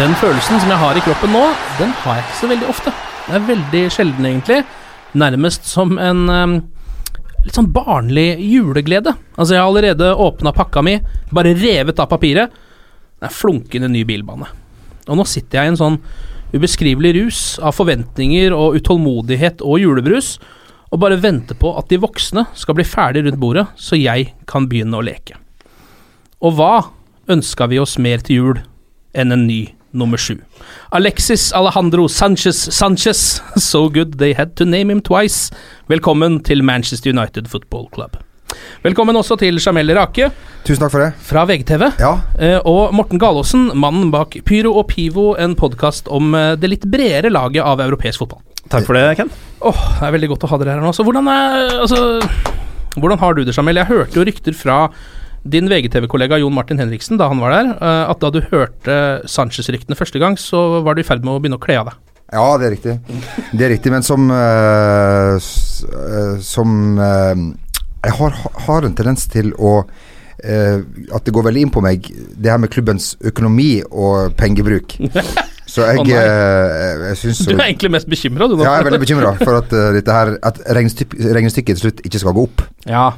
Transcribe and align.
Den 0.00 0.14
følelsen 0.16 0.56
som 0.62 0.70
jeg 0.72 0.80
har 0.80 0.96
i 0.96 1.00
kroppen 1.04 1.34
nå, 1.34 1.40
den 1.76 1.90
har 2.00 2.14
jeg 2.16 2.24
ikke 2.24 2.36
så 2.38 2.48
veldig 2.48 2.68
ofte. 2.72 2.92
Det 3.26 3.34
er 3.36 3.42
veldig 3.44 3.80
sjelden, 3.92 4.26
egentlig. 4.30 4.60
Nærmest 5.20 5.66
som 5.68 5.90
en 6.00 6.22
um, 6.32 6.54
litt 7.44 7.58
sånn 7.58 7.66
barnlig 7.74 8.38
juleglede. 8.40 9.12
Altså, 9.34 9.52
jeg 9.52 9.60
har 9.60 9.66
allerede 9.68 10.14
åpna 10.24 10.54
pakka 10.56 10.80
mi, 10.86 10.94
bare 11.36 11.52
revet 11.58 12.00
av 12.00 12.08
papiret. 12.08 12.54
Det 13.20 13.28
er 13.28 13.34
flunkende 13.36 13.90
ny 13.92 14.06
bilbane. 14.08 14.48
Og 15.04 15.18
nå 15.20 15.26
sitter 15.28 15.58
jeg 15.58 15.68
i 15.68 15.72
en 15.74 15.76
sånn 15.82 15.98
ubeskrivelig 16.54 17.10
rus 17.18 17.40
av 17.60 17.76
forventninger 17.76 18.56
og 18.56 18.78
utålmodighet 18.78 19.60
og 19.60 19.82
julebrus, 19.82 20.38
og 20.88 21.02
bare 21.02 21.18
venter 21.20 21.58
på 21.60 21.74
at 21.76 21.92
de 21.92 21.98
voksne 22.00 22.46
skal 22.56 22.78
bli 22.78 22.86
ferdig 22.88 23.26
rundt 23.26 23.42
bordet, 23.42 23.66
så 23.76 24.00
jeg 24.00 24.32
kan 24.48 24.64
begynne 24.70 24.96
å 24.96 25.04
leke. 25.04 25.36
Og 26.40 26.56
hva 26.56 26.72
ønska 27.28 27.68
vi 27.68 27.82
oss 27.84 27.98
mer 28.00 28.24
til 28.24 28.40
jul 28.40 28.64
enn 29.12 29.36
en 29.36 29.44
ny 29.44 29.60
nummer 29.92 30.16
sju? 30.20 30.36
Alexis 30.90 31.52
Alejandro 31.52 32.08
Sanchez 32.08 32.56
Sanchez. 32.74 33.42
So 33.70 33.88
good 33.88 34.18
they 34.18 34.32
had 34.34 34.54
to 34.56 34.64
name 34.64 34.90
him 34.92 35.00
twice. 35.02 35.50
Velkommen 35.90 36.40
til 36.44 36.62
Manchester 36.64 37.10
United 37.10 37.48
Football 37.48 37.88
Club. 37.94 38.16
Velkommen 38.82 39.14
også 39.16 39.36
til 39.38 39.60
Jamel 39.62 39.92
Rake 39.94 40.30
Tusen 40.66 40.82
takk 40.82 40.90
for 40.90 41.04
det. 41.04 41.12
fra 41.22 41.44
VGTV. 41.46 41.84
Ja, 42.00 42.16
Eh, 42.38 42.58
og 42.66 42.94
Morten 42.94 43.18
Galaasen, 43.20 43.70
mannen 43.78 44.10
bak 44.10 44.34
Pyro 44.44 44.72
og 44.80 44.88
Pivo, 44.90 45.34
en 45.38 45.54
podkast 45.54 46.08
om 46.10 46.34
eh, 46.34 46.56
det 46.58 46.70
litt 46.72 46.86
bredere 46.90 47.30
laget 47.30 47.62
av 47.62 47.80
europeisk 47.84 48.18
fotball. 48.24 48.40
Takk 48.70 48.86
for 48.86 48.94
det, 48.98 49.16
Ken. 49.18 49.30
Åh, 49.62 49.80
det 50.00 50.08
er 50.08 50.14
veldig 50.16 50.28
godt 50.34 50.44
å 50.46 50.50
ha 50.50 50.58
dere 50.60 50.74
her 50.76 50.82
nå. 50.84 50.90
Så 50.94 51.04
hvordan, 51.06 51.28
er, 51.30 51.78
altså, 51.84 52.00
hvordan 52.98 53.18
har 53.22 53.34
du 53.38 53.44
det, 53.44 53.54
Jamel? 53.56 53.76
Jeg 53.80 53.90
hørte 53.90 54.18
jo 54.18 54.26
rykter 54.26 54.56
fra 54.56 54.80
din 55.42 55.68
VGTV-kollega 55.68 56.38
Jon 56.40 56.54
Martin 56.54 56.80
Henriksen 56.80 57.18
da 57.20 57.30
han 57.30 57.40
var 57.40 57.54
der, 57.54 57.72
eh, 57.80 58.04
at 58.12 58.20
da 58.20 58.30
du 58.32 58.40
hørte 58.50 58.96
Sanchez-ryktene 59.28 59.96
første 59.96 60.20
gang, 60.20 60.36
så 60.36 60.82
var 60.84 60.94
du 60.94 61.00
i 61.00 61.06
ferd 61.06 61.24
med 61.24 61.34
å 61.34 61.40
begynne 61.40 61.56
å 61.60 61.62
kle 61.62 61.78
av 61.80 61.90
deg. 61.90 61.98
ja, 62.30 62.46
det 62.60 62.66
er 62.66 62.74
riktig. 62.76 62.94
Det 63.52 63.64
er 63.66 63.72
riktig, 63.74 63.90
men 63.90 64.04
som 64.06 64.30
uh, 64.30 65.34
Som 65.40 66.98
uh, 67.00 67.34
Jeg 68.04 68.12
har, 68.20 68.36
har 68.66 68.86
en 68.86 68.94
tendens 68.94 69.26
til 69.26 69.50
å 69.58 69.80
uh, 69.82 70.78
At 71.10 71.24
det 71.26 71.34
går 71.34 71.48
veldig 71.48 71.64
inn 71.66 71.72
på 71.74 71.82
meg, 71.82 72.06
det 72.36 72.52
her 72.52 72.60
med 72.60 72.70
klubbens 72.70 73.16
økonomi 73.18 73.82
og 73.90 74.36
pengebruk. 74.38 74.94
Så 75.70 75.84
jeg, 75.86 76.02
oh, 76.02 76.06
jeg 76.10 77.16
syns 77.18 77.44
Du 77.46 77.52
er 77.54 77.68
egentlig 77.68 77.92
mest 77.94 78.08
bekymra, 78.10 78.48
du 78.50 78.56
nå. 78.56 78.64
Ja, 78.64 78.76
jeg 78.76 78.84
er 78.84 78.88
veldig 78.90 79.02
bekymra 79.06 79.34
for 79.38 79.60
at 79.60 79.74
dette 79.94 80.16
her 80.16 80.32
At 80.42 80.58
regnestykket 80.66 81.76
til 81.76 81.82
slutt 81.84 82.00
ikke 82.06 82.22
skal 82.22 82.34
gå 82.34 82.46
opp. 82.48 82.64
Ja. 82.90 83.12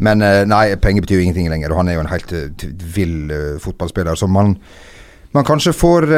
Men 0.00 0.22
eh, 0.26 0.44
nei, 0.48 0.64
penger 0.80 1.06
betyr 1.06 1.20
jo 1.20 1.26
ingenting 1.26 1.50
lenger, 1.52 1.72
og 1.72 1.82
han 1.82 1.90
er 1.90 1.98
jo 1.98 2.04
en 2.04 2.12
helt 2.12 2.32
eh, 2.36 2.66
vill 2.96 3.30
eh, 3.34 3.58
fotballspiller. 3.62 4.18
Så 4.18 4.28
man, 4.30 4.56
man 5.36 5.46
kanskje 5.46 5.74
får 5.76 6.08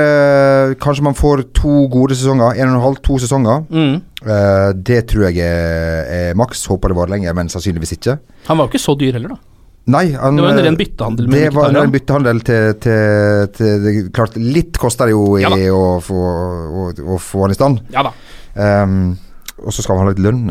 Kanskje 0.82 1.04
man 1.04 1.18
får 1.18 1.46
to 1.58 1.86
gode 1.92 2.16
sesonger. 2.18 2.56
En 2.56 2.72
og 2.72 2.76
en 2.76 2.84
halv, 2.86 3.00
to 3.04 3.18
sesonger. 3.22 3.64
Mm. 3.70 3.96
Eh, 4.22 4.68
det 4.90 5.04
tror 5.10 5.28
jeg 5.28 5.42
er, 5.46 6.12
er 6.32 6.36
maks. 6.38 6.66
Håper 6.70 6.92
det 6.92 6.98
varer 6.98 7.16
lenger, 7.16 7.34
men 7.38 7.50
sannsynligvis 7.52 7.96
ikke. 7.98 8.18
Han 8.48 8.58
var 8.60 8.68
jo 8.68 8.74
ikke 8.74 8.86
så 8.86 8.98
dyr 8.98 9.18
heller, 9.18 9.34
da. 9.34 9.48
Nei, 9.92 10.12
han, 10.14 10.36
Det 10.38 10.44
var 10.44 10.52
en 10.54 10.62
ren 10.62 10.76
byttehandel 10.78 11.26
Det 11.26 11.46
var 11.50 11.72
en 11.72 11.76
ren 11.80 11.90
byttehandel 11.90 12.42
til, 12.46 12.66
til, 12.84 13.48
til 13.56 13.80
det, 13.82 13.94
Klart, 14.14 14.36
litt 14.38 14.78
koster 14.78 15.10
det 15.10 15.16
jo 15.16 15.24
i 15.40 15.42
Ja 15.42 15.50
å, 15.74 15.96
få, 15.98 16.20
å, 16.22 16.84
å 17.02 17.18
få 17.18 17.42
han 17.48 17.54
i 17.54 17.56
stand. 17.58 17.80
Ja 17.90 18.04
da. 18.06 18.12
Um, 18.54 19.16
og 19.58 19.74
så 19.74 19.82
skal 19.82 19.98
han 19.98 20.06
ha 20.06 20.12
litt 20.12 20.22
lønn, 20.22 20.46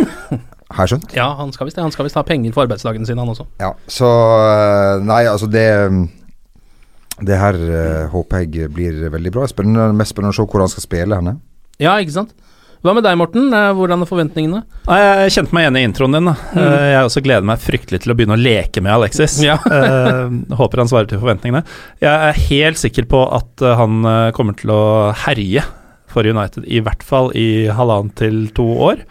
har 0.70 0.86
jeg 0.86 0.94
skjønt. 0.94 1.14
Ja, 1.16 1.28
han 1.38 1.52
skal 1.54 1.68
visst 1.68 1.78
det. 1.78 1.84
Han 1.84 1.94
skal 1.94 2.06
visst 2.06 2.18
ha 2.18 2.24
penger 2.26 2.54
for 2.54 2.66
arbeidsdagene 2.66 3.08
sine, 3.08 3.22
han 3.22 3.32
også. 3.32 3.46
Ja, 3.62 3.72
så 3.90 4.10
eh, 4.46 5.04
Nei, 5.06 5.24
altså 5.30 5.48
det 5.50 5.66
Det 7.20 7.36
her 7.36 7.56
uh, 7.58 8.04
håper 8.14 8.46
jeg 8.46 8.70
blir 8.72 9.10
veldig 9.12 9.32
bra. 9.34 9.48
Spennende, 9.50 9.90
mest 9.96 10.14
spennende 10.14 10.32
å 10.32 10.38
se 10.38 10.46
hvor 10.48 10.62
han 10.64 10.70
skal 10.72 10.86
spille 10.86 11.18
henne. 11.18 11.34
Ja, 11.80 11.98
ikke 12.00 12.14
sant. 12.16 12.32
Hva 12.80 12.94
med 12.96 13.04
deg, 13.04 13.16
Morten? 13.20 13.50
Eh, 13.52 13.70
Hvordan 13.76 14.00
er 14.00 14.08
forventningene? 14.08 14.62
Jeg 14.88 15.32
kjente 15.34 15.52
meg 15.52 15.66
igjen 15.66 15.76
i 15.76 15.82
introen 15.84 16.14
din. 16.16 16.30
Da. 16.30 16.32
Eh, 16.56 16.84
Jeg 16.94 17.08
også 17.10 17.20
gleder 17.26 17.44
meg 17.44 17.60
fryktelig 17.60 18.00
til 18.00 18.14
å 18.14 18.16
begynne 18.16 18.38
å 18.38 18.40
leke 18.40 18.80
med 18.80 18.94
Alexis. 18.94 19.36
Ja. 19.44 19.58
Eh, 19.80 20.32
håper 20.56 20.80
han 20.80 20.88
svarer 20.88 21.08
til 21.10 21.20
forventningene. 21.20 21.60
Jeg 22.00 22.30
er 22.30 22.40
helt 22.48 22.80
sikker 22.80 23.04
på 23.10 23.20
at 23.36 23.60
eh, 23.64 23.76
han 23.76 24.00
eh, 24.08 24.30
kommer 24.36 24.56
til 24.56 24.72
å 24.72 24.80
herje 25.26 25.62
for 26.10 26.24
United, 26.26 26.64
i 26.66 26.80
hvert 26.84 27.04
fall 27.06 27.28
i 27.38 27.68
halvannen 27.68 28.10
til 28.18 28.46
to 28.56 28.64
år. 28.88 29.04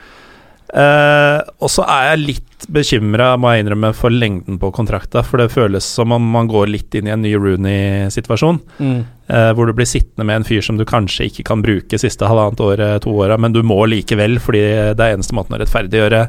Eh, 0.69 1.39
og 1.57 1.71
så 1.73 1.85
er 1.89 2.11
jeg 2.11 2.25
litt 2.25 2.67
bekymra, 2.69 3.31
må 3.39 3.53
jeg 3.53 3.63
innrømme, 3.63 3.91
for 3.97 4.13
lengden 4.13 4.59
på 4.61 4.71
kontrakta. 4.75 5.23
For 5.25 5.41
det 5.41 5.53
føles 5.53 5.85
som 5.85 6.13
om 6.15 6.29
man 6.35 6.49
går 6.51 6.69
litt 6.69 6.97
inn 6.97 7.09
i 7.09 7.13
en 7.15 7.23
ny 7.25 7.33
Rooney-situasjon. 7.37 8.61
Mm. 8.79 8.99
Uh, 9.29 9.51
hvor 9.53 9.69
du 9.69 9.75
blir 9.77 9.85
sittende 9.85 10.25
med 10.25 10.39
en 10.39 10.45
fyr 10.47 10.63
som 10.65 10.79
du 10.79 10.87
kanskje 10.89 11.27
ikke 11.29 11.43
kan 11.51 11.61
bruke 11.61 11.99
siste 12.01 12.25
halvannet 12.25 12.63
året, 12.65 13.03
to 13.03 13.13
åra, 13.13 13.37
men 13.37 13.53
du 13.53 13.61
må 13.61 13.77
likevel, 13.85 14.39
fordi 14.41 14.63
det 14.97 15.05
er 15.05 15.13
eneste 15.13 15.37
måten 15.37 15.53
å 15.53 15.59
rettferdiggjøre 15.61 16.23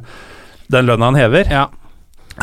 den 0.71 0.91
lønna 0.91 1.09
han 1.09 1.17
hever. 1.17 1.49
Ja. 1.49 1.65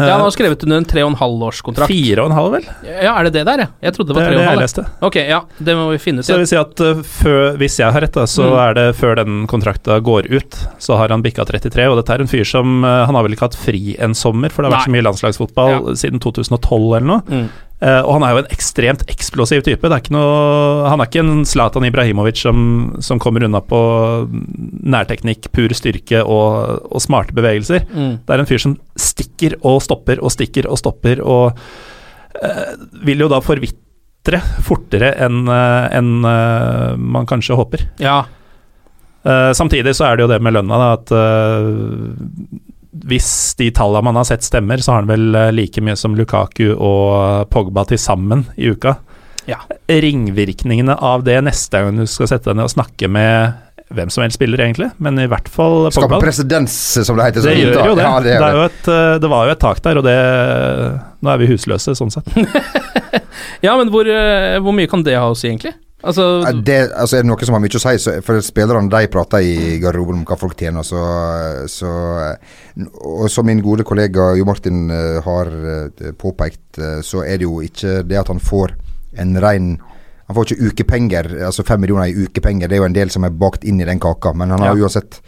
Ja, 0.06 0.12
han 0.18 0.22
har 0.22 0.32
skrevet 0.36 0.64
under 0.68 0.78
en 0.78 0.86
tre 0.86 1.02
og 1.04 1.10
en 1.12 1.18
halv 1.20 1.44
års 1.48 1.62
kontrakt. 1.66 1.90
Fire 1.90 2.22
og 2.24 2.30
en 2.30 2.36
halv, 2.38 2.52
vel? 2.58 2.68
Ja, 2.86 3.16
er 3.18 3.24
det 3.28 3.34
det 3.34 3.46
der, 3.50 3.64
ja? 3.64 3.68
Jeg 3.82 3.94
trodde 3.98 4.14
det 4.14 4.16
Det 4.16 4.22
var 4.22 4.28
er 4.28 4.30
tre 4.30 4.36
og 4.36 4.38
det 4.38 4.44
en 4.44 4.48
jeg 4.48 4.54
halv. 4.54 4.62
leste. 4.62 4.86
Ok, 5.10 5.16
ja, 5.16 5.40
det 5.70 5.76
må 5.80 5.86
vi 5.92 5.98
finne 6.04 6.20
ut. 6.20 6.26
Så 6.28 6.34
det 6.38 6.44
vil 6.44 6.52
si 6.52 6.60
at 6.62 6.84
uh, 6.86 7.02
før, 7.04 7.58
hvis 7.58 7.80
jeg 7.82 7.92
har 7.96 8.02
rett, 8.06 8.14
da, 8.14 8.26
så 8.30 8.46
Mm. 8.48 8.58
er 8.68 8.74
det 8.78 8.86
før 8.96 9.16
den 9.24 9.48
kontrakta 9.48 10.00
går 10.04 10.30
ut, 10.32 10.60
så 10.80 10.98
har 10.98 11.10
han 11.10 11.22
bikka 11.26 11.46
33. 11.46 11.88
Og 11.90 11.98
dette 11.98 12.14
er 12.14 12.22
en 12.22 12.28
fyr 12.28 12.46
som 12.46 12.84
uh, 12.86 13.06
Han 13.10 13.16
har 13.16 13.24
vel 13.24 13.34
ikke 13.34 13.48
hatt 13.50 13.56
fri 13.58 13.96
en 14.00 14.14
sommer, 14.14 14.50
for 14.54 14.62
det 14.64 14.72
har 14.72 14.78
vært 14.80 14.88
så 14.92 14.96
mye 14.96 15.08
landslagsfotball 15.10 15.96
siden 15.98 16.20
2012 16.20 16.98
eller 16.98 17.08
noe. 17.08 17.22
Mm. 17.28 17.50
Eh, 17.78 18.00
og 18.02 18.16
han 18.16 18.24
er 18.26 18.34
jo 18.34 18.42
en 18.42 18.54
ekstremt 18.54 19.04
eksplosiv 19.12 19.62
type. 19.66 19.86
Det 19.86 19.98
er 19.98 20.14
noe, 20.16 20.88
han 20.90 21.02
er 21.02 21.10
ikke 21.10 21.22
en 21.22 21.44
Zlatan 21.46 21.86
Ibrahimovic 21.86 22.40
som, 22.42 22.60
som 23.06 23.22
kommer 23.22 23.46
unna 23.46 23.62
på 23.62 23.80
nærteknikk, 24.28 25.52
pur 25.54 25.76
styrke 25.78 26.24
og, 26.24 26.88
og 26.90 27.04
smarte 27.04 27.38
bevegelser. 27.38 27.86
Mm. 27.92 28.16
Det 28.26 28.34
er 28.34 28.44
en 28.44 28.50
fyr 28.50 28.64
som 28.64 28.78
stikker 28.98 29.60
og 29.62 29.84
stopper 29.86 30.24
og 30.24 30.34
stikker 30.34 30.70
og 30.72 30.82
stopper, 30.82 31.22
og 31.22 31.54
uh, 32.42 32.72
vil 33.06 33.22
jo 33.22 33.30
da 33.30 33.44
forvitre 33.46 34.42
fortere 34.66 35.14
enn 35.24 35.46
eh, 35.48 35.86
enn, 35.96 36.10
eh, 36.28 36.98
man 37.00 37.30
kanskje 37.30 37.56
håper. 37.56 37.86
Ja. 38.04 38.26
Samtidig 39.56 39.94
så 39.96 40.06
er 40.08 40.18
det 40.18 40.26
jo 40.26 40.30
det 40.32 40.42
med 40.44 40.54
lønna, 40.56 40.78
da, 40.80 40.90
at 40.98 41.14
hvis 43.06 43.30
de 43.60 43.70
tallene 43.76 44.08
man 44.10 44.20
har 44.20 44.28
sett 44.30 44.46
stemmer, 44.46 44.82
så 44.82 44.94
har 44.94 45.04
han 45.04 45.12
vel 45.12 45.36
eh, 45.36 45.54
like 45.56 45.84
mye 45.84 45.98
som 46.00 46.16
Lukaku 46.18 46.72
og 46.74 47.48
Pogba 47.54 47.86
til 47.90 48.02
sammen 48.02 48.48
i 48.58 48.72
uka. 48.74 48.98
Ja. 49.48 49.62
ringvirkningene 49.88 50.98
av 51.00 51.22
det 51.24 51.38
neste 51.40 51.80
gang 51.80 51.96
du 51.96 52.04
skal 52.12 52.28
sette 52.28 52.50
deg 52.50 52.58
ned 52.60 52.68
og 52.68 52.74
snakke 52.74 53.08
med 53.08 53.54
hvem 53.96 54.10
som 54.12 54.26
helst 54.26 54.36
spiller, 54.36 54.60
egentlig, 54.60 54.90
men 55.00 55.16
i 55.24 55.28
hvert 55.32 55.48
fall 55.48 55.86
Pogba. 55.86 55.94
Skape 55.96 56.20
presedens, 56.20 56.76
som 57.08 57.16
det 57.16 57.30
heter. 57.30 57.46
Det 57.48 57.54
gjør 57.56 57.94
jo 57.94 57.96
det. 57.96 58.04
Ja, 58.04 58.16
det, 58.20 58.34
det, 58.34 58.50
er 58.50 58.58
jo 58.58 58.66
et, 58.68 58.90
eh, 58.92 59.14
det 59.24 59.32
var 59.32 59.48
jo 59.48 59.56
et 59.56 59.64
tak 59.64 59.84
der, 59.86 60.02
og 60.02 60.08
det 60.08 60.18
Nå 61.24 61.32
er 61.34 61.40
vi 61.42 61.48
husløse, 61.50 61.96
sånn 61.98 62.14
sett. 62.14 62.28
Ja, 63.66 63.74
men 63.78 63.90
hvor, 63.94 64.06
eh, 64.06 64.58
hvor 64.62 64.76
mye 64.76 64.90
kan 64.90 65.04
det 65.06 65.16
ha 65.18 65.30
å 65.30 65.38
si, 65.38 65.48
egentlig? 65.50 65.74
Altså, 66.04 66.24
det, 66.62 66.92
altså 66.94 67.18
er 67.18 67.24
det 67.24 67.30
noe 67.32 67.46
som 67.48 67.56
har 67.58 67.62
mye 67.64 67.74
å 67.80 67.82
si, 67.82 67.94
så, 68.04 68.12
for 68.22 68.38
spillerne 68.46 68.92
de 68.94 69.08
prater 69.10 69.42
i 69.42 69.80
garderoben 69.82 70.20
om 70.20 70.26
hva 70.30 70.38
folk 70.38 70.54
tjener. 70.60 70.86
Så, 70.86 71.00
så, 71.74 71.90
og 73.02 73.26
som 73.34 73.48
min 73.50 73.64
gode 73.66 73.86
kollega 73.88 74.28
Jo 74.38 74.46
Martin 74.46 74.92
eh, 74.94 75.18
har 75.26 75.50
eh, 75.50 76.12
påpekt, 76.22 76.78
eh, 76.78 77.00
så 77.02 77.24
er 77.26 77.40
det 77.42 77.48
jo 77.48 77.62
ikke 77.66 78.04
det 78.06 78.20
at 78.22 78.30
han 78.30 78.40
får 78.44 78.76
en 79.18 79.34
rein 79.42 79.72
Han 80.28 80.36
får 80.36 80.52
ikke 80.52 80.70
ukepenger, 80.70 81.28
altså 81.48 81.64
fem 81.64 81.80
millioner 81.80 82.10
i 82.12 82.26
ukepenger. 82.28 82.68
Det 82.68 82.76
er 82.76 82.82
jo 82.82 82.88
en 82.90 82.96
del 82.98 83.10
som 83.14 83.24
er 83.24 83.32
bakt 83.32 83.64
inn 83.64 83.80
i 83.80 83.86
den 83.88 84.00
kaka, 84.04 84.34
men 84.36 84.52
han 84.52 84.60
har 84.60 84.76
Ja. 84.76 84.84
uansett 84.84 85.22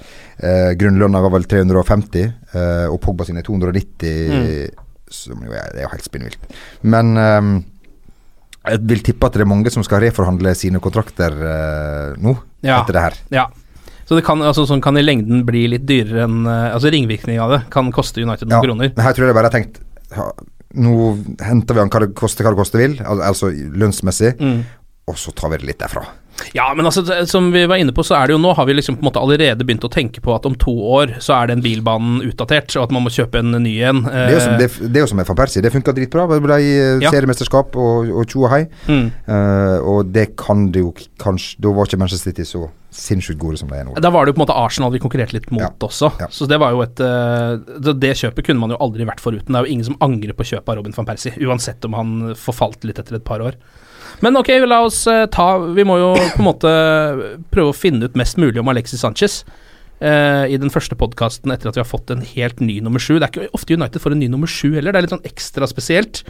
eh, 0.43 0.73
Grunnlønna 0.75 1.21
var 1.23 1.31
vel 1.37 1.45
350, 1.47 2.25
eh, 2.51 2.85
og 2.91 2.99
Pogba 3.01 3.23
sine 3.25 3.39
290. 3.41 4.73
Som 5.09 5.39
jo 5.47 5.55
er, 5.55 5.71
det 5.71 5.79
er 5.79 5.85
jo 5.87 5.93
helt 5.93 6.03
spinnvilt. 6.05 6.51
Men 6.83 7.15
ehm, 7.17 7.53
jeg 8.71 8.83
vil 8.87 9.01
tippe 9.05 9.25
at 9.29 9.33
det 9.37 9.41
er 9.45 9.49
mange 9.49 9.71
som 9.73 9.83
skal 9.85 10.01
reforhandle 10.05 10.53
sine 10.55 10.79
kontrakter 10.83 11.33
eh, 11.33 12.13
nå, 12.21 12.35
Ja. 12.65 12.81
etter 12.83 12.93
det 12.99 13.01
her. 13.07 13.17
ja. 13.31 13.47
Så 14.09 14.15
det 14.17 14.23
kan, 14.25 14.39
altså, 14.41 14.63
sånn 14.65 14.81
kan 14.81 14.97
i 14.97 15.03
lengden 15.05 15.43
bli 15.45 15.67
litt 15.69 15.83
dyrere 15.85 16.23
enn 16.25 16.39
eh, 16.49 16.71
Altså 16.73 16.89
ringvirkningen 16.89 17.43
av 17.43 17.51
det 17.53 17.59
kan 17.69 17.91
koste 17.93 18.23
United 18.23 18.47
noen 18.49 18.57
Ja, 18.57 18.61
kroner. 18.65 18.89
Her 18.97 19.13
tror 19.13 19.27
jeg 19.29 19.35
bare 19.37 19.51
jeg 19.51 19.53
har 19.53 19.59
tenkt 19.59 20.39
Nå 20.79 20.95
henter 21.45 21.73
vi 21.77 21.79
han 21.83 21.89
hva 21.93 21.99
det 22.01 22.15
koster, 22.17 22.43
hva 22.45 22.51
det 22.55 22.59
koster 22.61 22.81
vil, 22.81 22.95
al 23.05 23.21
altså 23.25 23.49
lønnsmessig, 23.53 24.35
Mm. 24.41 24.63
og 25.09 25.15
så 25.17 25.31
tar 25.33 25.49
vi 25.53 25.57
det 25.61 25.65
litt 25.67 25.79
derfra. 25.81 26.03
Ja, 26.55 26.73
men 26.75 26.85
altså, 26.87 27.03
som 27.29 27.51
vi 27.53 27.65
var 27.69 27.77
inne 27.81 27.93
på, 27.95 28.03
så 28.05 28.15
er 28.17 28.27
det 28.29 28.35
jo 28.37 28.41
nå 28.41 28.53
har 28.57 28.65
vi 28.69 28.73
liksom 28.77 28.97
på 28.97 29.03
en 29.03 29.09
måte 29.09 29.21
allerede 29.21 29.65
begynt 29.67 29.85
å 29.85 29.91
tenke 29.91 30.21
på 30.23 30.33
at 30.35 30.45
om 30.49 30.55
to 30.59 30.71
år 30.71 31.17
så 31.19 31.35
er 31.41 31.51
den 31.51 31.61
bilbanen 31.65 32.21
utdatert, 32.25 32.71
og 32.77 32.87
at 32.87 32.91
man 32.95 33.03
må 33.05 33.11
kjøpe 33.13 33.41
en 33.43 33.51
ny 33.63 33.75
en. 33.85 34.03
Det 34.07 34.13
er 34.25 34.33
jo 34.35 34.39
som, 34.45 34.53
Eh, 34.53 34.59
det, 34.63 34.91
det 34.93 35.01
er 35.03 35.05
som 35.11 35.19
med 35.21 35.27
van 35.29 35.37
Persie. 35.39 35.61
Det 35.61 35.71
funka 35.73 35.93
dritbra. 35.97 36.27
Det 36.31 36.41
ble 36.45 36.57
eh, 36.59 36.99
Ja. 37.03 37.11
seriemesterskap 37.13 37.75
og, 37.75 38.09
og 38.11 38.25
tjo 38.29 38.45
og 38.47 38.51
hei. 38.53 38.63
mm. 38.87 39.05
Uh, 39.29 39.77
og 39.85 40.11
det 40.13 40.35
kan 40.39 40.67
det 40.73 40.81
jo 40.81 40.91
kanskje 41.21 41.59
Da 41.61 41.71
var 41.75 41.85
ikke 41.87 41.97
Manchester 42.01 42.31
City 42.31 42.45
så 42.47 42.67
sinnssykt 42.89 43.37
gode 43.39 43.59
som 43.61 43.69
de 43.69 43.77
er 43.77 43.85
nå. 43.85 43.93
Da 44.01 44.09
var 44.09 44.25
det 44.25 44.31
jo 44.33 44.37
på 44.39 44.41
en 44.41 44.45
måte 44.47 44.57
Arsenal 44.57 44.91
vi 44.91 44.99
konkurrerte 44.99 45.35
litt 45.37 45.51
mot 45.53 45.61
Ja. 45.61 45.69
også. 45.85 46.09
Ja. 46.19 46.27
Så 46.33 46.47
det 46.49 46.57
var 46.59 46.71
jo 46.73 46.81
et 46.81 46.95
det, 46.97 47.93
det 48.01 48.15
kjøpet 48.17 48.47
kunne 48.47 48.59
man 48.63 48.73
jo 48.73 48.79
aldri 48.81 49.05
vært 49.05 49.21
foruten. 49.21 49.53
Det 49.53 49.59
er 49.59 49.67
jo 49.67 49.73
ingen 49.75 49.85
som 49.91 49.97
angrer 50.01 50.33
på 50.33 50.47
kjøpet 50.49 50.71
av 50.73 50.79
Robin 50.79 50.95
van 50.97 51.05
Persie, 51.05 51.35
uansett 51.45 51.85
om 51.85 51.93
han 51.93 52.15
forfalt 52.39 52.83
litt 52.89 52.97
etter 52.99 53.19
et 53.19 53.23
par 53.27 53.43
år. 53.45 53.59
Men 54.25 54.37
ok, 54.39 54.51
la 54.67 54.81
oss 54.83 55.05
eh, 55.07 55.25
ta 55.31 55.47
Vi 55.75 55.85
må 55.87 55.95
jo 56.01 56.11
på 56.17 56.41
en 56.41 56.47
måte 56.47 56.71
prøve 57.53 57.71
å 57.71 57.75
finne 57.75 58.09
ut 58.09 58.17
mest 58.19 58.39
mulig 58.41 58.59
om 58.61 58.71
Alexis 58.71 59.03
Sanchez. 59.05 59.41
Uh, 59.99 60.47
I 60.47 60.55
den 60.55 60.71
første 60.71 60.95
podkasten 60.95 61.51
etter 61.51 61.67
at 61.67 61.75
vi 61.75 61.81
har 61.81 61.87
fått 61.87 62.11
en 62.13 62.23
helt 62.23 62.61
ny 62.63 62.77
nummer 62.83 63.03
sju. 63.03 63.17
Det 63.17 63.27
er 63.27 63.33
ikke 63.33 63.57
ofte 63.57 63.75
United 63.75 63.99
får 63.99 64.15
en 64.15 64.21
ny 64.23 64.29
nummer 64.31 64.47
sju 64.47 64.71
heller, 64.77 64.95
det 64.95 65.01
er 65.01 65.07
litt 65.07 65.15
sånn 65.15 65.27
ekstra 65.27 65.67
spesielt. 65.67 66.21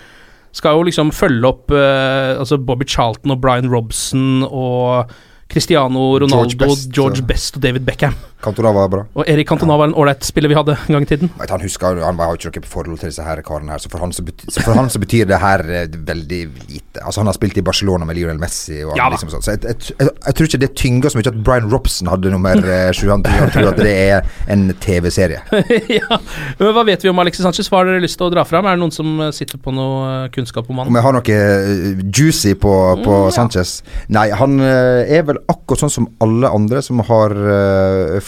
Skal 0.58 0.80
jo 0.80 0.88
liksom 0.88 1.12
følge 1.14 1.52
opp 1.52 1.70
uh, 1.70 2.40
altså 2.42 2.58
Bobby 2.58 2.88
Charlton 2.90 3.36
og 3.36 3.44
Brian 3.44 3.70
Robson 3.70 4.42
og 4.48 5.14
Cristiano 5.54 6.16
Ronaldo, 6.22 6.66
George 6.66 6.90
George 6.90 7.22
Best, 7.22 7.54
Best, 7.54 7.60
og 7.60 7.66
David 7.68 7.86
Beckham. 7.86 8.18
Cantona 8.44 8.72
var 8.72 8.88
bra. 8.92 9.04
Og 9.20 9.28
Erik 9.28 9.50
Cantona 9.50 9.76
var 9.80 9.90
en 9.90 9.96
ålreit 10.00 10.24
spiller 10.24 10.52
vi 10.52 10.56
hadde 10.56 10.76
en 10.78 10.96
gang 10.96 11.04
i 11.04 11.10
tiden. 11.10 11.32
Vet, 11.40 11.52
han 11.52 11.64
husker 11.64 12.00
Han 12.06 12.20
har 12.22 12.38
ikke 12.38 12.54
noe 12.62 12.72
forhold 12.72 13.02
til 13.02 13.12
disse 13.12 13.26
her 13.26 13.42
karene 13.44 13.74
her, 13.74 13.82
så 13.84 13.92
for 13.92 14.00
han 14.04 14.14
så 14.16 14.24
betyr, 14.24 14.54
for 14.64 14.78
han 14.78 14.88
så 14.92 15.02
betyr 15.04 15.28
det 15.30 15.40
her 15.42 15.64
eh, 15.68 15.90
veldig 15.92 16.40
lite. 16.70 17.04
Altså 17.04 17.20
Han 17.24 17.28
har 17.32 17.36
spilt 17.36 17.58
i 17.60 17.64
Barcelona 17.66 18.08
med 18.08 18.16
Lionel 18.16 18.40
Messi 18.40 18.80
og 18.84 18.96
Ja 18.96 19.10
da. 19.10 19.18
liksom 19.18 19.34
sånn. 19.34 19.44
Så 19.44 19.56
jeg, 19.58 19.64
jeg, 19.68 19.96
jeg, 20.00 20.14
jeg 20.26 20.38
tror 20.38 20.50
ikke 20.50 20.62
det 20.64 20.72
tynger 20.80 21.12
så 21.12 21.20
mye 21.20 21.32
at 21.34 21.42
Brian 21.44 21.68
Robson 21.74 22.12
hadde 22.12 22.32
nummer 22.32 22.64
eh, 22.64 22.92
sju. 22.96 23.10
Han, 23.12 23.26
han 23.28 23.52
tror 23.52 23.72
at 23.74 23.82
det 23.84 23.96
er 23.96 24.32
en 24.56 24.70
TV-serie. 24.80 25.44
ja. 26.00 26.22
Men 26.62 26.74
hva 26.78 26.86
vet 26.88 27.04
vi 27.04 27.12
om 27.12 27.20
Alexis 27.20 27.44
Sanchez? 27.44 27.68
Hva 27.72 27.82
har 27.82 27.92
dere 27.92 28.04
lyst 28.06 28.20
til 28.22 28.30
å 28.30 28.32
dra 28.34 28.46
fram? 28.48 28.68
Er 28.70 28.80
det 28.80 28.84
noen 28.86 28.96
som 28.96 29.20
eh, 29.26 29.34
sitter 29.36 29.60
på 29.60 29.76
noe 29.76 30.00
eh, 30.14 30.32
kunnskap 30.36 30.70
om 30.72 30.80
Om 30.86 31.00
jeg 31.00 31.08
har 31.10 31.18
noe 31.18 31.36
eh, 31.36 32.04
juicy 32.08 32.56
på, 32.60 32.74
på 33.04 33.20
Sanchez 33.36 33.80
Nei, 34.16 34.30
han 34.36 34.60
eh, 34.64 35.12
er 35.20 35.28
vel 35.28 35.44
akkurat 35.52 35.84
sånn 35.84 35.94
som 35.94 36.10
alle 36.24 36.50
andre 36.56 36.82
som 36.86 37.04
har 37.04 37.36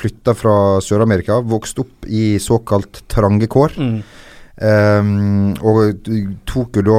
flytta 0.02 0.36
fra 0.38 0.56
Sør-Amerika. 0.84 1.40
vokste 1.46 1.86
opp 1.86 2.10
i 2.10 2.36
såkalt 2.42 3.04
trange 3.12 3.48
kår. 3.52 3.78
Mm. 3.78 4.02
Um, 4.62 5.54
og 5.66 6.04
tok 6.46 6.78
jo 6.78 6.84
da 6.86 6.98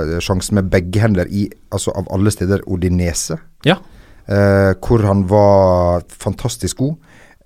eh, 0.00 0.16
sjansen 0.24 0.56
med 0.58 0.70
begge 0.72 0.98
hender 0.98 1.28
i, 1.30 1.44
altså 1.70 1.92
av 1.94 2.08
alle 2.10 2.32
steder, 2.34 2.64
Odinese. 2.66 3.38
Ja. 3.68 3.76
Uh, 4.30 4.72
hvor 4.82 5.04
han 5.06 5.26
var 5.30 6.06
fantastisk 6.08 6.84
god 6.84 6.98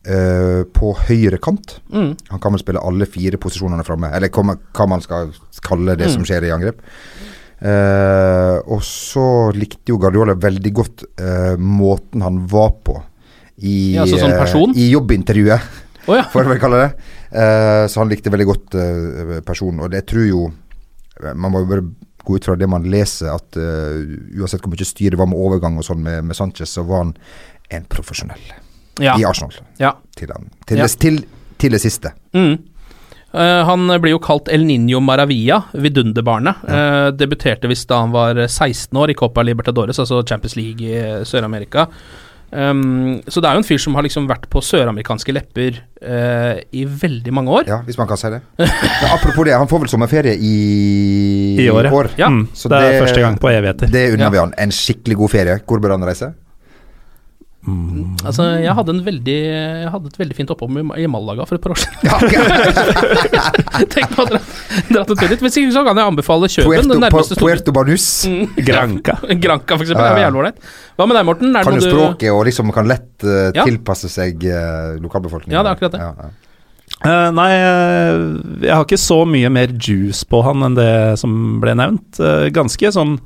Uh, 0.04 0.68
på 0.68 0.90
høyre 1.08 1.38
kant. 1.40 1.78
Mm. 1.88 2.10
Han 2.28 2.40
kan 2.42 2.52
vel 2.52 2.60
spille 2.60 2.80
alle 2.84 3.06
fire 3.08 3.38
posisjonene 3.40 3.86
framme, 3.88 4.10
eller 4.12 4.28
hva 4.28 4.42
man, 4.84 5.00
skal 5.00 5.30
kalle 5.64 5.94
det 5.96 6.10
Mm. 6.10 6.12
som 6.12 6.26
skjer 6.28 6.44
i 6.44 6.50
angrep. 6.52 6.82
Uh, 7.56 8.60
og 8.68 8.82
så 8.84 9.24
likte 9.56 9.94
jo 9.94 9.96
Guardiola 9.96 10.34
veldig 10.36 10.72
godt 10.76 11.06
måten 11.56 12.20
han 12.20 12.42
var 12.52 12.74
på 12.84 12.98
i, 13.56 13.94
Ja, 13.94 14.06
så 14.06 14.18
som 14.18 14.30
eh, 14.30 14.72
i 14.76 14.90
jobbintervjuet, 14.90 15.60
oh, 16.06 16.16
ja. 16.16 16.24
får 16.32 16.42
jeg 16.42 16.52
vel 16.54 16.62
kalle 16.62 16.80
det. 16.82 16.90
Uh, 17.34 17.84
så 17.90 18.02
han 18.02 18.10
likte 18.10 18.30
veldig 18.30 18.46
godt 18.46 18.76
uh, 18.78 19.38
personen, 19.46 19.82
og 19.82 19.90
det 19.90 20.04
tror 20.06 20.26
jo 20.28 20.42
Man 21.34 21.50
må 21.50 21.60
jo 21.62 21.66
bare 21.70 21.82
gå 22.24 22.36
ut 22.38 22.46
fra 22.46 22.56
det 22.58 22.66
man 22.70 22.86
leser, 22.90 23.30
at 23.30 23.58
uh, 23.58 24.02
uansett 24.38 24.62
hvor 24.62 24.72
mye 24.72 24.86
styr 24.86 25.14
det 25.14 25.18
var 25.20 25.28
med 25.30 25.38
overgang 25.38 25.78
og 25.78 25.86
sånn 25.86 26.02
med, 26.02 26.24
med 26.26 26.34
Sanchez, 26.34 26.72
så 26.74 26.82
var 26.86 27.04
han 27.04 27.12
en 27.74 27.84
profesjonell 27.90 28.42
ja. 29.02 29.14
i 29.18 29.26
Arsenal. 29.26 29.54
ja. 29.78 29.92
Til, 30.16 30.32
han, 30.34 30.48
til, 30.66 30.80
det, 30.80 30.88
til, 31.02 31.20
til 31.60 31.76
det 31.76 31.82
siste. 31.82 32.14
Mm. 32.34 32.56
Han 33.34 33.90
blir 33.98 34.12
jo 34.14 34.20
kalt 34.22 34.46
El 34.54 34.62
Niño 34.62 35.00
Maravilla, 35.02 35.56
vidunderbarnet. 35.74 36.60
Debuterte 37.18 37.66
visst 37.66 37.88
da 37.90 37.98
han 38.04 38.12
var 38.14 38.38
16 38.46 38.94
år 38.94 39.10
i 39.10 39.16
Copa 39.18 39.42
Libertadores, 39.42 39.98
altså 39.98 40.20
Champions 40.22 40.54
League 40.54 40.86
i 40.86 41.24
Sør-Amerika. 41.26 41.88
Um, 42.54 43.16
så 43.26 43.40
det 43.42 43.48
er 43.50 43.56
jo 43.56 43.62
en 43.64 43.66
fyr 43.66 43.80
som 43.82 43.96
har 43.98 44.04
liksom 44.06 44.28
vært 44.30 44.44
på 44.52 44.60
søramerikanske 44.62 45.32
lepper 45.34 45.80
uh, 46.06 46.60
i 46.70 46.84
veldig 46.86 47.32
mange 47.34 47.50
år. 47.50 47.66
Ja, 47.66 47.80
hvis 47.82 47.98
man 47.98 48.06
kan 48.06 48.20
si 48.20 48.30
det. 48.30 48.38
Men 48.60 49.10
apropos 49.10 49.42
det, 49.48 49.56
han 49.58 49.66
får 49.70 49.82
vel 49.82 49.90
sommerferie 49.90 50.36
i, 50.38 50.54
I 51.64 51.68
år, 51.74 52.12
ja. 52.20 52.28
Mm, 52.30 52.46
Så 52.54 52.70
det 52.70 52.78
er 52.78 52.92
det- 52.92 53.02
første 53.02 53.20
gang 53.24 53.38
på 53.42 53.50
evigheter. 53.50 53.90
Det 53.90 54.04
unner 54.12 54.28
Ja. 54.28 54.30
vi 54.30 54.38
han. 54.38 54.54
En 54.58 54.70
skikkelig 54.70 55.16
god 55.16 55.30
ferie. 55.34 55.58
Hvor 55.66 55.82
bør 55.82 55.96
han 55.98 56.06
reise? 56.06 56.32
Altså, 57.64 58.44
jeg 58.60 58.72
hadde, 58.76 58.92
en 58.92 59.00
veldig, 59.06 59.36
jeg 59.48 59.90
hadde 59.94 60.10
et 60.10 60.18
veldig 60.20 60.36
fint 60.36 60.50
opphold 60.52 60.80
i, 60.82 60.84
i 61.00 61.06
Malaga 61.08 61.46
for 61.48 61.56
et 61.56 61.62
par 61.64 61.72
år 61.72 61.80
siden. 61.80 61.96
Ja, 62.04 62.18
okay. 62.20 63.86
Tenk 63.94 64.12
på 64.12 64.26
å 64.26 64.28
dra, 64.28 64.40
dra 64.90 65.04
til 65.08 65.18
Turit. 65.22 65.40
Hvis 65.40 65.56
ikke 65.62 65.72
så 65.72 65.84
kan 65.86 66.00
jeg 66.00 66.12
anbefale 66.12 66.50
Kjøben, 66.52 66.92
Puerto. 67.08 67.38
Puerto 67.40 67.74
Banus. 67.76 68.08
Granca. 68.68 69.16
Granca, 69.32 69.78
for 69.78 69.86
eksempel. 69.86 70.04
Ja, 70.04 70.10
er 70.10 70.20
ja. 70.20 70.26
jævlig 70.26 70.42
ålreit. 70.42 70.60
Hva 70.98 71.08
med 71.08 71.18
deg, 71.18 71.28
Morten? 71.30 71.56
Er 71.56 71.68
Kan 71.70 71.80
jo 71.80 71.86
språket 71.88 72.34
og 72.34 72.42
liksom 72.50 72.74
kan 72.76 72.90
lett 72.90 73.24
uh, 73.24 73.48
Ja. 73.56 73.64
tilpasse 73.64 74.12
seg 74.12 74.44
uh, 74.44 75.00
lokalbefolkningen. 75.00 75.56
Ja, 75.56 75.64
det 75.64 75.72
er 75.72 75.78
akkurat 75.78 75.96
det. 75.96 76.02
Ja, 76.04 76.28
ja. 76.28 76.32
Eh, 77.04 77.30
nei, 77.34 77.48
jeg 78.62 78.70
har 78.70 78.84
ikke 78.84 79.00
så 79.00 79.22
mye 79.28 79.48
mer 79.52 79.72
juice 79.72 80.22
på 80.28 80.42
han 80.44 80.62
enn 80.68 80.76
det 80.76 80.92
som 81.20 81.58
ble 81.64 81.74
nevnt. 81.80 82.20
Uh, 82.20 82.52
ganske 82.54 82.92
sånn 82.92 83.16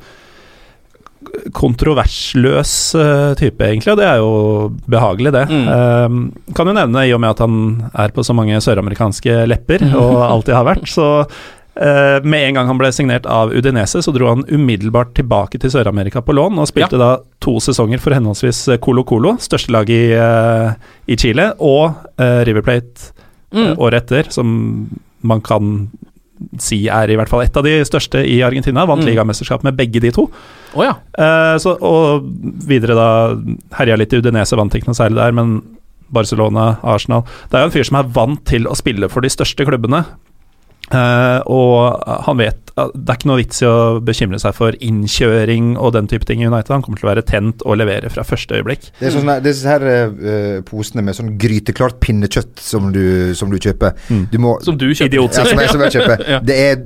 kontroversløs 1.53 2.73
eh, 2.95 3.35
type, 3.39 3.65
egentlig, 3.65 3.93
og 3.93 4.01
det 4.01 4.07
er 4.09 4.23
jo 4.23 4.33
behagelig, 4.91 5.33
det. 5.35 5.45
Mm. 5.51 5.69
Uh, 5.69 6.55
kan 6.57 6.71
jo 6.71 6.75
nevne, 6.77 7.05
i 7.09 7.15
og 7.17 7.21
med 7.23 7.35
at 7.35 7.43
han 7.45 7.61
er 7.93 8.15
på 8.15 8.25
så 8.27 8.37
mange 8.37 8.61
søramerikanske 8.65 9.45
lepper, 9.51 9.89
og 9.99 10.19
alltid 10.29 10.55
har 10.57 10.67
vært, 10.69 10.87
så 10.91 11.09
uh, 11.27 12.19
med 12.23 12.47
en 12.49 12.59
gang 12.59 12.71
han 12.71 12.81
ble 12.81 12.91
signert 12.95 13.27
av 13.27 13.53
Udinese, 13.55 14.03
så 14.05 14.15
dro 14.15 14.31
han 14.31 14.47
umiddelbart 14.49 15.15
tilbake 15.19 15.61
til 15.63 15.73
Sør-Amerika 15.75 16.23
på 16.25 16.37
lån, 16.37 16.59
og 16.63 16.71
spilte 16.71 17.01
da 17.01 17.17
to 17.45 17.59
sesonger 17.65 18.03
for 18.03 18.17
henholdsvis 18.17 18.65
Colo 18.85 19.05
Colo, 19.09 19.37
største 19.43 19.75
lag 19.75 19.91
i, 19.91 20.03
uh, 20.15 20.73
i 21.09 21.19
Chile, 21.19 21.53
og 21.59 21.93
eh, 22.21 22.43
River 22.49 22.67
Plate 22.67 23.15
Mm. 23.49 23.63
eh, 23.65 23.79
året 23.81 24.03
etter, 24.03 24.27
som 24.29 24.91
man 25.25 25.41
kan 25.41 25.89
si 26.61 26.83
er 26.93 27.09
i 27.09 27.17
hvert 27.17 27.31
fall 27.31 27.41
et 27.47 27.57
av 27.57 27.65
de 27.65 27.79
største 27.89 28.21
i 28.21 28.43
Argentina. 28.45 28.85
Vant 28.87 29.01
Mm. 29.01 29.09
ligamesterskap 29.09 29.65
med 29.65 29.75
begge 29.75 30.01
de 30.05 30.11
to. 30.13 30.27
Å 30.77 30.85
ja. 30.85 30.95
Eh, 31.19 31.57
så, 31.63 31.75
og 31.81 32.29
videre 32.69 32.95
da 32.99 33.09
herja 33.79 33.97
litt 33.97 34.13
i 34.13 34.21
Udinese, 34.21 34.57
vant 34.59 34.75
ikke 34.75 34.91
noe 34.91 34.99
særlig 34.99 35.17
der, 35.23 35.33
men 35.39 35.59
Barcelona, 36.09 36.79
Arsenal 36.89 37.23
Det 37.51 37.59
er 37.59 37.67
jo 37.67 37.69
en 37.69 37.75
fyr 37.75 37.85
som 37.85 37.99
er 38.01 38.07
vant 38.17 38.41
til 38.49 38.65
å 38.69 38.77
spille 38.79 39.09
for 39.13 39.21
de 39.25 39.29
største 39.33 39.67
klubbene. 39.69 40.05
Eh, 40.89 41.41
og 41.53 41.99
han 42.25 42.39
vet 42.41 42.71
at 42.81 42.95
det 42.97 43.13
er 43.13 43.19
ikke 43.19 43.29
noe 43.29 43.41
vits 43.43 43.61
i 43.61 43.67
å 43.69 43.99
bekymre 44.01 44.39
seg 44.41 44.55
for 44.57 44.77
innkjøring 44.81 45.75
og 45.77 45.93
den 45.99 46.09
type 46.09 46.25
ting 46.25 46.41
i 46.41 46.47
United. 46.49 46.71
Han 46.73 46.85
kommer 46.87 46.97
til 47.01 47.09
å 47.09 47.11
være 47.11 47.25
tent 47.29 47.61
og 47.69 47.77
levere 47.77 48.09
fra 48.13 48.25
første 48.25 48.57
øyeblikk. 48.57 48.89
Det 49.01 49.11
er 49.11 49.15
sånn 49.19 49.29
her- 49.29 49.43
disse 49.45 49.69
her 49.69 49.85
uh, 49.85 50.63
posene 50.69 51.05
med 51.05 51.19
sånn 51.19 51.35
gryteklart 51.41 51.99
pinnekjøtt 52.01 52.57
som 52.65 52.89
du, 52.95 53.35
som 53.37 53.53
du 53.53 53.59
kjøper. 53.61 53.99
Mm. 54.09 54.25
Du 54.33 54.39
må 54.41 54.57
Som 54.65 54.79
du 54.81 54.87
kjøper. 54.95 55.13
Idiot. 55.13 55.37
ja, 55.37 55.45
som 55.45 55.61
jeg, 55.61 55.69
som 55.77 55.85
jeg 55.85 55.97
kjøper. 55.99 56.25
Ja. 56.39 56.41
Det 56.45 56.57
er 56.71 56.81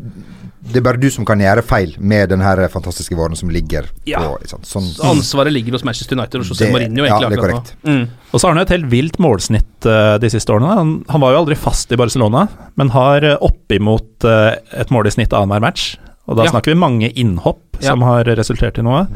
det 0.63 0.79
er 0.79 0.85
bare 0.87 1.01
du 1.03 1.09
som 1.11 1.25
kan 1.27 1.41
gjøre 1.43 1.63
feil 1.67 1.97
med 1.99 2.29
den 2.31 2.41
her 2.45 2.61
fantastiske 2.71 3.17
våren 3.19 3.35
som 3.37 3.51
ligger 3.51 3.89
Ja. 4.07 4.21
på 4.23 4.47
sant? 4.47 4.63
Sånn, 4.69 4.87
Så 4.95 5.03
Ansvaret 5.11 5.53
ligger 5.53 5.73
hos 5.75 5.83
Manchester 5.85 6.15
United 6.17 6.41
og 6.41 6.47
José 6.47 6.71
Mourinho. 6.71 7.05
ja, 7.05 7.19
det 7.19 7.39
er 7.39 7.43
korrekt. 7.43 7.73
Mm. 7.85 8.05
Og 8.33 8.41
så 8.41 8.47
har 8.47 8.55
han 8.55 8.61
jo 8.63 8.67
et 8.69 8.75
helt 8.77 8.91
vilt 8.93 9.19
målsnitt 9.19 9.87
uh, 9.91 10.19
de 10.23 10.31
siste 10.31 10.55
årene. 10.55 10.71
Han, 10.79 11.05
han 11.09 11.21
var 11.21 11.33
jo 11.35 11.43
aldri 11.43 11.57
fast 11.59 11.91
i 11.93 11.97
Barcelona, 11.99 12.47
men 12.77 12.91
har 12.95 13.25
uh, 13.27 13.37
oppimot 13.43 14.25
uh, 14.25 14.55
et 14.73 14.91
mål 14.95 15.11
i 15.11 15.11
snitt 15.11 15.35
annenhver 15.35 15.61
match. 15.67 15.97
Og 16.29 16.37
da 16.39 16.45
Ja. 16.47 16.51
snakker 16.55 16.73
vi 16.73 16.79
mange 16.79 17.11
innhopp 17.19 17.83
som 17.83 18.01
har 18.07 18.25
resultert 18.25 18.79
i 18.79 18.83
noe. 18.87 19.09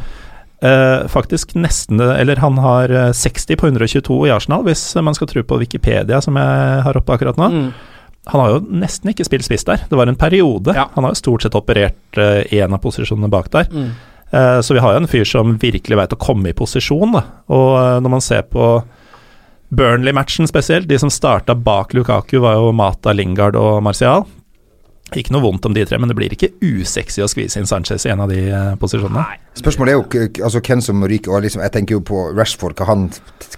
Uh, 0.64 1.06
faktisk 1.12 1.52
nesten 1.54 2.00
Eller 2.00 2.36
han 2.40 2.56
har 2.58 2.88
eh, 2.88 3.10
60 3.12 3.56
på 3.60 3.66
122 3.68 4.26
i 4.26 4.30
Arsenal, 4.32 4.62
hvis 4.64 4.96
man 5.04 5.14
skal 5.14 5.28
tro 5.28 5.42
på 5.44 5.58
Wikipedia, 5.60 6.18
som 6.24 6.34
jeg 6.34 6.82
har 6.82 6.96
oppe 6.96 7.12
akkurat 7.12 7.36
nå. 7.36 7.48
Mm. 7.52 7.72
Han 8.26 8.40
har 8.42 8.50
jo 8.56 8.60
nesten 8.82 9.12
ikke 9.12 9.24
spilt 9.28 9.44
spiss 9.46 9.64
der. 9.68 9.84
Det 9.88 9.96
var 9.98 10.08
en 10.10 10.18
periode. 10.18 10.74
Ja. 10.74 10.88
Han 10.96 11.04
har 11.06 11.12
jo 11.14 11.20
stort 11.20 11.42
sett 11.46 11.54
operert 11.54 12.18
én 12.18 12.72
av 12.74 12.80
posisjonene 12.82 13.30
bak 13.30 13.50
der. 13.54 13.68
Mm. 13.70 13.90
Eh, 14.32 14.60
Så 14.66 14.74
vi 14.74 14.80
har 14.82 14.92
jo 14.96 15.02
en 15.04 15.06
fyr 15.10 15.24
som 15.24 15.54
virkelig 15.62 15.96
veit 15.96 16.12
å 16.16 16.18
komme 16.18 16.50
i 16.50 16.56
posisjon, 16.56 17.12
da. 17.14 17.22
Og 17.54 17.68
eh, 17.78 18.00
når 18.02 18.10
man 18.16 18.24
ser 18.24 18.42
på 18.50 18.82
Burnley-matchen 19.68 20.46
spesielt, 20.46 20.86
de 20.88 20.98
som 20.98 21.10
starta 21.10 21.54
bak 21.54 21.94
Lukaku, 21.94 22.38
var 22.42 22.54
jo 22.58 22.72
Mata, 22.72 23.12
Lingard 23.12 23.56
og 23.58 23.80
Martial. 23.82 24.24
Ikke 25.14 25.30
noe 25.30 25.44
vondt 25.44 25.66
om 25.68 25.74
de 25.76 25.84
tre, 25.86 25.98
men 26.02 26.10
det 26.10 26.16
blir 26.18 26.32
ikke 26.34 26.48
usexy 26.66 27.22
å 27.22 27.28
skvise 27.30 27.60
inn 27.60 27.68
Sanchez 27.70 28.02
i 28.08 28.10
en 28.10 28.24
av 28.24 28.28
de 28.32 28.40
posisjonene. 28.42 28.80
posisjonene. 28.80 29.42
Spørsmålet 29.56 29.92
er 29.92 29.96
jo 29.96 30.44
altså, 30.44 30.60
hvem 30.60 30.80
som 30.84 31.04
ryker. 31.06 31.30
Og 31.32 31.44
liksom, 31.46 31.62
jeg 31.62 31.72
tenker 31.72 31.94
jo 31.96 32.00
på 32.04 32.24
Rashford. 32.36 32.74
Hva 32.76 32.88
han, 32.90 33.06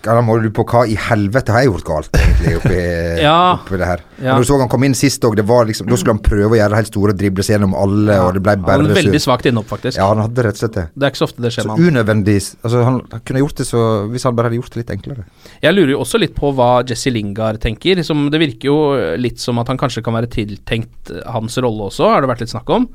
han 0.04 0.28
holder 0.28 0.50
du 0.50 0.52
på 0.54 0.66
hva 0.68 0.82
i 0.86 0.94
helvete 1.08 1.50
har 1.54 1.64
jeg 1.64 1.70
gjort 1.72 1.86
galt, 1.88 2.10
egentlig, 2.20 2.52
oppi, 2.60 2.76
Ja. 3.24 3.38
oppi 3.56 3.80
det 3.80 3.88
her. 3.88 4.04
Ja. 4.20 4.34
Når 4.36 4.44
du 4.44 4.48
så 4.50 4.58
han 4.60 4.68
kom 4.70 4.84
inn 4.86 4.94
sist 4.98 5.24
òg, 5.24 5.38
liksom, 5.40 5.88
da 5.88 5.96
skulle 5.98 6.14
han 6.18 6.22
prøve 6.22 6.52
å 6.52 6.58
gjøre 6.60 6.70
det 6.74 6.78
helt 6.82 6.92
store, 6.92 7.16
drible 7.18 7.42
seg 7.46 7.56
gjennom 7.56 7.74
alle, 7.80 8.18
og 8.26 8.36
det 8.36 8.42
ble 8.44 8.54
Han 8.58 8.66
bare 8.68 8.86
er 8.92 8.98
veldig 9.00 9.22
svakt 9.24 9.48
innhopp, 9.48 9.68
faktisk. 9.72 9.98
Ja, 9.98 10.10
han 10.12 10.22
hadde 10.22 10.44
rett 10.46 10.58
og 10.58 10.62
slett 10.62 10.76
det. 10.78 10.86
Det 10.94 11.08
er 11.08 11.14
ikke 11.14 11.22
så 11.22 11.28
ofte 11.30 11.42
det 11.46 11.52
skjer 11.56 11.66
Så 11.66 11.72
med 11.72 11.78
han. 11.80 11.88
unødvendig 11.96 12.36
altså, 12.44 12.84
han, 12.86 13.00
han 13.16 13.24
kunne 13.24 13.42
gjort 13.42 13.62
det 13.64 13.66
så 13.72 13.82
hvis 14.12 14.28
han 14.28 14.36
bare 14.38 14.50
hadde 14.52 14.60
gjort 14.60 14.74
det 14.76 14.82
litt 14.84 14.94
enklere. 14.98 15.26
Jeg 15.64 15.74
lurer 15.78 15.94
jo 15.96 16.00
også 16.04 16.20
litt 16.22 16.36
på 16.38 16.52
hva 16.54 16.68
Jesse 16.86 17.10
Lingard 17.14 17.58
tenker. 17.64 18.04
Som 18.06 18.28
det 18.30 18.38
virker 18.42 18.68
jo 18.70 18.78
litt 19.18 19.40
som 19.42 19.58
at 19.62 19.70
han 19.72 19.78
kanskje 19.80 20.02
kan 20.06 20.14
være 20.18 20.30
tiltenkt 20.30 21.10
eh, 21.14 21.22
hans 21.38 21.58
rolle 21.64 21.88
også, 21.88 22.10
har 22.12 22.22
det 22.24 22.30
vært 22.32 22.44
litt 22.44 22.52
snakk 22.54 22.70
om. 22.74 22.86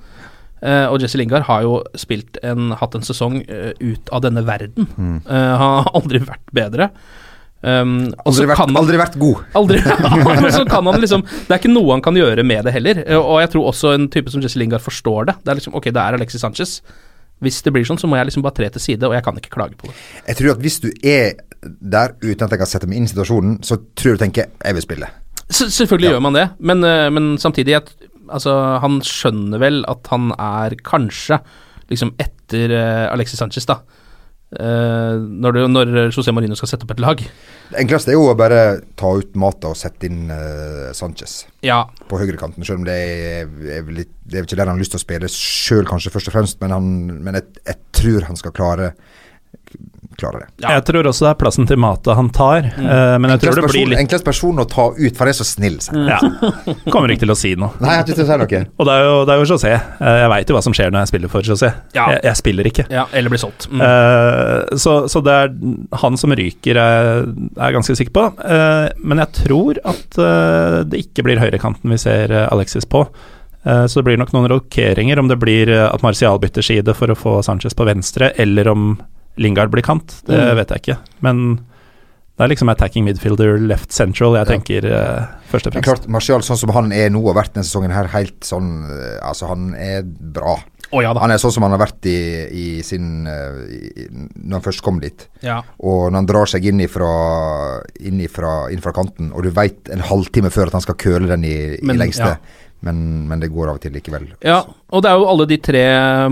Uh, 0.64 0.88
og 0.94 1.02
Jesse 1.04 1.20
Lingard 1.20 1.44
har 1.50 1.66
jo 1.66 1.82
spilt 2.00 2.38
en, 2.46 2.70
hatt 2.80 2.94
en 2.96 3.04
sesong 3.04 3.42
uh, 3.50 3.74
ut 3.84 4.12
av 4.16 4.22
denne 4.24 4.46
verden. 4.48 4.88
Mm. 4.96 5.18
Uh, 5.28 5.54
har 5.60 5.90
aldri 6.00 6.22
vært 6.24 6.54
bedre. 6.56 6.88
Um, 7.64 8.10
Aldri 8.28 8.44
vært, 8.50 8.60
han- 8.60 8.76
aldri 8.76 8.98
vært 9.00 9.14
god. 9.20 9.44
Aldri. 9.60 9.80
Og 10.44 10.48
så 10.52 10.66
kan 10.68 10.84
han 10.88 11.00
liksom 11.00 11.22
Det 11.24 11.48
er 11.48 11.62
ikke 11.62 11.72
noe 11.72 11.94
han 11.96 12.02
kan 12.04 12.18
gjøre 12.20 12.44
med 12.44 12.66
det 12.68 12.74
heller. 12.76 13.00
Og 13.22 13.38
jeg 13.40 13.54
tror 13.54 13.70
også 13.72 13.94
en 13.96 14.10
type 14.12 14.32
som 14.34 14.44
Jesse 14.44 14.60
Lingard 14.60 14.84
forstår 14.84 15.30
det. 15.30 15.36
Det 15.44 15.54
er 15.54 15.60
liksom 15.62 15.78
Ok, 15.80 15.88
det 15.96 16.02
er 16.04 16.18
Alexis 16.20 16.44
Sanchez. 16.44 16.74
Hvis 17.44 17.62
det 17.64 17.72
blir 17.76 17.88
sånn, 17.88 18.00
så 18.00 18.08
må 18.08 18.16
jeg 18.20 18.30
liksom 18.30 18.44
bare 18.44 18.56
tre 18.56 18.68
til 18.72 18.84
side, 18.84 19.08
og 19.08 19.16
jeg 19.16 19.24
kan 19.26 19.40
ikke 19.40 19.52
klage 19.52 19.76
på 19.80 19.88
det. 19.90 19.96
Jeg 20.30 20.40
tror 20.40 20.54
at 20.54 20.62
hvis 20.64 20.78
du 20.84 20.90
er 21.08 21.34
der 21.64 22.14
uten 22.24 22.46
at 22.46 22.54
jeg 22.56 22.62
kan 22.62 22.70
sette 22.72 22.88
meg 22.88 23.00
inn 23.02 23.08
i 23.08 23.12
situasjonen, 23.12 23.58
så 23.68 23.80
tror 24.00 24.16
du 24.16 24.22
tenker 24.24 24.48
jeg 24.52 24.78
vil 24.78 24.86
spille. 24.86 25.10
S 25.52 25.60
selvfølgelig 25.76 26.14
gjør 26.14 26.24
man 26.24 26.38
det, 26.38 26.46
men, 26.64 26.84
men 27.16 27.28
samtidig 27.42 27.76
at, 27.82 27.92
altså, 28.30 28.54
Han 28.84 29.02
skjønner 29.06 29.62
vel 29.62 29.84
at 29.92 30.08
han 30.14 30.32
er 30.38 30.78
kanskje 30.86 31.42
liksom 31.92 32.14
etter 32.22 32.72
eh, 32.74 33.06
Alexis 33.12 33.42
Sanchez, 33.42 33.68
da. 33.70 33.82
Eh, 34.54 35.16
når, 35.18 35.56
du, 35.56 35.62
når 35.72 35.92
José 36.14 36.34
Marino 36.36 36.56
skal 36.58 36.70
sette 36.70 36.86
opp 36.86 36.94
et 36.94 37.02
lag. 37.02 37.22
Det 37.72 37.80
enkleste 37.82 38.14
er 38.14 38.18
jo 38.20 38.28
å 38.30 38.38
bare 38.38 38.62
ta 39.00 39.10
ut 39.18 39.34
Mata 39.40 39.72
og 39.72 39.80
sette 39.80 40.06
inn 40.10 40.28
eh, 40.34 40.92
Sanchez 40.94 41.40
Ja, 41.66 41.82
på 42.10 42.20
høyrekanten, 42.22 42.66
selv 42.68 42.84
om 42.84 42.88
det 42.88 42.98
er, 42.98 43.50
er 43.80 43.90
litt, 43.90 44.14
det 44.24 44.40
er 44.40 44.48
ikke 44.48 44.60
der 44.60 44.70
han 44.70 44.78
har 44.78 44.84
lyst 44.84 44.94
til 44.94 45.02
å 45.02 45.06
spille 45.06 45.32
sjøl, 45.32 45.88
kanskje, 45.90 46.14
først 46.14 46.30
og 46.30 46.38
fremst, 46.38 46.62
men, 46.62 46.76
han, 46.76 46.92
men 47.26 47.40
jeg, 47.40 47.50
jeg 47.66 47.82
tror 47.98 48.30
han 48.30 48.40
skal 48.40 48.56
klare 48.56 48.94
klare 50.20 50.44
det. 50.44 50.48
Ja. 50.66 50.76
Jeg 50.78 50.86
tror 50.90 51.10
også 51.12 51.28
det 51.28 51.32
er 51.34 51.40
plassen 51.42 51.70
til 51.70 51.80
Mata 51.82 52.18
han 52.18 52.30
tar, 52.34 52.70
mm. 52.76 53.22
men 53.24 53.34
jeg 53.34 53.44
tror 53.44 53.60
det 53.62 53.72
blir 53.72 53.92
litt 53.94 54.04
enklest 54.04 54.26
person 54.28 54.62
å 54.62 54.68
ta 54.70 54.90
ut, 54.92 55.14
for 55.16 55.26
han 55.26 55.34
er 55.34 55.38
så 55.40 55.48
snill. 55.48 55.80
Mm. 55.94 56.08
Ja. 56.10 56.20
Kommer 56.94 57.14
ikke 57.14 57.26
til 57.26 57.34
å 57.34 57.38
si 57.40 57.54
noe. 57.60 57.74
Nei, 57.84 57.98
jeg 57.98 58.04
har 58.04 58.14
ikke 58.14 58.20
si 58.20 58.40
noe. 58.44 58.64
Og 58.78 58.90
det 58.90 58.96
er 58.98 59.08
jo, 59.08 59.16
det 59.28 59.36
er 59.36 59.42
jo 59.44 59.50
José. 59.54 59.74
Eh, 59.74 60.20
Jeg 60.24 60.32
veit 60.34 60.52
jo 60.52 60.58
hva 60.58 60.64
som 60.66 60.76
skjer 60.76 60.94
når 60.94 61.04
jeg 61.06 61.14
spiller 61.14 61.34
for 61.34 61.50
José. 61.54 61.72
Ja. 61.96 62.08
Jeg, 62.16 62.24
jeg 62.30 62.42
spiller 62.42 62.70
ikke. 62.70 62.88
ja 62.94 63.08
eller 63.14 63.34
blir 63.34 63.42
solgt. 63.42 63.68
Mm. 63.72 63.82
Eh, 63.84 64.78
så, 64.80 64.96
så 65.12 65.22
det 65.26 65.38
er 65.44 65.54
han 66.04 66.20
som 66.20 66.34
ryker, 66.36 66.80
er 66.80 67.04
er 67.24 67.70
jeg 67.70 67.78
ganske 67.78 67.96
sikker 68.00 68.16
på. 68.16 68.26
Eh, 68.44 68.90
men 69.04 69.22
jeg 69.24 69.44
tror 69.44 69.80
at 69.90 70.20
eh, 70.20 70.80
det 70.90 71.06
ikke 71.08 71.26
blir 71.28 71.42
høyrekanten 71.42 71.94
vi 71.94 72.00
ser 72.02 72.34
eh, 72.34 72.48
Alexis 72.54 72.88
på. 72.90 73.06
Eh, 73.64 73.86
så 73.88 74.00
det 74.00 74.08
blir 74.10 74.22
nok 74.22 74.34
noen 74.36 74.50
rokeringer, 74.52 75.22
om 75.22 75.32
det 75.32 75.40
blir 75.42 75.72
eh, 75.72 75.88
at 75.88 76.04
Martial 76.06 76.42
bytter 76.44 76.66
side 76.66 76.98
for 76.98 77.14
å 77.14 77.18
få 77.18 77.38
Sanchez 77.46 77.78
på 77.78 77.88
venstre, 77.90 78.34
eller 78.42 78.72
om 78.74 78.94
Lingard 79.38 79.72
blir 79.72 79.82
kant. 79.84 80.22
Det 80.28 80.38
Mm. 80.38 80.56
vet 80.56 80.70
jeg 80.70 80.82
ikke. 80.82 80.98
Men 81.22 81.56
det 82.38 82.46
er 82.46 82.48
liksom 82.56 82.70
attacking 82.70 83.06
midfielder 83.06 83.60
left 83.60 83.92
central 83.92 84.34
jeg 84.36 84.48
Ja. 84.48 84.54
tenker 84.58 84.86
eh, 84.86 85.26
først 85.52 85.68
og 85.68 85.74
Men 85.76 85.84
fremst. 85.84 86.04
klart, 86.04 86.08
Martial 86.10 86.40
sånn 86.42 86.58
som 86.58 86.70
han 86.70 86.92
er 86.92 87.10
nå 87.10 87.22
og 87.28 87.36
vært 87.36 87.54
denne 87.54 87.64
sesongen 87.66 87.92
her, 87.94 88.08
helt 88.08 88.40
sånn 88.42 88.86
eh, 88.90 89.20
Altså, 89.28 89.48
han 89.48 89.74
er 89.76 90.02
bra. 90.04 90.58
Oh, 90.92 91.02
ja 91.02 91.12
da. 91.14 91.22
Han 91.22 91.32
er 91.32 91.38
sånn 91.38 91.52
som 91.52 91.64
han 91.64 91.72
har 91.72 91.80
vært 91.80 92.06
i, 92.06 92.78
i 92.78 92.82
sin 92.84 93.26
eh, 93.26 93.66
i, 93.74 94.08
Når 94.46 94.52
han 94.52 94.62
først 94.62 94.82
kom 94.84 95.00
dit. 95.00 95.28
Ja. 95.42 95.62
Og 95.80 96.12
når 96.12 96.16
han 96.16 96.26
drar 96.28 96.46
seg 96.46 96.66
inn 96.66 96.80
ifra, 96.82 97.82
inn 98.00 98.20
ifra, 98.22 98.70
inn 98.72 98.82
fra 98.82 98.92
kanten, 98.94 99.32
og 99.34 99.44
du 99.44 99.50
veit 99.50 99.90
en 99.90 100.00
halvtime 100.06 100.52
før 100.54 100.68
at 100.68 100.74
han 100.78 100.82
skal 100.86 100.96
køle 100.96 101.28
den 101.28 101.44
i, 101.46 101.78
Men, 101.82 101.96
i 101.96 102.00
lengste, 102.06 102.28
ja. 102.36 102.38
Men, 102.84 103.28
men 103.30 103.40
det 103.40 103.48
går 103.54 103.70
av 103.72 103.78
og 103.78 103.84
til 103.84 103.94
likevel. 103.96 104.26
Ja, 104.44 104.60
og 104.68 105.04
det 105.04 105.12
er 105.12 105.20
jo 105.20 105.28
alle 105.32 105.46
de 105.48 105.58
tre 105.64 105.84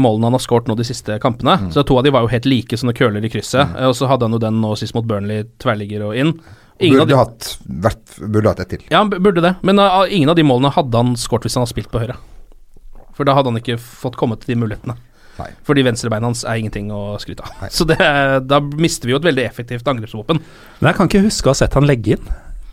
målene 0.02 0.28
han 0.28 0.36
har 0.36 0.44
skåret 0.44 0.68
nå 0.68 0.76
de 0.76 0.86
siste 0.88 1.16
kampene. 1.24 1.56
Mm. 1.62 1.70
Så 1.72 1.86
to 1.88 1.96
av 2.00 2.04
de 2.04 2.12
var 2.12 2.26
jo 2.26 2.32
helt 2.34 2.50
like 2.50 2.80
sånne 2.80 2.96
køler 2.98 3.24
i 3.24 3.32
krysset. 3.32 3.72
Mm. 3.72 3.78
Og 3.88 3.96
så 3.96 4.10
hadde 4.12 4.28
han 4.28 4.36
jo 4.36 4.42
den 4.44 4.60
nå 4.64 4.74
sist 4.80 4.96
mot 4.98 5.08
Burnley, 5.08 5.46
tverrligger 5.64 6.04
og 6.10 6.18
inn. 6.20 6.34
Ingen 6.82 7.00
Burde 7.00 7.14
de, 7.14 7.20
hatt, 7.20 7.48
vært, 7.86 8.04
burde 8.20 8.52
hatt 8.52 8.64
ett 8.66 8.74
til. 8.74 8.84
ja, 8.90 9.00
han 9.04 9.12
burde 9.14 9.44
det. 9.46 9.54
Men 9.68 9.80
uh, 9.80 10.02
ingen 10.10 10.34
av 10.34 10.36
de 10.40 10.46
målene 10.48 10.74
hadde 10.74 11.04
han 11.04 11.16
skåret 11.20 11.46
hvis 11.46 11.56
han 11.56 11.64
hadde 11.64 11.76
spilt 11.76 11.92
på 11.94 12.02
høyre. 12.02 12.18
For 13.16 13.28
da 13.28 13.38
hadde 13.38 13.54
han 13.54 13.62
ikke 13.62 13.80
fått 13.80 14.18
kommet 14.20 14.44
til 14.44 14.56
de 14.56 14.62
mulighetene. 14.64 14.98
Nei. 15.38 15.50
Fordi 15.68 15.86
venstrebeinet 15.88 16.28
hans 16.28 16.44
er 16.44 16.60
ingenting 16.60 16.92
å 16.92 17.16
skryte 17.22 17.46
av. 17.48 17.64
Så 17.78 17.88
det, 17.88 18.00
da 18.50 18.60
mister 18.60 19.08
vi 19.08 19.16
jo 19.16 19.22
et 19.22 19.28
veldig 19.30 19.46
effektivt 19.46 19.88
angrepsvåpen. 19.88 20.42
Men 20.82 20.92
jeg 20.92 21.00
kan 21.00 21.12
ikke 21.12 21.28
huske 21.30 21.48
å 21.48 21.56
ha 21.56 21.62
sett 21.64 21.78
han 21.78 21.88
legge 21.88 22.18
inn. 22.18 22.32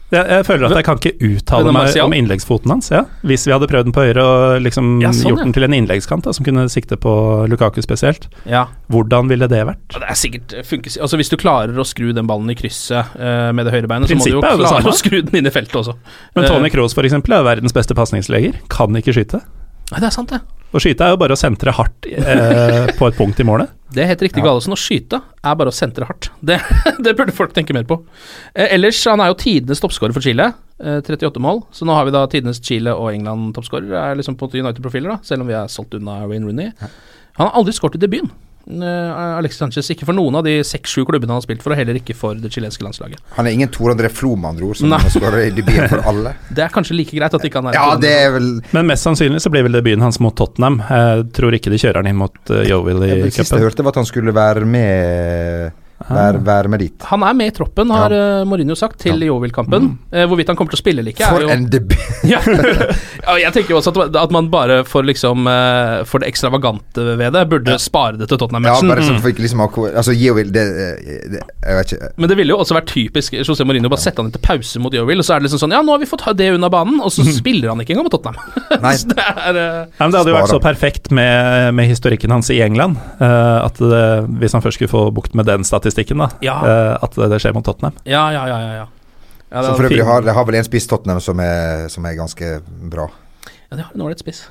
Jeg, 0.08 0.24
jeg 0.24 0.44
føler 0.48 0.70
at 0.70 0.78
jeg 0.78 0.86
kan 0.86 1.00
ikke 1.00 1.28
uttale 1.28 1.72
meg 1.74 1.96
om 2.00 2.14
innleggsfoten 2.16 2.72
hans. 2.72 2.88
Ja. 2.92 3.02
Hvis 3.28 3.44
vi 3.44 3.52
hadde 3.52 3.68
prøvd 3.68 3.90
den 3.90 3.94
på 3.96 4.06
høyre 4.06 4.24
og 4.24 4.62
liksom 4.64 5.02
Ja, 5.02 5.10
sånn, 5.12 5.34
gjort 5.34 5.44
den 5.44 5.52
til 5.56 5.66
en 5.66 5.76
innleggskant 5.76 6.24
da, 6.24 6.32
som 6.36 6.46
kunne 6.46 6.64
sikte 6.72 6.96
på 7.00 7.12
Lukaku 7.50 7.82
spesielt, 7.84 8.28
Ja, 8.48 8.66
hvordan 8.88 9.28
ville 9.28 9.48
det 9.50 9.60
vært? 9.68 9.84
det 9.92 10.08
er 10.08 10.18
sikkert 10.18 10.54
eh, 10.56 10.64
funkes 10.64 10.96
Altså 10.96 11.20
Hvis 11.20 11.32
du 11.32 11.36
klarer 11.40 11.76
å 11.76 11.84
skru 11.86 12.14
den 12.16 12.28
ballen 12.30 12.48
i 12.52 12.56
krysset 12.56 13.18
uh, 13.20 13.50
med 13.52 13.68
det 13.68 13.74
høyre 13.76 13.90
beinet, 13.90 14.08
så 14.08 14.16
må 14.16 14.24
du 14.24 14.32
jo 14.38 14.40
Prinsippet 14.44 14.72
klare 14.72 14.92
å 14.92 14.96
skru 14.96 15.18
den 15.20 15.42
inn 15.42 15.50
i 15.50 15.52
feltet 15.52 15.76
også. 15.82 15.98
Men 16.36 16.48
Tony 16.48 16.68
Eh, 16.68 16.72
Kroos 16.74 16.96
eksempel 16.98 17.32
er 17.38 17.44
verdens 17.46 17.72
beste 17.72 17.96
pasningsleger. 17.96 18.58
Kan 18.72 18.96
ikke 18.98 19.14
skyte. 19.16 19.40
Nei, 19.92 20.00
det 20.02 20.08
er 20.10 20.14
sant, 20.14 20.32
det. 20.32 20.42
Å 20.68 20.80
skyte 20.82 21.06
er 21.06 21.14
jo 21.14 21.18
bare 21.20 21.32
å 21.32 21.40
sentre 21.40 21.72
hardt 21.72 22.06
eh, 22.10 22.90
på 22.98 23.08
et 23.08 23.16
punkt 23.16 23.38
i 23.40 23.46
målet. 23.46 23.72
Det 23.88 24.02
er 24.02 24.10
helt 24.10 24.22
riktig, 24.26 24.42
Gallosen. 24.44 24.74
Å 24.74 24.78
skyte 24.78 25.22
er 25.24 25.54
bare 25.56 25.72
å 25.72 25.74
sentre 25.74 26.04
hardt. 26.04 26.28
Det, 26.44 26.58
det 27.04 27.14
burde 27.16 27.32
folk 27.32 27.54
tenke 27.56 27.72
mer 27.76 27.86
på. 27.88 27.96
Eh, 28.52 28.74
ellers, 28.76 29.00
han 29.08 29.22
er 29.24 29.30
jo 29.32 29.38
tidenes 29.40 29.80
toppskårer 29.80 30.12
for 30.16 30.24
Chile. 30.24 30.50
Eh, 30.82 30.98
38 31.06 31.40
mål. 31.40 31.62
Så 31.72 31.88
nå 31.88 31.96
har 31.96 32.04
vi 32.04 32.12
da 32.12 32.26
tidenes 32.28 32.60
Chile 32.60 32.92
og 32.92 33.08
England 33.14 33.54
toppskårer. 33.56 33.94
Er 33.96 34.20
liksom 34.20 34.36
på 34.36 34.50
United-profiler, 34.52 35.14
da, 35.14 35.18
selv 35.24 35.46
om 35.46 35.48
vi 35.48 35.56
er 35.56 35.72
solgt 35.72 35.96
unna 35.96 36.20
Wayne 36.28 36.50
Rooney. 36.50 36.74
Han 37.40 37.48
har 37.48 37.56
aldri 37.56 37.72
skåret 37.76 37.96
i 37.96 38.04
debuten. 38.04 38.34
Eh, 38.68 39.36
Alexis 39.38 39.58
Sanchez 39.62 39.88
ikke 39.94 40.04
for 40.04 40.16
noen 40.16 40.36
av 40.36 40.44
de 40.44 40.58
seks-sju 40.66 41.06
klubbene 41.08 41.32
han 41.32 41.40
har 41.40 41.44
spilt 41.46 41.62
for, 41.64 41.72
og 41.72 41.80
heller 41.80 41.96
ikke 42.00 42.14
for 42.18 42.36
det 42.36 42.50
chilenske 42.52 42.84
landslaget. 42.84 43.22
Han 43.38 43.48
er 43.48 43.56
ingen 43.56 43.70
Tor 43.72 43.94
André 43.94 44.10
Flo, 44.12 44.34
med 44.36 44.50
andre 44.50 44.68
ord, 44.68 44.76
som 44.76 44.92
skårer 45.08 45.46
i 45.46 45.50
debuten 45.56 45.88
for 45.88 46.04
alle. 46.12 46.34
Det 46.52 46.66
er 46.66 46.74
kanskje 46.74 46.98
like 46.98 47.16
greit 47.16 47.34
at 47.38 47.48
ikke 47.48 47.62
han 47.62 47.70
er 47.72 47.78
Ja, 47.78 47.88
det 48.00 48.12
er 48.26 48.34
vel 48.36 48.50
Men 48.76 48.90
mest 48.92 49.06
sannsynlig 49.08 49.40
så 49.44 49.52
blir 49.54 49.64
vel 49.64 49.78
debuten 49.78 50.04
hans 50.04 50.20
mot 50.20 50.36
Tottenham. 50.36 50.82
Jeg 50.84 51.28
tror 51.38 51.56
ikke 51.56 51.72
de 51.72 51.80
kjører 51.80 52.02
han 52.02 52.10
inn 52.12 52.20
mot 52.20 52.36
uh, 52.52 52.60
Yeovil 52.66 53.04
i 53.08 53.12
Det 53.24 53.32
siste 53.32 53.46
jeg 53.46 53.48
cupen. 53.54 53.64
hørte, 53.70 53.86
var 53.88 53.96
at 53.96 54.02
han 54.02 54.10
skulle 54.12 54.34
være 54.36 54.68
med 54.68 55.72
Være, 55.98 56.38
vær, 56.46 56.68
med 56.70 56.78
dit. 56.84 57.06
Han 57.10 57.24
er 57.26 57.34
med 57.34 57.50
i 57.50 57.52
troppen, 57.56 57.90
har 57.90 58.12
ja. 58.14 58.26
Mourinho 58.46 58.76
sagt, 58.78 59.00
til 59.02 59.18
Yeovil-kampen. 59.26 59.90
Eh, 60.14 60.28
hvorvidt 60.30 60.52
han 60.52 60.58
kommer 60.58 60.70
til 60.70 60.78
å 60.78 60.80
spille 60.80 61.02
eller 61.02 61.12
ikke, 61.12 61.26
For 61.26 61.42
er 61.42 61.48
jo 61.48 61.56
en 61.56 61.66
debut! 61.72 62.04
ja. 62.32 62.38
ja, 62.44 63.34
jeg 63.42 63.54
tenker 63.56 63.74
jo 63.74 63.80
også 63.80 63.92
at, 64.06 64.16
at 64.16 64.34
man 64.34 64.48
bare 64.52 64.80
for 64.88 65.06
liksom 65.06 65.48
eh, 65.50 66.04
For 66.08 66.22
det 66.22 66.30
ekstravagante 66.30 67.04
ved 67.18 67.34
det, 67.34 67.42
burde 67.50 67.76
spare 67.82 68.18
det 68.20 68.28
til 68.30 68.40
Tottenham-matchen. 68.40 68.88
Ja, 68.88 68.94
bare 68.94 69.06
sånn 69.06 69.20
for 69.22 69.32
ikke 69.32 69.44
liksom 69.44 69.64
Altså, 69.66 70.14
Yeovil 70.14 70.52
det, 70.54 70.64
det, 71.34 71.42
Jeg 71.42 71.78
vet 71.78 71.94
ikke 71.96 72.10
Men 72.14 72.32
det 72.32 72.38
ville 72.40 72.54
jo 72.54 72.60
også 72.62 72.78
vært 72.78 72.90
typisk 72.92 73.36
José 73.40 73.66
Mourinho 73.68 73.90
bare 73.92 74.02
sette 74.02 74.22
han 74.22 74.30
inn 74.30 74.36
til 74.36 74.44
pause 74.44 74.82
mot 74.82 74.94
Yeovil, 74.94 75.20
og 75.20 75.26
så 75.26 75.34
er 75.34 75.42
det 75.42 75.48
liksom 75.48 75.62
sånn 75.64 75.76
Ja, 75.76 75.82
nå 75.84 75.94
har 75.94 76.02
vi 76.02 76.08
fått 76.10 76.24
det 76.38 76.50
unna 76.54 76.70
banen, 76.72 77.02
og 77.02 77.12
så 77.12 77.26
spiller 77.26 77.72
han 77.72 77.82
ikke 77.82 77.96
engang 77.96 78.06
mot 78.06 78.14
Tottenham. 78.14 78.38
Nei. 78.84 78.94
så 79.00 79.10
det 79.10 79.18
er 79.26 79.58
uh, 79.58 79.66
Ja, 79.98 80.04
men 80.04 80.14
det 80.14 80.22
hadde 80.22 80.32
jo 80.32 80.38
vært 80.38 80.54
så 80.54 80.62
perfekt 80.62 81.12
med, 81.14 81.74
med 81.74 81.90
historikken 81.90 82.34
hans 82.34 82.50
i 82.54 82.60
England, 82.64 82.98
uh, 83.18 83.66
at 83.66 83.80
det, 83.82 84.04
hvis 84.40 84.54
han 84.54 84.64
først 84.64 84.78
skulle 84.78 84.92
få 84.92 85.08
bukt 85.14 85.34
med 85.38 85.48
den 85.48 85.66
statistikken, 85.66 85.87
da, 85.94 86.28
Ja. 86.42 86.56
eh, 86.66 86.98
at 87.02 87.14
det, 87.14 87.28
det 87.30 87.40
skjer 87.40 87.54
mot 87.54 87.64
Tottenham. 87.64 87.94
Ja, 88.04 88.30
ja, 88.32 88.46
ja. 88.48 88.58
ja, 88.60 88.72
ja. 88.74 88.86
ja, 89.50 89.60
det, 89.60 89.66
Som 89.66 89.76
for 89.76 89.84
øvrig 89.88 90.04
har, 90.04 90.22
det 90.22 90.34
har 90.34 90.44
vel 90.44 90.54
en 90.60 90.64
spiss 90.64 90.86
Tottenham 90.86 91.20
som 91.20 91.40
er, 91.40 91.88
som 91.88 92.04
er 92.06 92.14
ganske 92.14 92.60
bra. 92.90 93.08
ja, 93.70 93.76
det 93.76 93.84
har 93.84 93.92
en 93.94 94.00
ålreit 94.06 94.18
spiss. 94.20 94.44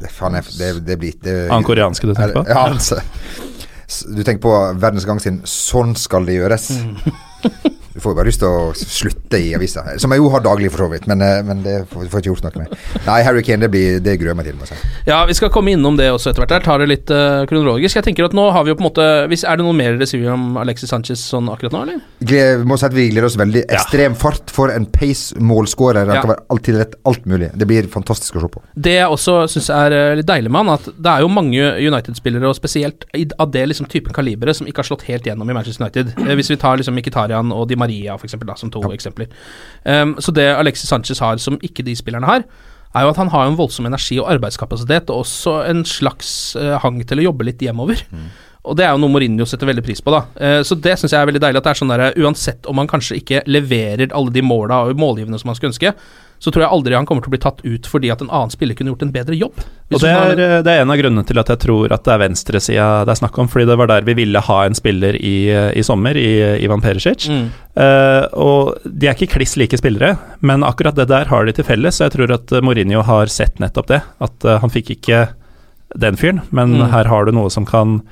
det, 0.00 0.10
faen, 0.10 0.32
det, 0.58 0.72
det 0.86 0.98
blir 0.98 1.12
det, 1.22 1.48
Han 1.50 1.62
koreanske 1.64 2.06
du 2.06 2.14
tenker 2.14 2.34
på? 2.42 2.46
Ja, 2.48 2.66
altså, 2.70 3.00
du 4.10 4.22
tenker 4.24 4.42
på 4.42 4.54
Verdens 4.80 5.04
Gang 5.04 5.20
sin 5.20 5.42
'Sånn 5.44 5.94
skal 5.96 6.24
det 6.26 6.34
gjøres'. 6.40 6.70
Mm. 6.72 6.96
Du 7.94 8.00
får 8.02 8.10
jo 8.12 8.16
bare 8.18 8.26
lyst 8.26 8.40
til 8.42 8.48
å 8.50 8.72
slutte 8.74 9.38
i 9.38 9.52
avisa, 9.54 9.84
som 10.02 10.10
jeg 10.10 10.18
jo 10.18 10.28
har 10.34 10.42
daglig 10.42 10.70
for 10.74 10.84
så 10.84 10.88
vidt, 10.90 11.06
men, 11.10 11.22
eh, 11.22 11.42
men 11.46 11.62
det 11.62 11.76
får 11.90 12.08
får 12.10 12.18
jeg 12.20 12.24
ikke 12.24 12.32
gjort 12.32 12.46
noe 12.48 12.62
med. 12.64 12.72
Nei, 13.06 13.18
Harry 13.22 13.42
Kane, 13.46 13.60
det, 13.64 13.70
blir, 13.70 14.00
det 14.02 14.16
gruer 14.18 14.32
jeg 14.32 14.38
meg 14.40 14.48
til. 14.48 14.58
Jeg 14.64 14.68
si. 14.72 14.88
Ja, 15.06 15.20
vi 15.28 15.34
skal 15.38 15.50
komme 15.54 15.70
innom 15.74 15.96
det 15.98 16.08
også 16.10 16.32
etter 16.32 16.42
hvert. 16.44 16.54
her 16.56 16.64
Tar 16.66 16.82
det 16.82 16.88
litt 16.90 17.10
uh, 17.14 17.44
kronologisk. 17.50 17.96
Jeg 18.00 18.04
tenker 18.08 18.26
at 18.26 18.34
nå 18.36 18.48
har 18.54 18.64
vi 18.66 18.72
jo 18.72 18.76
på 18.78 18.84
en 18.84 18.88
måte 18.88 19.06
hvis, 19.30 19.44
Er 19.46 19.56
det 19.60 19.64
noe 19.66 19.76
mer 19.76 19.94
dere 19.94 20.08
sier 20.10 20.32
om 20.34 20.56
Alexis 20.60 20.90
Sanchez 20.90 21.22
sånn 21.22 21.48
akkurat 21.52 21.72
nå, 21.76 21.82
eller? 21.86 22.02
Gled, 22.24 22.64
må 22.66 22.78
si 22.80 22.86
at 22.88 22.96
vi 22.96 23.06
gleder 23.12 23.28
oss 23.28 23.38
veldig. 23.38 23.64
Ekstrem 23.78 24.16
fart 24.18 24.50
for 24.54 24.72
en 24.74 24.86
pace-målskårer. 24.86 26.06
Han 26.06 26.16
Ja. 26.16 26.20
kan 26.22 26.30
være 26.34 26.44
alltid 26.50 26.78
rett, 26.80 26.94
alt 27.04 27.24
mulig. 27.26 27.50
Det 27.56 27.66
blir 27.66 27.88
fantastisk 27.88 28.36
å 28.36 28.40
se 28.44 28.48
på. 28.48 28.62
Det 28.74 28.94
jeg 28.98 29.08
også 29.08 29.36
syns 29.50 29.70
er 29.70 29.92
eh, 29.92 30.16
litt 30.16 30.26
deilig 30.26 30.50
med 30.50 30.64
han, 30.64 30.74
at 30.78 30.84
det 30.98 31.10
er 31.14 31.20
jo 31.24 31.28
mange 31.28 31.70
United-spillere, 31.78 32.48
og 32.48 32.56
spesielt 32.58 33.04
av 33.38 33.50
det 33.50 33.66
liksom 33.68 33.86
typen 33.90 34.12
kaliberet, 34.12 34.56
som 34.56 34.66
ikke 34.66 34.82
har 34.82 34.88
slått 34.90 35.06
helt 35.08 35.24
gjennom 35.26 35.48
i 35.50 35.54
Manchester 35.56 35.84
United. 35.84 36.14
Hvis 36.34 36.50
vi 36.50 36.56
tar 36.56 36.76
liksom 36.80 36.94
Mkhitaryan 36.98 37.52
og 37.52 37.68
Di 37.68 37.76
Maria, 37.84 38.18
for 38.18 38.28
eksempel, 38.28 38.50
da, 38.50 38.58
som 38.60 38.72
to 38.74 38.82
eksempler. 38.94 39.30
Um, 39.84 40.16
så 40.22 40.34
det 40.34 40.48
Alexis 40.52 40.90
Sanchez 40.90 41.22
har 41.22 41.40
som 41.42 41.60
ikke 41.62 41.86
de 41.86 41.96
spillerne 41.98 42.30
har, 42.30 42.46
er 42.94 43.04
jo 43.04 43.10
at 43.10 43.18
han 43.18 43.30
har 43.32 43.48
en 43.48 43.58
voldsom 43.58 43.88
energi 43.88 44.20
og 44.22 44.30
arbeidskapasitet, 44.36 45.10
og 45.10 45.24
også 45.24 45.60
en 45.70 45.84
slags 45.88 46.54
uh, 46.58 46.76
hang 46.82 47.00
til 47.02 47.22
å 47.22 47.28
jobbe 47.30 47.48
litt 47.50 47.62
hjemover. 47.64 48.04
Og 48.64 48.76
det 48.78 48.86
er 48.86 48.94
jo 48.94 49.00
noe 49.02 49.12
Mourinho 49.12 49.44
setter 49.44 49.68
veldig 49.68 49.84
pris 49.84 50.00
på, 50.00 50.12
da. 50.14 50.22
Eh, 50.40 50.60
så 50.64 50.76
det 50.80 50.96
syns 50.96 51.12
jeg 51.12 51.20
er 51.20 51.28
veldig 51.28 51.42
deilig. 51.42 51.60
At 51.60 51.66
det 51.66 51.72
er 51.74 51.80
sånn 51.82 51.92
der, 51.92 52.04
uansett 52.24 52.68
om 52.70 52.78
han 52.80 52.88
kanskje 52.88 53.18
ikke 53.20 53.42
leverer 53.46 54.14
alle 54.16 54.32
de 54.32 54.42
måla 54.44 54.86
og 54.88 54.96
målgivende 54.96 55.36
som 55.40 55.52
han 55.52 55.58
skulle 55.58 55.74
ønske, 55.74 55.92
så 56.44 56.50
tror 56.52 56.64
jeg 56.64 56.72
aldri 56.76 56.96
han 56.96 57.06
kommer 57.08 57.22
til 57.24 57.30
å 57.30 57.32
bli 57.32 57.40
tatt 57.40 57.60
ut 57.64 57.86
fordi 57.88 58.10
at 58.12 58.20
en 58.20 58.28
annen 58.28 58.50
spiller 58.52 58.76
kunne 58.76 58.90
gjort 58.92 59.04
en 59.06 59.12
bedre 59.14 59.36
jobb. 59.38 59.60
Og 59.94 60.00
det 60.02 60.10
er, 60.10 60.40
det 60.66 60.72
er 60.72 60.82
en 60.82 60.90
av 60.92 60.98
grunnene 60.98 61.24
til 61.24 61.38
at 61.40 61.48
jeg 61.52 61.60
tror 61.62 61.92
at 61.94 62.02
det 62.04 62.12
er 62.12 62.20
venstresida 62.24 62.88
det 63.06 63.14
er 63.14 63.20
snakk 63.20 63.38
om, 63.40 63.48
fordi 63.48 63.68
det 63.70 63.76
var 63.80 63.88
der 63.88 64.04
vi 64.04 64.16
ville 64.18 64.42
ha 64.44 64.58
en 64.66 64.76
spiller 64.76 65.16
i, 65.16 65.36
i 65.72 65.84
sommer, 65.86 66.18
i 66.20 66.32
Ivan 66.66 66.82
Perisic. 66.84 67.28
Mm. 67.30 67.46
Uh, 67.78 68.26
og 68.44 68.82
de 68.84 69.08
er 69.08 69.16
ikke 69.16 69.30
kliss 69.38 69.56
like 69.60 69.78
spillere, 69.80 70.18
men 70.44 70.66
akkurat 70.66 70.98
det 70.98 71.06
der 71.12 71.30
har 71.30 71.46
de 71.48 71.54
til 71.56 71.64
felles, 71.68 71.96
så 71.96 72.08
jeg 72.08 72.16
tror 72.18 72.34
at 72.36 72.52
eh, 72.52 72.64
Mourinho 72.64 73.00
har 73.06 73.32
sett 73.32 73.62
nettopp 73.62 73.88
det. 73.94 74.02
At 74.24 74.44
uh, 74.44 74.58
han 74.60 74.74
fikk 74.74 74.92
ikke 74.98 75.22
den 75.94 76.18
fyren, 76.20 76.42
men 76.50 76.74
Mm. 76.74 76.90
her 76.90 77.08
har 77.08 77.24
du 77.24 77.32
noe 77.32 77.48
som 77.54 77.64
kan 77.64 78.02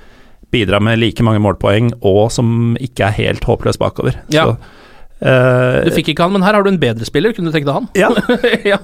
bidra 0.52 0.80
med 0.82 1.00
like 1.00 1.24
mange 1.24 1.42
målpoeng, 1.42 1.92
og 2.06 2.26
som 2.34 2.76
ikke 2.80 3.08
er 3.08 3.18
helt 3.18 3.46
håpløs 3.48 3.80
bakover. 3.80 4.18
Ja. 4.32 4.44
Så, 4.44 4.56
eh, 5.24 5.78
Du 5.88 5.96
fikk 5.96 6.12
ikke 6.12 6.26
han, 6.26 6.34
men 6.36 6.44
her 6.46 6.54
har 6.58 6.62
du 6.62 6.70
en 6.72 6.80
bedre 6.82 7.08
spiller. 7.08 7.32
Kunne 7.32 7.50
du 7.50 7.56
tenkt 7.56 7.70
deg 7.70 7.78
han? 7.80 7.88
Ja. 7.98 8.12
ja. 8.74 8.78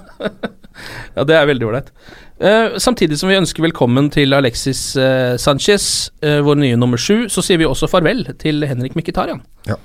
ja, 1.16 1.24
det 1.28 1.36
er 1.36 1.46
veldig 1.52 1.68
ålreit. 1.68 1.92
Uh, 2.38 2.78
samtidig 2.78 3.16
som 3.18 3.26
vi 3.26 3.34
ønsker 3.34 3.64
velkommen 3.64 4.12
til 4.14 4.34
Alexis 4.36 4.92
uh, 4.94 5.34
Sanchez, 5.42 6.10
vår 6.22 6.60
nye 6.60 6.78
nummer 6.78 7.00
sju, 7.00 7.26
så 7.32 7.42
sier 7.42 7.58
vi 7.58 7.66
også 7.66 7.90
farvel 7.90 8.22
til 8.38 8.62
Henrik 8.66 8.94
Mkhitaryan. 8.98 9.42
Ja. 9.66 9.78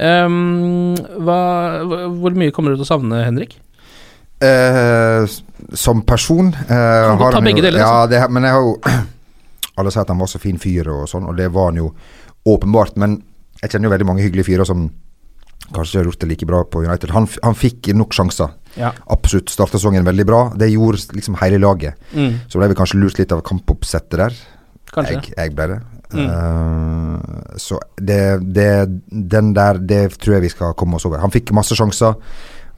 Um, 0.00 0.94
hva, 1.20 1.40
hvor 1.84 2.32
mye 2.38 2.54
kommer 2.54 2.72
du 2.72 2.80
til 2.80 2.86
å 2.86 2.92
savne 2.94 3.24
Henrik? 3.26 3.58
Eh, 4.40 5.26
som 5.76 6.02
person 6.02 6.46
eh, 6.48 6.66
Kan 6.70 7.18
godt 7.20 7.34
ta 7.36 7.40
begge 7.44 7.60
deler, 7.60 7.82
Ja, 7.82 8.06
det, 8.08 8.22
men 8.32 8.46
jeg 8.46 8.54
har 8.56 8.62
jo 8.64 8.70
Alle 9.78 9.92
sier 9.92 10.02
at 10.02 10.10
han 10.12 10.18
var 10.18 10.26
så 10.32 10.40
fin 10.42 10.58
fyr 10.58 10.88
og 10.90 11.06
sånn, 11.08 11.28
og 11.30 11.36
det 11.38 11.50
var 11.54 11.70
han 11.70 11.78
jo 11.82 11.92
åpenbart. 12.48 12.96
Men 13.00 13.20
jeg 13.62 13.70
kjenner 13.70 13.88
jo 13.90 13.94
veldig 13.94 14.08
mange 14.08 14.24
hyggelige 14.24 14.48
fyrer 14.50 14.66
som 14.68 14.88
kanskje 15.70 15.92
ikke 15.92 15.98
har 16.00 16.08
gjort 16.08 16.22
det 16.24 16.28
like 16.32 16.46
bra 16.48 16.60
på 16.66 16.82
United. 16.82 17.10
Han, 17.14 17.28
han 17.44 17.54
fikk 17.54 17.92
nok 17.94 18.14
sjanser. 18.16 18.54
Ja. 18.80 18.90
Absolutt. 19.12 19.50
Starta 19.52 19.78
sesongen 19.78 20.06
veldig 20.06 20.26
bra. 20.26 20.40
Det 20.58 20.70
gjorde 20.72 21.14
liksom 21.14 21.36
hele 21.42 21.60
laget. 21.62 22.00
Mm, 22.16 22.40
Så 22.50 22.58
ble 22.58 22.70
vi 22.72 22.78
kanskje 22.78 22.98
lurt 22.98 23.20
litt 23.20 23.32
av 23.36 23.42
kampoppsettet 23.46 24.18
der. 24.18 24.38
kanskje. 24.90 25.18
Jeg, 25.20 25.34
jeg 25.36 25.54
ble 25.54 25.68
det. 25.74 25.80
Mm. 26.10 26.26
Uh, 26.26 27.52
så 27.60 27.78
det, 28.02 28.40
det, 28.56 28.70
den 29.30 29.52
der, 29.54 29.78
det 29.78 30.00
tror 30.18 30.38
jeg 30.38 30.48
vi 30.48 30.54
skal 30.56 30.74
komme 30.74 30.98
oss 30.98 31.06
over. 31.06 31.22
Han 31.22 31.30
fikk 31.34 31.52
masse 31.54 31.76
sjanser. 31.78 32.16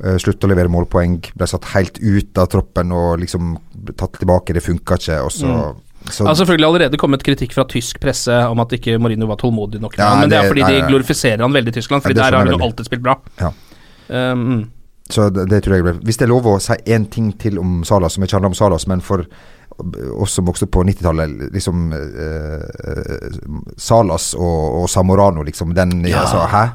Uh, 0.03 0.19
Slutta 0.21 0.45
å 0.49 0.53
levere 0.53 0.69
målpoeng. 0.73 1.17
Ble 1.33 1.49
satt 1.49 1.71
helt 1.73 1.97
ut 2.03 2.37
av 2.43 2.51
troppen 2.53 2.93
og 2.93 3.23
liksom 3.23 3.55
tatt 3.97 4.21
tilbake. 4.21 4.53
Det 4.59 4.65
funka 4.67 5.01
ikke. 5.01 5.23
Og 5.25 5.33
så, 5.33 5.55
så 6.11 6.27
altså, 6.27 6.43
selvfølgelig 6.43 6.67
allerede 6.67 6.99
kommet 7.01 7.23
kritikk 7.25 7.55
fra 7.55 7.65
tysk 7.69 8.01
presse 8.03 8.35
om 8.49 8.61
at 8.61 8.73
ikke 8.73 8.99
Mourinho 8.99 9.27
var 9.31 9.37
tålmodig 9.41 9.81
nok, 9.81 9.95
Ja, 9.99 10.15
men 10.19 10.31
det 10.31 10.39
er 10.39 10.49
fordi 10.51 10.65
nei, 10.65 10.75
de 10.81 10.87
glorifiserer 10.89 11.43
han 11.45 11.53
veldig 11.55 11.75
i 11.75 11.77
Tyskland, 11.79 12.03
Fordi 12.03 12.15
der 12.19 12.31
har 12.31 12.39
han 12.43 12.51
jo 12.51 12.59
alltid 12.59 12.89
spilt 12.89 13.03
bra. 13.03 13.19
Ja. 13.41 13.53
Um, 14.09 14.71
Så 15.11 15.31
det, 15.31 15.47
det 15.51 15.63
tror 15.65 15.75
jeg 15.77 15.85
ble 15.87 15.93
Hvis 16.05 16.19
det 16.21 16.27
er 16.27 16.33
lov 16.33 16.47
å 16.47 16.59
si 16.61 16.75
én 16.91 17.07
ting 17.11 17.33
til 17.39 17.59
om 17.59 17.83
Salas, 17.85 18.17
som 18.17 18.25
ikke 18.25 18.37
handler 18.39 18.53
om 18.53 18.59
Salas, 18.59 18.87
men 18.91 19.01
for 19.01 19.27
oss 20.21 20.35
som 20.37 20.47
vokste 20.47 20.67
på 20.67 20.83
90-tallet, 20.85 21.53
liksom 21.55 21.93
eh, 21.97 23.31
Salas 23.81 24.35
og, 24.35 24.83
og 24.83 24.91
Samorano, 24.91 25.43
liksom 25.43 25.73
den 25.75 26.05
Ja. 26.07 26.21
altså, 26.27 26.45
Hæ? 26.47 26.67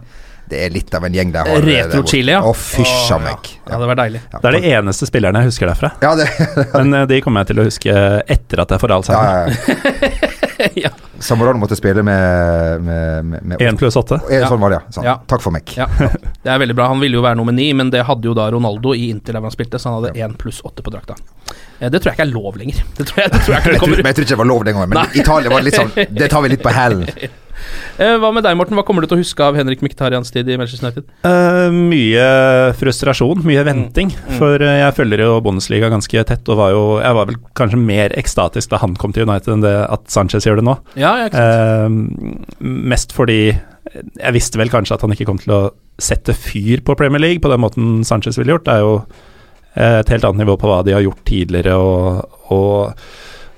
Det 0.47 0.61
er 0.63 0.69
litt 0.71 0.93
av 0.95 1.03
en 1.03 1.13
gjeng 1.13 1.31
der. 1.33 1.43
har- 1.49 1.65
Retro-Chile, 1.67 2.31
ja. 2.37 2.41
Å, 2.47 2.53
fysj 2.55 3.11
a 3.11 3.17
meg. 3.19 3.49
ja, 3.67 3.77
det 3.81 3.87
var 3.89 3.95
deilig. 3.99 4.21
Ja. 4.31 4.39
det 4.39 4.47
er 4.47 4.55
de 4.61 4.69
eneste 4.77 5.07
spillerne 5.09 5.41
jeg 5.43 5.49
husker 5.51 5.67
derfra. 5.67 5.89
Ja, 6.01 6.13
det, 6.15 6.27
Men 6.77 6.93
eh, 6.93 7.05
de 7.11 7.19
kommer 7.25 7.43
jeg 7.43 7.51
til 7.51 7.59
å 7.59 7.65
huske 7.67 7.97
etter 8.27 8.61
at 8.63 8.71
jeg 8.71 8.79
får 8.79 8.93
ja, 8.93 8.99
Alzheimer. 9.01 9.51
ja, 9.51 10.63
ja. 10.63 10.69
ja. 10.87 10.93
Samorano 11.27 11.57
måtte 11.57 11.73
spille 11.75 12.03
med, 12.05 12.81
med, 12.85 13.25
med, 13.25 13.43
med 13.43 13.61
Én 13.65 13.77
pluss 13.77 13.95
åtte. 13.97 14.19
Eh, 14.29 14.43
Sånn 14.47 14.59
var 14.61 14.69
det, 14.69 14.77
ja. 14.83 14.91
Sånn. 14.93 15.05
Ja. 15.09 15.15
Takk 15.27 15.41
for 15.41 15.51
meg. 15.55 15.71
Ja, 15.75 15.87
det 16.43 16.51
er 16.53 16.59
veldig 16.61 16.75
bra. 16.77 16.87
Han 16.93 17.01
ville 17.01 17.17
jo 17.17 17.23
være 17.25 17.39
nummer 17.39 17.55
ni, 17.57 17.71
men 17.73 17.89
det 17.93 18.03
hadde 18.07 18.29
jo 18.29 18.35
da 18.37 18.45
Ronaldo 18.53 18.93
i 18.95 19.07
Inter 19.09 19.33
der 19.35 19.41
han 19.43 19.53
spilte, 19.53 19.81
så 19.81 19.89
han 19.91 19.97
hadde 20.03 20.13
én 20.21 20.37
pluss 20.37 20.61
åtte 20.65 20.85
på 20.85 20.93
drakta. 20.93 21.17
Eh, 21.81 21.89
Det 21.89 21.99
tror 21.99 22.11
jeg 22.13 22.19
ikke 22.19 22.27
er 22.27 22.31
lov 22.33 22.55
lenger. 22.61 22.83
Det 22.99 23.07
tror 23.09 23.23
jeg, 23.25 23.33
det 23.33 23.41
tror 23.43 23.55
jeg 23.57 23.63
ikke 23.65 23.73
det 23.75 23.81
kommer 23.83 23.97
men 24.03 24.09
jeg 24.13 24.19
tror 24.19 24.27
ikke 24.29 24.35
det 24.37 24.41
var 24.45 24.49
lov 24.53 24.63
den 24.69 24.77
gangen. 24.79 24.93
Men 24.93 25.01
Nei. 25.03 25.21
Italia 25.25 25.51
var 25.57 25.65
litt 25.67 25.77
sånn 25.81 25.91
Det 25.97 26.29
tar 26.31 26.45
vi 26.45 26.53
litt 26.55 26.63
på 26.65 26.73
hælen. 26.77 27.03
Eh, 27.97 28.15
Hva 28.21 28.29
med 28.33 28.45
deg, 28.45 28.57
Morten? 28.59 28.77
Hva 28.77 28.83
kommer 28.85 29.03
du 29.03 29.09
til 29.09 29.17
å 29.17 29.21
huske 29.21 29.43
av 29.43 29.57
Henrik 29.57 29.81
Miktarians 29.85 30.31
tid 30.33 30.49
i 30.49 30.57
Manchester 30.59 30.87
United? 30.87 31.07
Uh, 31.25 31.73
mye 31.73 32.27
frustrasjon, 32.77 33.41
mye 33.47 33.63
venting. 33.67 34.11
For 34.37 34.61
eh, 34.61 34.81
jeg 34.83 34.97
følger 34.99 35.23
jo 35.25 35.39
Bundesliga 35.45 35.89
ganske 35.93 36.25
tett, 36.29 36.51
og 36.51 36.59
var 36.59 36.75
jo 36.75 36.83
Jeg 37.01 37.17
var 37.17 37.29
vel 37.29 37.39
kanskje 37.57 37.81
mer 37.81 38.13
ekstatisk 38.19 38.73
da 38.73 38.81
han 38.83 38.97
kom 38.99 39.15
til 39.15 39.27
United 39.27 39.55
enn 39.55 39.65
det 39.65 39.75
at 39.87 40.05
Sanchez 40.11 40.45
gjør 40.47 40.61
det 40.61 40.67
nå. 40.67 40.77
Ja. 40.99 41.15
Eh, 41.27 41.87
mest 42.61 43.15
fordi 43.15 43.41
jeg 43.97 44.35
visste 44.35 44.59
vel 44.59 44.71
kanskje 44.71 44.97
at 44.97 45.05
han 45.05 45.13
ikke 45.15 45.29
kom 45.29 45.39
til 45.41 45.53
å 45.55 45.61
sette 46.01 46.35
fyr 46.37 46.83
på 46.85 46.95
Premier 46.99 47.23
League 47.23 47.41
på 47.41 47.49
den 47.49 47.63
måten 47.63 48.03
Sanchez 48.05 48.37
ville 48.37 48.53
gjort. 48.53 48.67
Det 48.67 48.75
er 48.75 48.83
jo 48.85 48.97
et 49.77 50.09
helt 50.09 50.25
annet 50.25 50.41
nivå 50.41 50.57
på 50.57 50.69
hva 50.69 50.81
de 50.85 50.95
har 50.95 51.03
gjort 51.05 51.21
tidligere 51.29 51.75
og, 51.77 52.37
og, 52.53 53.07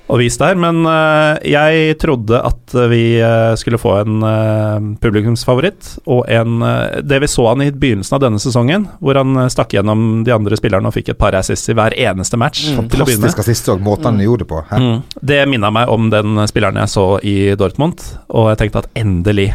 og 0.09 0.17
vist 0.17 0.41
der. 0.41 0.57
Men 0.59 0.81
eh, 0.89 1.51
jeg 1.53 1.97
trodde 2.01 2.39
at 2.41 2.73
vi 2.89 3.19
eh, 3.21 3.53
skulle 3.59 3.79
få 3.81 3.93
en 4.01 4.25
eh, 4.25 4.87
publikumsfavoritt, 5.03 5.91
og 6.09 6.23
en 6.29 6.57
Det 7.05 7.19
vi 7.21 7.29
så 7.29 7.45
han 7.47 7.61
i 7.63 7.69
begynnelsen 7.71 8.17
av 8.17 8.23
denne 8.23 8.41
sesongen, 8.41 8.87
hvor 8.99 9.19
han 9.19 9.37
stakk 9.51 9.73
gjennom 9.77 10.23
de 10.25 10.33
andre 10.33 10.57
spillerne 10.59 10.89
og 10.89 10.95
fikk 10.95 11.13
et 11.13 11.19
par 11.19 11.37
assists 11.37 11.69
i 11.69 11.75
hver 11.77 11.95
eneste 11.97 12.37
match. 12.37 12.65
med. 12.73 12.89
Fantastisk 12.89 13.41
assist 13.43 13.69
òg, 13.69 13.81
måten 13.85 14.09
han 14.09 14.21
gjorde 14.23 14.45
det 14.45 14.49
på. 14.49 14.61
Mm. 14.71 14.99
Det 15.31 15.39
minna 15.49 15.71
meg 15.73 15.89
om 15.93 16.09
den 16.11 16.41
spilleren 16.49 16.81
jeg 16.81 16.93
så 16.93 17.07
i 17.23 17.37
Dortmund, 17.59 18.03
og 18.29 18.51
jeg 18.51 18.61
tenkte 18.63 18.83
at 18.83 18.89
endelig 18.97 19.49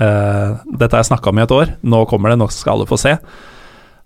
uh, 0.00 0.60
Dette 0.66 0.90
har 0.90 1.02
jeg 1.02 1.10
snakka 1.12 1.30
om 1.30 1.40
i 1.40 1.44
et 1.44 1.54
år, 1.54 1.74
nå 1.82 2.04
kommer 2.10 2.32
det, 2.32 2.40
nå 2.42 2.50
skal 2.52 2.76
alle 2.76 2.88
få 2.90 2.98
se. 3.00 3.16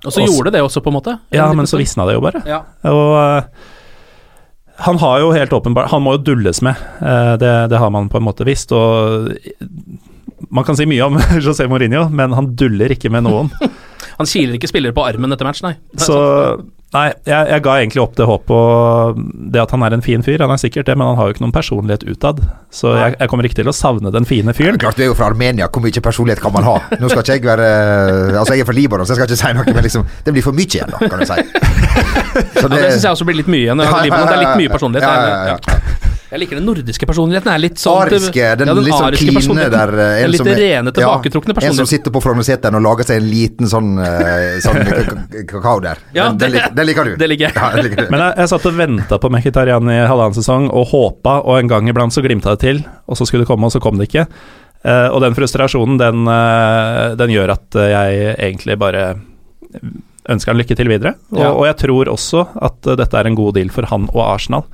Og 0.04 0.14
så 0.14 0.22
gjorde 0.22 0.52
det 0.54 0.62
også, 0.62 0.82
på 0.84 0.92
en 0.92 0.98
måte. 1.00 1.16
Ja, 1.34 1.48
men 1.56 1.66
så 1.66 1.80
visna 1.80 2.06
det 2.06 2.14
jo 2.18 2.22
bare. 2.22 2.44
Ja. 2.46 2.62
Og 2.86 3.50
han 4.78 4.98
har 5.02 5.20
jo 5.20 5.30
helt 5.34 5.52
åpenbart 5.52 5.90
Han 5.90 6.04
må 6.04 6.12
jo 6.14 6.24
dulles 6.30 6.60
med, 6.62 6.78
eh, 7.02 7.34
det, 7.40 7.54
det 7.72 7.78
har 7.82 7.90
man 7.90 8.08
på 8.08 8.20
en 8.20 8.26
måte 8.28 8.46
visst. 8.46 8.72
Og 8.72 9.32
man 10.54 10.64
kan 10.64 10.78
si 10.78 10.86
mye 10.86 11.08
om 11.08 11.18
José 11.44 11.66
Mourinho, 11.70 12.06
men 12.08 12.36
han 12.36 12.52
duller 12.56 12.94
ikke 12.94 13.10
med 13.10 13.26
noen. 13.26 13.50
Han 14.18 14.26
kiler 14.26 14.58
ikke 14.58 14.70
spillere 14.70 14.96
på 14.96 15.04
armen 15.06 15.32
etter 15.34 15.46
match, 15.48 15.62
nei. 15.66 15.76
Så 16.00 16.18
Nei, 16.88 17.10
jeg, 17.28 17.48
jeg 17.52 17.60
ga 17.66 17.72
egentlig 17.82 18.00
opp 18.00 18.14
det 18.16 18.24
håpet 18.24 18.48
og 18.56 19.18
det 19.52 19.60
at 19.60 19.72
han 19.74 19.82
er 19.84 19.92
en 19.98 20.00
fin 20.04 20.22
fyr. 20.24 20.40
Han 20.40 20.54
er 20.54 20.60
sikkert 20.60 20.86
det, 20.88 20.94
men 20.96 21.04
han 21.10 21.18
har 21.18 21.28
jo 21.28 21.34
ikke 21.34 21.42
noen 21.44 21.52
personlighet 21.52 22.06
utad. 22.08 22.40
Så 22.72 22.94
jeg, 22.96 23.12
jeg 23.20 23.28
kommer 23.28 23.44
ikke 23.44 23.58
til 23.58 23.68
å 23.68 23.74
savne 23.76 24.08
den 24.14 24.24
fine 24.28 24.54
fyren. 24.56 24.80
Klart 24.80 24.96
Du 24.96 25.02
er 25.04 25.10
jo 25.10 25.16
fra 25.18 25.28
Armenia, 25.28 25.68
hvor 25.68 25.84
mye 25.84 26.00
personlighet 26.06 26.40
kan 26.40 26.54
man 26.56 26.64
ha? 26.64 26.78
Nå 26.96 27.10
skal 27.12 27.20
ikke 27.26 27.36
jeg 27.36 27.44
være 27.44 27.68
Altså 28.40 28.56
Jeg 28.56 28.64
er 28.64 28.70
fra 28.70 28.76
Libanon, 28.78 29.04
så 29.04 29.12
jeg 29.12 29.20
skal 29.20 29.28
ikke 29.28 29.40
si 29.42 29.52
noe, 29.58 29.74
men 29.76 29.84
liksom 29.84 30.08
det 30.24 30.34
blir 30.38 30.46
for 30.48 30.56
mye 30.56 30.64
igjen, 30.78 30.94
da, 30.94 31.02
kan 31.12 31.20
du 31.20 31.28
si. 31.28 31.36
Så 32.56 32.64
Ja, 32.70 32.72
det 32.72 32.80
syns 32.94 33.04
jeg 33.04 33.12
også 33.12 33.28
blir 33.28 33.42
litt 33.42 33.52
mye 33.52 33.66
igjen. 33.66 33.84
Ja, 33.84 33.92
ja, 33.92 34.08
ja, 34.08 34.22
Det 34.24 34.38
er 34.38 34.44
litt 34.46 34.62
mye 34.64 34.72
personlighet. 34.72 35.04
ja, 35.04 35.28
Ja, 35.28 35.42
ja, 35.52 35.58
ja. 35.76 36.17
Jeg 36.28 36.40
liker 36.42 36.58
den 36.60 36.66
nordiske 36.68 37.06
personligheten. 37.08 37.48
Er 37.48 37.60
litt 37.62 37.78
sånn 37.80 38.02
Ariske, 38.02 38.48
den, 38.60 38.68
ja, 38.68 38.74
litt 38.76 38.92
sånn 38.92 39.06
ariske 39.06 39.32
kline 39.32 39.68
der 39.72 39.92
En 39.96 40.22
Den 40.26 40.30
litt 40.34 40.42
som 40.42 40.48
er- 40.52 40.58
rene, 40.60 40.92
tilbaketrukne 40.92 41.54
En 41.64 41.74
som 41.78 41.86
sitter 41.88 42.12
på 42.12 42.20
Frognerseteren 42.20 42.76
og 42.76 42.82
lager 42.84 43.08
seg 43.08 43.22
en 43.22 43.28
liten 43.30 43.66
sånn, 43.72 43.94
eh, 44.04 44.58
sånn 44.60 44.82
kakao 45.48 45.80
der. 45.80 45.96
Ja, 46.12 46.28
den, 46.28 46.36
den, 46.38 46.52
det- 46.52 46.60
lik- 46.62 46.74
den 46.76 46.86
liker 46.90 47.04
du? 47.04 47.16
det 47.22 47.28
liker 47.32 47.48
jeg. 47.48 47.54
Ja, 47.56 47.70
den 47.74 47.84
liker 47.88 48.02
du. 48.04 48.10
Men 48.12 48.20
jeg, 48.26 48.36
jeg 48.42 48.52
satt 48.52 48.66
og 48.68 48.76
venta 48.76 49.18
på 49.24 49.30
Mkhitarian 49.32 49.88
i 49.94 49.98
halvannen 50.06 50.36
sesong 50.36 50.68
og 50.68 50.86
håpa, 50.92 51.38
og 51.48 51.58
en 51.62 51.68
gang 51.72 51.88
iblant 51.88 52.12
så 52.12 52.20
glimta 52.24 52.52
det 52.56 52.60
til, 52.66 52.82
og 53.08 53.16
så 53.16 53.24
skulle 53.24 53.46
det 53.46 53.50
komme, 53.54 53.64
og 53.64 53.72
så 53.72 53.80
kom 53.80 53.96
det 53.96 54.10
ikke. 54.10 54.26
Uh, 54.84 55.08
og 55.10 55.22
den 55.24 55.34
frustrasjonen, 55.34 55.96
den, 55.98 56.28
uh, 56.28 57.16
den 57.18 57.32
gjør 57.34 57.50
at 57.56 57.74
eh, 57.74 57.88
jeg 57.90 58.36
egentlig 58.36 58.76
bare 58.78 59.08
ønsker 60.28 60.52
han 60.52 60.60
lykke 60.60 60.76
til 60.76 60.88
videre. 60.92 61.14
Og, 61.32 61.40
Ja. 61.40 61.50
og 61.56 61.64
jeg 61.66 61.76
tror 61.82 62.10
også 62.12 62.44
at 62.62 62.86
eh, 62.86 62.96
dette 63.00 63.16
er 63.18 63.26
en 63.26 63.34
god 63.38 63.54
deal 63.56 63.70
for 63.74 63.88
han 63.90 64.06
og 64.12 64.22
Arsenal. 64.28 64.64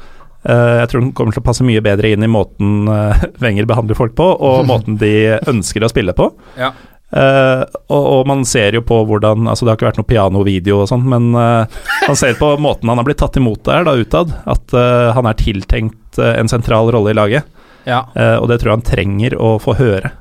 Eh, 0.45 0.79
jeg 0.83 0.91
tror 0.91 1.01
den 1.01 1.13
kommer 1.17 1.33
til 1.33 1.41
å 1.41 1.47
passe 1.47 1.65
mye 1.65 1.83
bedre 1.85 2.11
inn 2.13 2.25
i 2.25 2.29
måten 2.31 2.89
eh, 2.91 3.23
Wenger 3.45 3.69
behandler 3.69 3.97
folk 3.99 4.17
på, 4.19 4.27
og 4.27 4.67
måten 4.71 4.99
de 5.01 5.39
ønsker 5.51 5.85
å 5.85 5.93
spille 5.93 6.17
på. 6.17 6.31
Ja. 6.61 6.75
Uh, 7.15 7.63
og, 7.95 8.05
og 8.11 8.23
man 8.27 8.41
ser 8.49 8.75
jo 8.75 8.81
på 8.83 8.97
hvordan 9.07 9.45
Altså 9.47 9.63
Det 9.63 9.71
har 9.71 9.77
ikke 9.77 9.87
vært 9.87 9.99
noe 10.01 10.09
pianovideo 10.09 10.81
og 10.83 10.89
sånn, 10.91 11.05
men 11.07 11.29
uh, 11.37 11.63
man 12.09 12.19
ser 12.19 12.35
på 12.41 12.49
måten 12.65 12.91
han 12.91 12.99
har 12.99 13.07
blitt 13.07 13.21
tatt 13.23 13.39
imot 13.39 13.61
der, 13.69 13.85
da 13.87 13.95
utad, 13.95 14.33
at 14.51 14.75
uh, 14.75 15.13
han 15.15 15.29
er 15.31 15.39
tiltenkt 15.39 16.19
en 16.19 16.51
sentral 16.51 16.91
rolle 16.95 17.13
i 17.13 17.19
laget. 17.19 17.47
ja. 17.87 18.05
Eh, 18.15 18.37
og 18.39 18.47
det 18.51 18.61
tror 18.61 18.71
jeg 18.71 18.79
han 18.79 18.87
trenger 18.87 19.35
å 19.39 19.57
få 19.63 19.77
høre. 19.79 20.13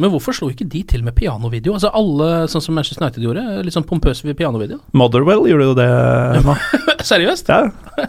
Men 0.00 0.10
hvorfor 0.10 0.34
slo 0.34 0.48
ikke 0.50 0.66
de 0.66 0.80
til 0.88 1.04
med 1.06 1.14
pianovideo? 1.14 1.76
Altså 1.76 1.90
alle, 1.94 2.28
sånn 2.50 2.64
som 2.64 2.74
Manchester 2.74 3.04
United 3.04 3.24
gjorde, 3.24 3.44
litt 3.62 3.76
sånn 3.76 3.86
pompøs 3.86 4.24
pianovideo. 4.24 4.80
Motherwell 4.96 5.44
gjorde 5.50 5.68
jo 5.68 5.76
det 5.78 5.88
nå. 6.44 6.56
Seriøst? 7.12 7.52
Ja. 7.52 8.08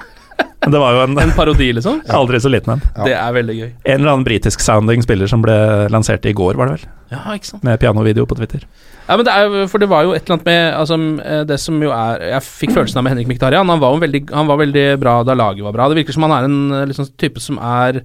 Men 0.64 0.74
det 0.74 0.82
var 0.82 0.96
jo 0.96 1.02
en 1.04 1.20
En 1.22 1.32
parodi, 1.36 1.70
liksom? 1.78 2.02
aldri 2.20 2.40
så 2.42 2.50
liten 2.50 2.76
en. 2.76 2.84
Det 3.06 3.14
er 3.14 3.36
veldig 3.36 3.56
gøy. 3.58 3.70
En 3.84 4.00
eller 4.00 4.12
annen 4.14 4.26
britisk-sounding 4.28 5.04
spiller 5.06 5.30
som 5.30 5.44
ble 5.46 5.56
lansert 5.94 6.26
i 6.26 6.34
går, 6.34 6.58
var 6.60 6.70
det 6.70 6.80
vel? 6.80 6.92
Ja, 7.14 7.24
ikke 7.36 7.52
sant. 7.54 7.64
Med 7.68 7.80
pianovideo 7.82 8.26
på 8.30 8.38
Twitter. 8.40 8.66
Ja, 9.06 9.18
men 9.20 9.26
det 9.28 9.34
er, 9.38 9.68
for 9.70 9.82
det 9.82 9.90
var 9.92 10.06
jo 10.08 10.16
et 10.16 10.24
eller 10.24 10.40
annet 10.40 10.48
med 10.50 10.62
altså, 10.74 10.98
eh, 11.22 11.42
Det 11.46 11.60
som 11.62 11.78
jo 11.84 11.92
er 11.94 12.24
Jeg 12.32 12.42
fikk 12.42 12.72
følelsen 12.74 12.98
av 12.98 13.06
med 13.06 13.14
Henrik 13.14 13.30
Miktarian. 13.30 13.70
Han 13.70 13.82
var 13.84 14.00
veldig, 14.02 14.24
han 14.34 14.50
var 14.50 14.62
veldig 14.64 14.86
bra 15.02 15.20
da 15.28 15.36
laget 15.38 15.66
var 15.68 15.76
bra. 15.76 15.90
Det 15.92 16.00
virker 16.00 16.18
som 16.18 16.26
han 16.26 16.34
er 16.40 16.48
en 16.50 16.88
liksom, 16.90 17.12
type 17.22 17.44
som 17.44 17.62
er 17.62 18.02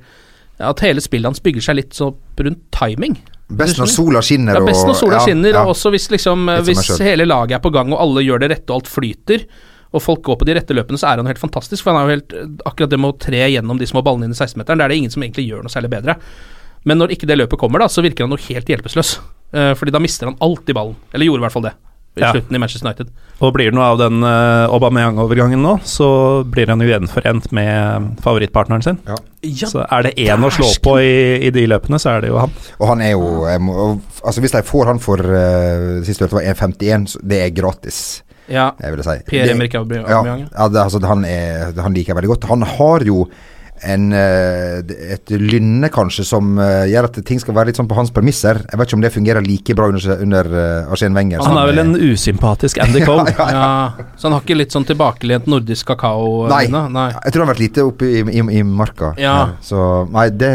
At 0.60 0.84
hele 0.84 1.00
spillet 1.00 1.30
hans 1.30 1.40
bygger 1.40 1.70
seg 1.70 1.80
litt 1.80 1.96
så 1.96 2.12
rundt 2.12 2.66
timing. 2.76 3.16
Best 3.50 3.80
når 3.80 3.88
sola 3.90 4.20
skinner 4.22 4.60
Ja, 4.60 4.62
best 4.66 4.86
når 4.86 4.98
sola 4.98 5.18
ja, 5.18 5.24
skinner, 5.24 5.54
ja. 5.54 5.64
og 5.64 5.72
også 5.72 5.90
hvis 5.94 6.10
liksom 6.12 6.46
Hvis 6.68 6.92
hele 7.02 7.26
laget 7.26 7.56
er 7.58 7.64
på 7.64 7.72
gang, 7.74 7.90
og 7.94 8.04
alle 8.04 8.22
gjør 8.26 8.44
det 8.44 8.52
rette, 8.52 8.68
og 8.70 8.82
alt 8.82 8.90
flyter, 8.92 9.48
og 9.90 10.02
folk 10.04 10.22
går 10.22 10.38
på 10.40 10.46
de 10.46 10.54
rette 10.54 10.76
løpene, 10.76 11.00
så 11.00 11.10
er 11.10 11.18
han 11.22 11.26
helt 11.30 11.42
fantastisk. 11.42 11.82
For 11.82 11.90
han 11.92 12.00
er 12.00 12.06
jo 12.06 12.14
helt 12.16 12.62
Akkurat 12.68 12.92
det 12.92 13.00
med 13.00 13.10
å 13.14 13.18
tre 13.18 13.42
gjennom 13.50 13.78
de 13.80 13.88
små 13.90 14.04
ballene 14.06 14.28
inn 14.28 14.36
i 14.36 14.38
16-meteren, 14.38 14.78
det 14.78 14.86
er 14.86 14.92
det 14.94 14.98
ingen 15.02 15.12
som 15.14 15.24
egentlig 15.26 15.48
gjør 15.48 15.64
noe 15.66 15.72
særlig 15.72 15.90
bedre. 15.96 16.16
Men 16.88 17.00
når 17.02 17.16
ikke 17.16 17.28
det 17.28 17.36
løpet 17.40 17.60
kommer, 17.60 17.82
da, 17.82 17.90
så 17.92 18.04
virker 18.04 18.24
han 18.24 18.32
jo 18.32 18.40
helt 18.46 18.70
hjelpeløs. 18.70 19.14
Uh, 19.50 19.72
fordi 19.76 19.92
da 19.92 20.00
mister 20.02 20.30
han 20.30 20.38
alltid 20.40 20.76
ballen. 20.78 20.94
Eller 21.12 21.26
gjorde 21.26 21.42
i 21.42 21.48
hvert 21.48 21.56
fall 21.58 21.66
det. 21.68 21.74
I 22.18 22.22
Ja. 22.24 22.32
slutten 22.34 22.56
i 22.56 22.58
Manchester 22.58 22.88
United. 22.88 23.10
Og 23.40 23.52
blir 23.54 23.70
det 23.70 23.76
noe 23.76 23.84
av 23.92 23.98
den 24.00 24.24
uh, 24.26 24.66
Aubameyang-overgangen 24.74 25.60
nå, 25.62 25.76
så 25.86 26.42
blir 26.42 26.66
han 26.72 26.80
jo 26.82 26.88
gjenforent 26.88 27.50
med 27.54 28.08
favorittpartneren 28.24 28.82
sin. 28.82 28.98
Ja. 29.06 29.18
Så 29.70 29.84
er 29.86 30.02
det 30.08 30.16
én 30.18 30.42
å 30.42 30.50
slå 30.50 30.66
på 30.82 30.96
i, 31.00 31.12
i 31.46 31.52
de 31.54 31.66
løpene, 31.70 32.00
så 32.02 32.16
er 32.16 32.24
det 32.24 32.32
jo 32.32 32.40
han. 32.42 32.50
Og 32.80 32.90
han 32.90 33.04
er 33.04 33.14
jo 33.14 33.46
jeg 33.46 33.62
må, 33.62 33.76
og, 33.84 34.00
Altså 34.24 34.42
Hvis 34.42 34.52
de 34.52 34.60
får 34.66 34.90
han 34.90 34.98
for 35.00 35.22
uh, 35.22 36.02
Sist 36.04 36.20
hørte 36.20 36.36
var 36.36 36.44
1,51, 36.50 37.06
så 37.14 37.22
det 37.22 37.38
er 37.44 37.54
gratis. 37.56 38.00
Ja. 38.50 38.70
Jeg 38.82 38.96
vil 38.96 39.06
si. 39.06 39.16
Pierre-Emerick 39.30 39.78
Aubameyang, 39.78 40.10
Ja, 40.10 40.36
ja 40.50 40.68
det, 40.68 40.82
altså, 40.82 41.00
han, 41.06 41.24
er, 41.24 41.72
han 41.78 41.96
liker 41.96 42.14
jeg 42.14 42.20
veldig 42.20 42.34
godt. 42.34 42.50
Han 42.50 42.66
har 42.76 43.06
jo 43.06 43.24
en, 43.82 44.12
eh, 44.12 44.80
et 45.14 45.32
lynne, 45.32 45.88
kanskje, 45.92 46.24
som 46.28 46.58
eh, 46.60 46.86
gjør 46.90 47.08
at 47.08 47.18
ting 47.26 47.40
skal 47.40 47.56
være 47.56 47.70
litt 47.70 47.80
sånn 47.80 47.88
på 47.88 47.96
hans 47.96 48.12
premisser. 48.14 48.60
Jeg 48.68 48.80
vet 48.80 48.90
ikke 48.90 48.98
om 48.98 49.04
det 49.04 49.12
fungerer 49.14 49.46
like 49.46 49.76
bra 49.76 49.88
under, 49.92 50.20
under 50.20 50.50
uh, 50.52 50.92
Arsène 50.92 51.16
Wenger. 51.16 51.42
Han 51.46 51.60
er 51.60 51.70
vel 51.70 51.82
en 51.84 51.94
eh, 51.96 52.12
usympatisk 52.12 52.80
Andy 52.84 53.04
Cole. 53.08 53.32
ja. 53.38 53.70
Så 54.16 54.28
han 54.28 54.36
har 54.36 54.44
ikke 54.44 54.58
litt 54.58 54.76
sånn 54.76 54.86
tilbakelent 54.88 55.48
nordisk 55.50 55.88
kakao? 55.92 56.46
Nei. 56.52 56.66
Nei. 56.70 57.08
Jeg 57.16 57.32
tror 57.32 57.44
han 57.44 57.48
har 57.48 57.54
vært 57.54 57.64
lite 57.64 57.86
oppe 57.88 58.10
i, 58.10 58.20
i, 58.20 58.44
i 58.60 58.64
marka. 58.66 59.14
Ja. 59.20 59.36
Så 59.64 60.04
nei, 60.12 60.28
det 60.36 60.52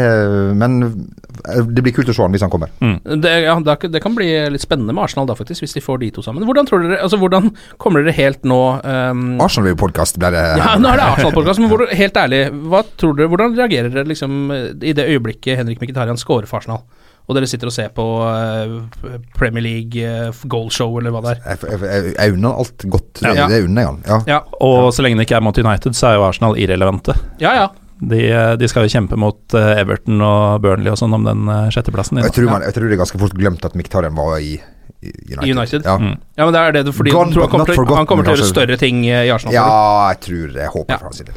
Men 0.58 0.78
eh, 0.86 0.96
det 1.44 1.84
blir 1.84 1.94
kult 1.96 2.10
å 2.10 2.14
se 2.16 2.24
han 2.24 2.34
hvis 2.34 2.44
han 2.44 2.52
kommer. 2.52 2.72
Det, 2.80 3.32
ja, 3.46 3.54
det 3.60 4.02
kan 4.02 4.16
bli 4.16 4.28
litt 4.52 4.64
spennende 4.64 4.94
med 4.96 5.04
Arsenal, 5.06 5.28
da 5.28 5.36
faktisk, 5.38 5.64
hvis 5.64 5.76
de 5.76 5.82
får 5.84 6.00
de 6.02 6.10
to 6.16 6.24
sammen. 6.24 6.44
Hvordan 6.48 6.68
tror 6.68 6.84
dere, 6.84 7.00
altså 7.04 7.18
hvordan 7.20 7.50
kommer 7.82 8.04
dere 8.04 8.16
helt 8.16 8.46
nå 8.48 8.60
um, 8.82 9.24
Arsenal 9.42 9.68
blir 9.70 9.78
podkast, 9.80 10.20
ble 10.22 10.30
det. 10.34 10.44
Ja, 10.60 10.74
nå 10.80 10.92
er 10.92 11.00
det 11.00 11.08
Arsenal-podkast, 11.14 11.62
men 11.62 11.72
hvor, 11.72 11.86
helt 11.90 12.20
ærlig, 12.22 12.42
hva 12.70 12.82
tror 12.98 13.16
dere, 13.18 13.30
hvordan 13.32 13.56
reagerer 13.58 13.92
dere 13.92 14.08
liksom 14.08 14.46
i 14.80 14.94
det 14.96 15.08
øyeblikket 15.10 15.60
Henrik 15.60 15.82
Mkhitarian 15.82 16.20
scorer 16.20 16.48
for 16.50 16.60
Arsenal? 16.62 16.84
Og 17.26 17.34
dere 17.34 17.48
sitter 17.50 17.66
og 17.66 17.74
ser 17.74 17.88
på 17.94 18.04
uh, 18.22 19.16
Premier 19.34 19.64
League 19.64 19.98
uh, 20.06 20.44
goalshow, 20.46 20.92
eller 21.00 21.10
hva 21.10 21.24
det 21.24 21.32
er. 21.34 21.40
Jeg, 21.56 21.80
jeg, 21.82 22.12
jeg, 22.14 22.36
unner 22.36 22.60
alt 22.62 22.86
godt. 22.86 23.08
Det, 23.18 23.32
Ja. 23.34 23.48
det 23.50 23.64
unner 23.66 23.82
jeg 23.82 23.90
han. 23.90 23.98
Ja. 24.06 24.18
Ja, 24.36 24.38
Og 24.62 24.92
så 24.94 25.02
lenge 25.02 25.18
det 25.18 25.26
ikke 25.26 25.40
er 25.40 25.42
mot 25.42 25.58
United, 25.58 25.98
så 25.98 26.12
er 26.12 26.20
jo 26.20 26.28
Arsenal 26.28 26.58
irrelevante. 26.60 27.18
ja. 27.42 27.56
ja. 27.64 27.66
De, 28.00 28.20
de 28.60 28.68
skal 28.68 28.84
jo 28.84 28.92
kjempe 28.92 29.16
mot 29.16 29.54
eh, 29.56 29.80
Everton 29.80 30.20
og 30.20 30.60
Burnley 30.64 30.92
og 30.92 30.98
sånn 31.00 31.14
om 31.16 31.24
den 31.24 31.46
eh, 31.48 31.68
sjetteplassen. 31.72 32.20
Jeg 32.20 32.34
tror, 32.36 32.50
man, 32.52 32.64
jeg 32.66 32.76
tror 32.76 32.90
det 32.90 32.96
er 32.98 33.00
ganske 33.00 33.20
fort 33.22 33.36
glemt 33.38 33.64
at 33.64 33.76
Miktarien 33.78 34.16
var 34.18 34.36
i, 34.36 34.58
United. 35.02 35.52
United. 35.56 35.84
Ja. 35.86 35.96
Mm. 36.00 36.16
Ja, 36.36 36.44
men 36.44 36.52
det 36.56 36.60
er 36.62 36.76
det 36.76 36.94
fordi 36.96 37.12
Gone 37.14 37.32
han, 37.32 37.48
kommer 37.50 37.68
til, 37.70 37.84
han 37.96 38.08
kommer 38.08 38.26
til 38.26 38.34
å 38.34 38.36
gjøre 38.36 38.48
større 38.50 38.78
ting 38.80 39.04
i 39.06 39.14
Arsenal. 39.32 39.54
ja, 39.54 39.68
jeg 40.12 40.20
tror 40.26 40.58
Jeg 40.58 40.72
håper 40.74 40.92
Ja. 40.92 40.98
for 40.98 41.10
hans 41.10 41.22
del. 41.22 41.32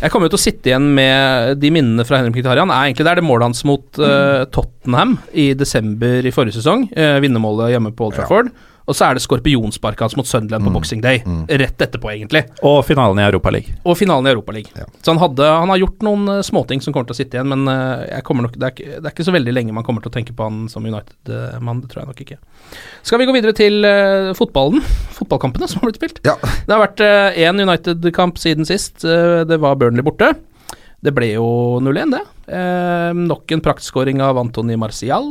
jeg. 0.00 0.10
Kommer 0.12 0.28
jo 0.28 0.32
til 0.36 0.40
å 0.40 0.44
sitte 0.46 0.70
igjen 0.70 0.88
med 0.96 1.60
de 1.60 1.70
minnene 1.74 2.06
fra 2.08 2.20
Henrik 2.20 2.36
Mkhitaryan. 2.36 2.70
Er 2.72 2.88
egentlig 2.88 3.04
det 3.04 3.12
er 3.12 3.20
det 3.20 3.26
målet 3.26 3.50
hans 3.50 3.64
mot 3.68 4.00
uh, 4.00 4.44
Tottenham 4.48 5.18
i 5.36 5.50
desember 5.52 6.24
i 6.24 6.32
forrige 6.32 6.56
sesong. 6.60 6.86
Uh, 6.96 7.18
vinnermålet 7.20 7.74
hjemme 7.74 7.92
på 7.92 8.08
Old 8.08 8.16
Ja. 8.16 8.24
Og 8.90 8.96
så 8.98 9.06
er 9.06 9.14
det 9.16 9.22
skorpionsparket 9.22 10.02
hans 10.02 10.16
mot 10.18 10.26
Sunderland 10.26 10.66
på 10.66 10.72
Boxing 10.74 11.02
Day. 11.04 11.20
Rett 11.62 11.78
etterpå, 11.84 12.10
egentlig. 12.10 12.42
Og 12.66 12.80
finalen 12.88 13.20
i 13.22 13.26
Europaligaen. 13.28 13.76
Og 13.86 13.94
finalen 13.98 14.26
i 14.26 14.32
Europaligaen. 14.32 14.82
Ja. 14.82 14.88
Så 14.98 15.12
han, 15.14 15.20
hadde, 15.22 15.46
han 15.46 15.70
har 15.70 15.78
gjort 15.78 16.02
noen 16.06 16.26
uh, 16.26 16.40
småting 16.46 16.82
som 16.82 16.94
kommer 16.96 17.06
til 17.10 17.14
å 17.14 17.20
sitte 17.20 17.38
igjen, 17.38 17.52
men 17.52 17.70
uh, 17.70 18.02
jeg 18.08 18.26
nok, 18.40 18.56
det, 18.58 18.66
er, 18.66 18.74
ikke- 18.74 18.98
det 18.98 19.06
er 19.06 19.14
ikke 19.14 19.28
så 19.28 19.36
veldig 19.36 19.54
lenge 19.54 19.76
man 19.76 19.86
kommer 19.86 20.02
til 20.02 20.10
å 20.10 20.16
tenke 20.18 20.34
på 20.34 20.48
han 20.48 20.64
som 20.72 20.86
United-mann. 20.90 21.84
Det 21.84 21.92
tror 21.92 22.02
jeg 22.02 22.10
nok 22.10 22.24
ikke. 22.26 22.40
Skal 23.06 23.22
vi 23.22 23.30
gå 23.30 23.36
videre 23.38 23.54
til 23.56 23.86
uh, 23.86 24.32
fotballen? 24.38 24.82
Fotballkampene 25.20 25.70
som 25.70 25.84
har 25.84 25.90
blitt 25.92 26.02
spilt. 26.02 26.22
Ja. 26.26 26.34
Det 26.42 26.74
har 26.74 26.82
vært 26.88 27.04
én 27.38 27.62
United-kamp 27.62 28.40
siden 28.42 28.66
sist. 28.68 29.04
Uh, 29.06 29.44
det 29.46 29.60
var 29.62 29.78
Burnley 29.78 30.02
borte. 30.06 30.34
Det 31.00 31.14
ble 31.16 31.30
jo 31.32 31.46
0-1, 31.80 32.10
det. 32.12 32.24
Uh, 32.50 33.14
nok 33.16 33.54
en 33.54 33.62
praktskåring 33.64 34.20
av 34.24 34.40
Antony 34.40 34.76
Marcial. 34.80 35.30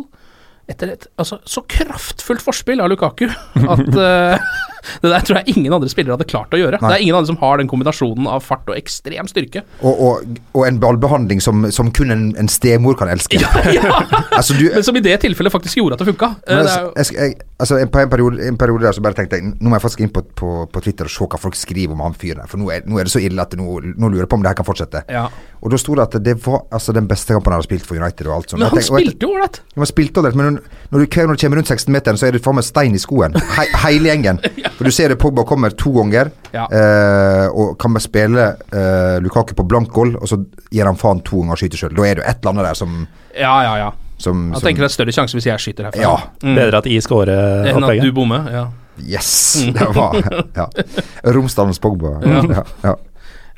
Etter 0.69 0.91
et 0.93 1.08
altså, 1.17 1.39
så 1.49 1.63
kraftfullt 1.65 2.43
forspill 2.45 2.82
av 2.84 2.91
Lukaku 2.91 3.25
at 3.29 3.88
uh, 3.97 4.49
det 5.03 5.10
der 5.12 5.23
tror 5.27 5.39
jeg 5.41 5.55
ingen 5.58 5.73
andre 5.75 5.89
spillere 5.91 6.15
hadde 6.15 6.27
klart 6.29 6.53
å 6.55 6.60
gjøre. 6.60 6.77
Nei. 6.79 6.89
Det 6.89 6.95
er 6.97 7.03
ingen 7.03 7.17
andre 7.17 7.29
som 7.32 7.39
har 7.41 7.60
den 7.60 7.67
kombinasjonen 7.67 8.29
av 8.32 8.43
fart 8.45 8.69
og 8.71 8.77
ekstrem 8.77 9.27
styrke. 9.29 9.63
Og, 9.82 9.99
og, 10.05 10.38
og 10.55 10.63
en 10.67 10.79
ballbehandling 10.82 11.41
som, 11.43 11.65
som 11.75 11.89
kun 11.95 12.13
en, 12.15 12.23
en 12.39 12.47
stemor 12.51 12.95
kan 12.99 13.12
elske. 13.12 13.41
altså, 14.38 14.55
du, 14.55 14.69
Men 14.73 14.86
som 14.88 14.95
i 14.99 15.03
det 15.03 15.17
tilfellet 15.25 15.51
faktisk 15.53 15.82
gjorde 15.82 15.97
at 15.97 16.03
det 16.05 16.10
funka. 16.13 16.32
men, 16.36 16.47
Eh, 16.49 16.63
det 16.63 16.71
altså, 16.95 17.13
jo- 17.17 17.19
jeg, 17.19 17.36
jeg, 17.60 17.82
en, 17.84 17.91
på 17.91 17.99
en 17.99 18.10
periode, 18.10 18.47
en 18.47 18.58
periode 18.58 18.88
der 18.88 18.95
så 18.95 19.01
bare 19.03 19.17
tenkte 19.17 19.38
jeg 19.38 19.49
Nå 19.60 19.69
må 19.69 19.75
jeg 19.75 19.84
faktisk 19.84 20.01
inn 20.05 20.13
på, 20.15 20.23
på, 20.41 20.49
på 20.71 20.82
Twitter 20.86 21.10
og 21.10 21.12
se 21.13 21.27
hva 21.34 21.39
folk 21.41 21.58
skriver 21.60 21.93
om 21.97 22.01
han 22.05 22.15
fyren 22.17 22.43
der. 22.43 22.49
For 22.51 22.62
nå 22.62 22.69
er, 22.73 22.86
nå 22.88 22.99
er 23.01 23.10
det 23.10 23.13
så 23.13 23.21
ille 23.23 23.43
at 23.43 23.53
nå, 23.60 23.67
nå 23.89 24.10
lurer 24.10 24.23
jeg 24.23 24.32
på 24.32 24.39
om 24.39 24.45
det 24.45 24.53
her 24.53 24.60
kan 24.62 24.67
fortsette. 24.69 25.03
ja. 25.12 25.27
Og 25.60 25.73
da 25.73 25.77
sto 25.82 25.91
det 25.97 26.05
at 26.05 26.13
det 26.23 26.38
var 26.45 26.62
altså, 26.71 26.93
den 26.95 27.08
beste 27.10 27.36
kampen 27.36 27.51
han 27.51 27.60
har 27.60 27.65
spilt 27.67 27.84
for 27.84 27.99
United. 27.99 28.29
Og 28.29 28.38
alt 28.38 28.53
sånt. 28.53 28.62
Men 28.62 28.69
han 28.71 28.79
tenkte- 28.79 29.01
spilte 29.01 29.27
jo 29.27 29.34
ålreit. 29.36 29.60
Ja, 29.73 29.82
men 29.84 29.89
spilte 29.89 30.21
aldri, 30.21 30.38
men 30.39 30.59
når, 30.91 31.00
du, 31.06 31.06
når 31.28 31.36
du 31.36 31.41
kommer 31.43 31.58
rundt 31.60 31.69
16-meteren, 31.72 32.17
så 32.19 32.28
er 32.28 32.36
det 32.38 32.41
faen 32.45 32.56
meg 32.60 32.65
stein 32.67 32.95
i 32.98 33.02
skoen. 33.02 33.36
He, 33.58 33.65
hele 33.86 34.10
gjengen. 34.12 34.39
For 34.78 34.88
du 34.88 34.91
ser 34.95 35.13
det 35.13 35.19
Pogba 35.22 35.43
kommer 35.50 35.74
to 35.78 35.91
ganger, 35.98 36.32
Ja. 36.54 36.65
eh, 36.74 37.48
og 37.54 37.76
kan 37.82 37.93
bare 37.93 38.02
spille 38.02 38.45
eh, 38.74 39.17
Lukaku 39.22 39.54
på 39.58 39.65
blank 39.69 39.91
goal, 39.93 40.15
og 40.17 40.28
så 40.32 40.39
gir 40.74 40.86
han 40.89 40.98
faen 40.98 41.22
to 41.26 41.41
ganger 41.43 41.58
og 41.58 41.62
skyter 41.62 41.84
sjøl. 41.84 41.95
Da 41.98 42.06
er 42.10 42.19
det 42.19 42.24
jo 42.24 42.30
et 42.32 42.39
eller 42.41 42.54
annet 42.56 42.69
der 42.72 42.80
som, 42.80 42.95
Ja, 43.38 43.56
ja, 43.67 43.74
ja. 43.86 43.89
som, 44.17 44.48
Jeg 44.56 44.63
tenker 44.65 44.86
det 44.86 44.89
er 44.91 44.95
større 44.98 45.13
sjanse 45.15 45.38
hvis 45.38 45.45
jeg 45.52 45.60
skyter 45.65 45.89
herfra. 45.89 46.02
Ja. 46.02 46.15
Mm. 46.43 46.56
Bedre 46.58 46.82
at 46.84 46.89
jeg 46.89 47.06
scorer 47.06 47.69
Enn 47.69 47.86
at 47.89 48.02
du 48.04 48.12
bommer. 48.15 48.50
Ja. 48.54 48.65
Yes! 49.00 49.30
Det 49.74 49.86
var 49.95 50.17
ja. 50.58 50.65
Romsdalens 51.36 51.80
Pogba. 51.80 52.17
Ja. 52.26 52.41
Ja. 52.50 52.63
Ja. 52.84 52.95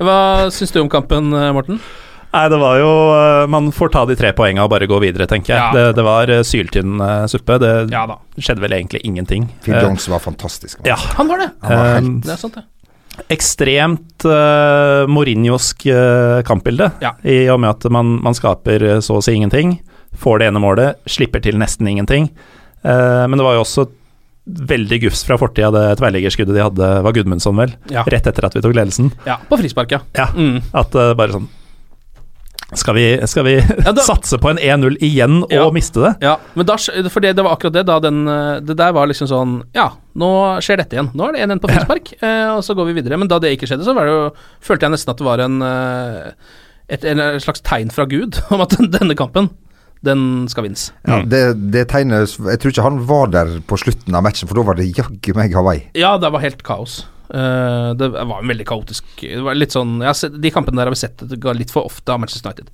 Hva 0.02 0.18
syns 0.54 0.72
du 0.74 0.80
om 0.82 0.90
kampen, 0.90 1.32
eh, 1.34 1.52
Morten? 1.54 1.80
Nei, 2.32 2.44
det 2.48 2.58
var 2.62 2.78
jo 2.80 2.90
eh, 3.12 3.46
Man 3.52 3.72
får 3.76 3.90
ta 3.92 4.06
de 4.08 4.16
tre 4.16 4.30
poengene 4.38 4.64
og 4.64 4.70
bare 4.72 4.88
gå 4.88 5.00
videre, 5.04 5.28
tenker 5.28 5.52
jeg. 5.52 5.60
Ja. 5.60 5.72
Det, 5.76 5.96
det 5.98 6.06
var 6.08 6.32
eh, 6.32 6.44
syltynn 6.48 7.02
eh, 7.04 7.26
suppe. 7.32 7.58
Det 7.60 7.72
Ja 7.92 8.06
da. 8.08 8.16
skjedde 8.40 8.64
vel 8.64 8.76
egentlig 8.78 9.02
ingenting. 9.08 9.50
Phil 9.66 9.76
Jones 9.82 10.08
var 10.12 10.24
fantastisk. 10.24 10.80
ja. 10.88 10.96
Han 11.18 11.28
var 11.28 11.44
det. 11.44 11.50
Han 11.68 11.78
var 11.82 11.92
helt 11.98 12.24
Det 12.26 12.32
er 12.38 12.40
sant, 12.46 12.56
det. 12.62 12.64
ekstremt 13.36 14.26
uh, 14.26 15.04
Mourinhosk 15.12 15.86
uh, 15.92 16.42
kampbilde, 16.48 16.88
Ja. 17.04 17.12
i 17.28 17.44
og 17.52 17.60
med 17.60 17.70
at 17.76 17.88
man, 17.92 18.16
man 18.24 18.34
skaper 18.38 19.02
så 19.04 19.20
å 19.20 19.24
si 19.26 19.36
ingenting. 19.36 19.76
Får 20.18 20.40
det 20.42 20.48
ene 20.52 20.60
målet, 20.64 21.00
slipper 21.12 21.44
til 21.44 21.60
nesten 21.60 21.88
ingenting. 21.92 22.30
Uh, 22.84 23.28
men 23.28 23.38
det 23.40 23.46
var 23.46 23.60
jo 23.60 23.66
også 23.66 23.90
veldig 24.72 24.98
gufs 25.04 25.22
fra 25.28 25.38
fortida, 25.40 25.70
det 25.76 25.84
tverrliggerskuddet 26.00 26.56
de 26.58 26.64
hadde, 26.64 26.88
var 27.06 27.14
Gudmundsson, 27.16 27.60
vel? 27.62 27.76
Ja. 27.94 28.02
Rett 28.10 28.26
etter 28.32 28.48
at 28.48 28.56
vi 28.58 28.64
tok 28.64 28.74
ledelsen. 28.76 29.12
ja. 29.28 29.38
På 29.52 29.60
frispark, 29.62 29.92
ja. 30.00 30.00
Ja, 30.18 30.30
Mm. 30.34 30.62
At 30.74 30.96
uh, 30.98 31.12
bare 31.20 31.36
sånn 31.36 31.50
Skal 32.78 32.96
vi, 32.96 33.06
skal 33.28 33.44
vi 33.44 33.54
Ja, 33.60 33.92
da- 33.92 34.04
satse 34.12 34.38
på 34.40 34.50
en 34.52 34.58
1-0 34.62 34.96
igjen 35.04 35.42
og 35.44 35.52
Ja. 35.52 35.66
miste 35.76 36.00
det? 36.06 36.12
Ja, 36.24 36.38
men 36.56 36.66
da, 36.66 36.78
for 36.78 37.20
det, 37.24 37.34
det 37.36 37.44
var 37.44 37.58
akkurat 37.58 37.74
det. 37.76 37.86
Da 37.90 38.00
den, 38.00 38.22
eh, 38.28 38.60
det 38.64 38.78
der 38.80 38.94
var 38.96 39.08
liksom 39.12 39.28
sånn 39.28 39.56
Ja, 39.76 39.90
nå 40.16 40.30
skjer 40.64 40.78
dette 40.84 40.96
igjen. 40.96 41.10
Nå 41.14 41.28
er 41.28 41.34
det 41.36 41.42
1-1 41.50 41.60
på 41.64 41.72
frispark, 41.74 42.14
eh, 42.24 42.48
og 42.56 42.64
så 42.64 42.76
går 42.78 42.88
vi 42.92 42.98
videre. 43.02 43.18
Men 43.20 43.28
da 43.32 43.40
det 43.44 43.52
ikke 43.58 43.68
skjedde, 43.68 43.84
så 43.88 43.96
var 43.98 44.08
det 44.08 44.14
jo, 44.16 44.24
følte 44.64 44.88
jeg 44.88 44.96
nesten 44.96 45.12
at 45.12 45.18
det 45.20 45.28
var 45.28 45.44
en 45.44 45.62
eh, 45.62 46.32
et, 46.92 47.04
en 47.08 47.22
slags 47.40 47.62
tegn 47.64 47.92
fra 47.92 48.04
Gud 48.06 48.40
om 48.52 48.62
at 48.64 48.74
denne 48.80 49.16
kampen, 49.16 49.50
den 50.04 50.48
skal 50.50 50.66
vinnes. 50.66 50.88
Ja, 51.08 51.20
det, 51.30 51.72
det 51.72 51.84
tegnet 51.92 52.34
Jeg 52.40 52.58
tror 52.60 52.72
ikke 52.74 52.84
han 52.88 52.98
var 53.06 53.28
der 53.32 53.60
på 53.70 53.78
slutten 53.78 54.16
av 54.18 54.24
matchen, 54.26 54.48
for 54.50 54.58
da 54.58 54.64
var 54.66 54.80
det 54.80 54.88
jaggu 54.98 55.36
meg 55.38 55.54
Hawaii. 55.56 55.84
Ja, 55.96 56.16
det 56.18 56.32
var 56.34 56.42
helt 56.44 56.64
kaos. 56.66 57.04
Eh, 57.32 57.92
det 57.96 58.10
var 58.12 58.42
en 58.42 58.50
veldig 58.52 58.66
kaotisk 58.68 59.22
Det 59.24 59.40
var 59.46 59.56
litt 59.56 59.72
sånn 59.72 60.02
sett, 60.14 60.34
De 60.44 60.52
kampene 60.52 60.82
der 60.82 60.90
har 60.90 60.96
vi 60.96 61.00
sett 61.00 61.22
det 61.30 61.40
ga 61.40 61.54
litt 61.56 61.72
for 61.72 61.88
ofte 61.88 62.12
av 62.12 62.20
Manchester 62.20 62.52
United. 62.52 62.68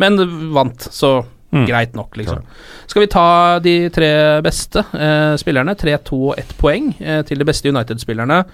Men 0.00 0.16
vant, 0.54 0.88
så 0.90 1.18
Mm. 1.50 1.64
greit 1.66 1.96
nok, 1.98 2.14
liksom. 2.14 2.44
Skal 2.86 3.02
vi 3.02 3.06
ta 3.10 3.58
de 3.58 3.88
tre 3.90 4.40
beste 4.40 4.84
uh, 4.94 5.34
spillerne? 5.34 5.74
Tre, 5.74 5.96
to 6.06 6.28
og 6.28 6.38
ett 6.38 6.52
poeng 6.60 6.92
uh, 7.02 7.22
til 7.26 7.42
de 7.42 7.46
beste 7.48 7.66
United-spillerne. 7.66 8.44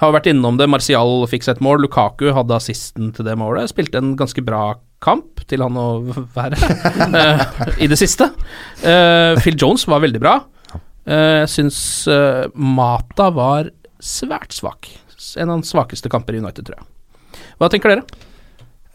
Har 0.00 0.14
vært 0.14 0.30
innom 0.32 0.56
det. 0.56 0.64
Martial 0.72 1.26
fikk 1.28 1.44
seg 1.44 1.58
et 1.58 1.60
mål. 1.60 1.82
Lukaku 1.84 2.30
hadde 2.32 2.56
assisten 2.56 3.12
til 3.12 3.28
det 3.28 3.36
målet. 3.36 3.68
Spilte 3.68 4.00
en 4.00 4.14
ganske 4.16 4.40
bra 4.40 4.70
kamp 5.04 5.44
til 5.52 5.60
han 5.60 5.76
å 5.76 6.00
være 6.32 6.56
i 7.84 7.90
det 7.92 7.98
siste. 8.00 8.30
Phil 8.80 9.60
Jones 9.60 9.84
var 9.84 10.00
veldig 10.00 10.20
bra. 10.24 10.38
Jeg 11.04 11.52
syns 11.52 11.78
Mata 12.56 13.28
var 13.36 13.68
svært 14.02 14.56
svak. 14.56 14.88
En 15.40 15.50
av 15.50 15.60
de 15.60 15.68
svakeste 15.68 16.10
kamper 16.12 16.36
i 16.36 16.40
United, 16.42 16.68
tror 16.68 16.80
jeg. 16.80 17.44
Hva 17.60 17.70
tenker 17.72 17.94
dere? 17.94 18.06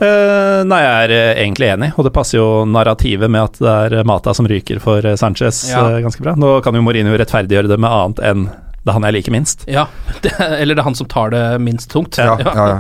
Uh, 0.02 0.64
nei, 0.66 0.80
jeg 0.82 1.06
er 1.06 1.12
eh, 1.14 1.40
egentlig 1.44 1.68
enig, 1.70 1.92
og 1.94 2.08
det 2.08 2.14
passer 2.16 2.40
jo 2.40 2.64
narrativet 2.66 3.30
med 3.30 3.44
at 3.44 3.60
det 3.62 3.74
er 4.02 4.08
Mata 4.10 4.34
som 4.34 4.48
ryker 4.50 4.80
for 4.82 5.06
eh, 5.06 5.18
Sanchez 5.20 5.68
Ja. 5.70 5.84
uh, 5.86 6.00
ganske 6.02 6.24
bra. 6.26 6.34
Nå 6.40 6.56
kan 6.66 6.74
jo 6.74 6.82
Mourinho 6.82 7.14
rettferdiggjøre 7.22 7.70
det 7.70 7.78
med 7.78 7.94
annet 7.94 8.24
enn 8.32 8.48
det 8.82 8.90
er 8.90 8.98
han 8.98 9.06
jeg 9.06 9.14
liker 9.20 9.36
minst. 9.36 9.68
Ja, 9.70 9.86
det, 10.24 10.34
eller 10.40 10.74
det 10.74 10.82
er 10.82 10.90
han 10.90 10.98
som 10.98 11.10
tar 11.10 11.34
det 11.36 11.44
minst 11.62 11.92
tungt. 11.94 12.18
Ja, 12.18 12.34
ja, 12.42 12.56
ja. 12.58 12.80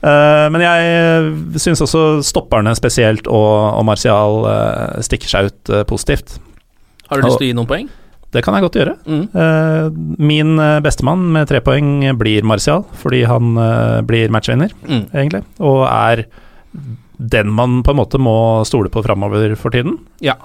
Eh, 0.00 0.46
men 0.52 0.62
jeg 0.64 1.60
syns 1.60 1.82
også 1.84 2.02
stopperne 2.24 2.72
spesielt 2.76 3.28
og, 3.28 3.52
og 3.76 3.84
Martial 3.88 4.46
eh, 4.48 5.00
stikker 5.04 5.32
seg 5.32 5.50
ut 5.50 5.72
eh, 5.72 5.84
positivt. 5.88 6.38
Har 7.10 7.20
du 7.20 7.26
lyst 7.26 7.40
til 7.40 7.48
å 7.48 7.50
gi 7.50 7.56
noen 7.58 7.68
poeng? 7.68 7.90
Det 8.30 8.44
kan 8.46 8.54
jeg 8.54 8.62
godt 8.62 8.76
gjøre. 8.78 8.92
Mm. 9.10 9.22
Eh, 9.34 9.88
min 10.22 10.52
eh, 10.62 10.76
bestemann 10.84 11.24
med 11.34 11.48
tre 11.50 11.58
poeng 11.66 12.04
blir 12.18 12.46
Martial, 12.46 12.84
fordi 13.00 13.24
han 13.26 13.56
eh, 13.58 14.00
blir 14.06 14.30
matchvinner, 14.30 14.70
Mm. 14.86 15.04
egentlig, 15.10 15.42
og 15.58 15.82
er 15.90 16.24
den 17.20 17.50
man 17.52 17.82
på 17.84 17.90
en 17.92 17.98
måte 17.98 18.16
må 18.22 18.64
stole 18.64 18.88
på 18.88 19.02
framover 19.04 19.52
for 19.58 19.74
tiden. 19.74 19.98
Ja. 20.24 20.38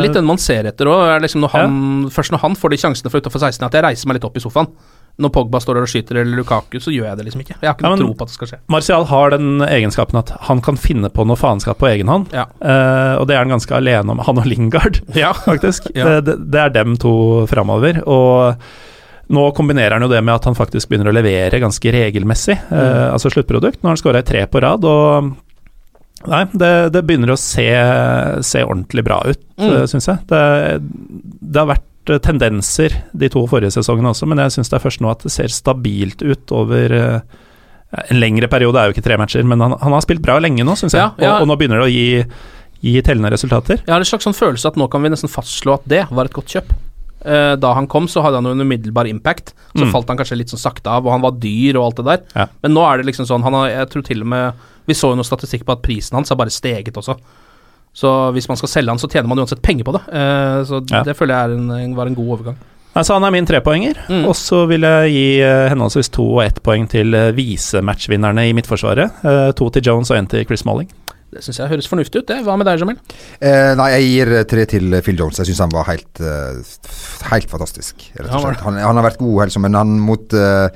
Litt 0.00 0.14
den 0.16 0.24
man 0.24 0.38
ser 0.40 0.64
etter 0.70 0.88
òg. 0.88 1.18
Liksom 1.20 1.42
når 1.44 1.50
han, 1.52 1.74
Først 2.08 2.32
når 2.32 2.40
han 2.40 2.54
får 2.56 2.70
de 2.72 2.78
sjansene 2.80 3.10
fra 3.12 3.20
utenfor 3.20 3.42
16, 3.42 3.66
at 3.66 3.74
jeg 3.76 3.84
reiser 3.84 4.08
meg 4.08 4.16
litt 4.16 4.24
opp 4.24 4.38
i 4.38 4.40
sofaen. 4.40 4.70
Når 5.16 5.30
Pogba 5.30 5.60
står 5.62 5.74
der 5.78 5.84
og 5.86 5.90
skyter, 5.92 6.16
eller 6.20 6.36
Lukaku, 6.40 6.80
så 6.82 6.90
gjør 6.90 7.04
jeg 7.06 7.16
det 7.20 7.24
liksom 7.28 7.42
ikke. 7.44 7.54
Jeg 7.60 7.68
har 7.68 7.74
ikke 7.76 7.84
Ja, 7.84 7.88
noe 7.88 7.96
men- 7.96 8.06
tro 8.06 8.14
på 8.18 8.22
at 8.26 8.28
det 8.32 8.34
skal 8.34 8.48
skje. 8.50 8.58
Martial 8.68 9.04
har 9.06 9.30
den 9.30 9.60
egenskapen 9.62 10.18
at 10.18 10.30
han 10.48 10.60
kan 10.60 10.76
finne 10.76 11.08
på 11.08 11.24
noe 11.26 11.36
faenskap 11.38 11.78
på 11.78 11.86
egen 11.92 12.08
hånd, 12.08 12.32
Ja. 12.34 12.46
Uh, 12.60 13.20
og 13.20 13.28
det 13.28 13.36
er 13.36 13.44
han 13.44 13.48
ganske 13.54 13.70
alene 13.76 14.10
om. 14.10 14.18
Han 14.18 14.38
og 14.38 14.46
Lingard, 14.46 14.98
faktisk. 15.46 15.86
Ja. 15.94 16.20
Det, 16.20 16.50
det 16.50 16.60
er 16.60 16.68
dem 16.70 16.96
to 16.96 17.46
framover. 17.46 18.02
Og 18.08 18.56
nå 19.30 19.54
kombinerer 19.54 19.92
han 19.92 20.02
jo 20.02 20.08
det 20.08 20.24
med 20.24 20.34
at 20.34 20.44
han 20.50 20.54
faktisk 20.58 20.88
begynner 20.90 21.08
å 21.12 21.14
levere 21.14 21.60
ganske 21.62 21.92
regelmessig, 21.94 22.58
Mm. 22.70 22.76
eh, 22.76 23.12
altså 23.14 23.30
sluttprodukt. 23.30 23.80
Nå 23.82 23.88
har 23.88 23.94
han 23.96 24.02
skåra 24.02 24.18
i 24.18 24.22
tre 24.26 24.46
på 24.46 24.60
rad, 24.60 24.84
og 24.84 25.36
Nei, 26.26 26.44
det, 26.56 26.90
det 26.92 27.02
begynner 27.04 27.34
å 27.34 27.36
se, 27.38 27.68
se 28.42 28.62
ordentlig 28.64 29.04
bra 29.04 29.22
ut, 29.28 29.38
Mm. 29.60 29.70
mm. 29.70 29.86
syns 29.86 30.06
jeg. 30.08 30.18
Det, 30.26 30.80
det 31.52 31.60
har 31.60 31.66
vært 31.68 31.82
eh, 31.84 31.93
tendenser 32.04 32.92
de 33.16 33.28
to 33.32 33.46
forrige 33.50 33.72
sesongene 33.74 34.10
også, 34.12 34.26
men 34.28 34.38
jeg 34.38 34.52
syns 34.56 34.68
det 34.70 34.76
er 34.78 34.84
først 34.84 35.00
nå 35.00 35.10
at 35.10 35.22
det 35.24 35.32
ser 35.32 35.48
stabilt 35.48 36.22
ut 36.22 36.52
over 36.52 36.92
eh, 36.92 37.20
en 38.10 38.18
lengre 38.20 38.48
periode. 38.50 38.76
er 38.80 38.90
jo 38.90 38.94
ikke 38.96 39.06
tre 39.06 39.16
matcher, 39.20 39.44
men 39.46 39.60
han, 39.60 39.76
han 39.80 39.92
har 39.92 40.00
spilt 40.04 40.22
bra 40.24 40.38
lenge 40.42 40.64
nå, 40.66 40.74
syns 40.76 40.92
jeg. 40.96 41.00
Ja, 41.00 41.12
ja. 41.18 41.34
Og, 41.36 41.42
og 41.46 41.48
nå 41.52 41.56
begynner 41.60 41.80
det 41.80 41.86
å 41.86 41.92
gi, 41.94 42.24
gi 42.84 42.96
tellende 43.06 43.30
resultater. 43.32 43.80
Jeg 43.86 43.92
har 43.94 44.02
en 44.02 44.08
slags 44.08 44.26
sånn 44.28 44.34
følelse 44.36 44.68
at 44.72 44.76
nå 44.80 44.88
kan 44.92 45.02
vi 45.02 45.12
nesten 45.14 45.30
fastslå 45.32 45.78
at 45.78 45.86
det 45.88 46.02
var 46.10 46.26
et 46.28 46.34
godt 46.36 46.50
kjøp. 46.56 46.74
Eh, 47.24 47.54
da 47.56 47.70
han 47.78 47.86
kom, 47.88 48.04
så 48.10 48.20
hadde 48.20 48.36
han 48.42 48.50
jo 48.50 48.56
en 48.56 48.64
umiddelbar 48.66 49.08
impact. 49.08 49.54
Så 49.72 49.86
Mm. 49.86 49.92
falt 49.94 50.08
han 50.12 50.18
kanskje 50.20 50.36
litt 50.36 50.50
sånn 50.52 50.60
sakte 50.60 50.90
av, 50.92 51.06
og 51.06 51.12
han 51.14 51.22
var 51.24 51.32
dyr 51.40 51.78
og 51.80 51.86
alt 51.86 51.96
det 52.02 52.04
der. 52.10 52.20
Ja. 52.36 52.46
Men 52.62 52.74
nå 52.76 52.82
er 52.84 52.98
det 53.00 53.06
liksom 53.08 53.26
sånn 53.30 53.42
han 53.46 53.52
har, 53.56 53.68
Jeg 53.70 53.88
tror 53.94 54.04
til 54.04 54.20
og 54.20 54.26
med 54.28 54.52
Vi 54.86 54.92
så 54.94 55.08
jo 55.08 55.16
noe 55.16 55.24
statistikk 55.24 55.64
på 55.64 55.72
at 55.72 55.80
prisen 55.80 56.12
hans 56.18 56.28
har 56.28 56.36
bare 56.36 56.52
steget 56.52 56.92
også. 57.00 57.14
Så 57.94 58.10
hvis 58.34 58.48
man 58.50 58.58
skal 58.58 58.68
selge 58.72 58.90
han, 58.90 58.98
så 58.98 59.06
tjener 59.10 59.30
man 59.30 59.38
uansett 59.38 59.62
penger 59.62 59.86
på 59.86 59.92
det. 59.94 60.02
Eh, 60.10 60.60
så 60.66 60.80
Ja. 60.90 61.02
det 61.06 61.14
føler 61.16 61.34
jeg 61.34 61.50
er 61.50 61.82
en, 61.84 61.94
var 61.94 62.06
en 62.10 62.14
god 62.18 62.32
overgang. 62.38 62.56
Altså, 62.94 63.14
han 63.14 63.24
er 63.26 63.30
min 63.34 63.46
trepoenger, 63.46 63.94
Mm. 64.08 64.24
og 64.28 64.34
så 64.38 64.66
vil 64.70 64.82
jeg 64.86 65.10
gi 65.10 65.40
eh, 65.42 65.68
henholdsvis 65.70 66.10
to 66.14 66.26
og 66.36 66.44
ett 66.44 66.60
poeng 66.62 66.88
til 66.90 67.14
uh, 67.14 67.32
visematchvinnerne 67.34 68.48
i 68.48 68.52
Midtforsvaret. 68.54 69.10
Eh, 69.24 69.52
to 69.58 69.70
til 69.70 69.82
Jones 69.82 70.10
og 70.10 70.18
én 70.18 70.28
til 70.30 70.44
Chris 70.46 70.64
Malling. 70.64 70.90
Det 71.34 71.42
syns 71.42 71.58
jeg 71.58 71.68
høres 71.72 71.88
fornuftig 71.90 72.20
ut, 72.22 72.26
det. 72.30 72.44
Hva 72.46 72.54
med 72.56 72.66
deg, 72.68 72.78
Jamil? 72.78 72.98
Eh, 73.42 73.74
nei, 73.74 73.88
jeg 73.96 74.04
gir 74.12 74.32
eh, 74.38 74.44
tre 74.46 74.64
til 74.70 74.94
Phil 75.02 75.16
Jones. 75.18 75.38
Jeg 75.42 75.46
syns 75.50 75.58
han 75.64 75.72
var 75.74 75.88
helt 75.90 76.20
eh, 76.22 76.60
Helt 77.32 77.50
fantastisk, 77.50 78.04
rett 78.18 78.30
og 78.30 78.44
slett. 78.44 78.60
Han, 78.62 78.78
han 78.78 78.96
har 79.00 79.06
vært 79.10 79.18
god, 79.18 79.40
helt, 79.42 79.58
men 79.64 79.74
han 79.74 79.96
mot, 79.98 80.32
eh, 80.38 80.68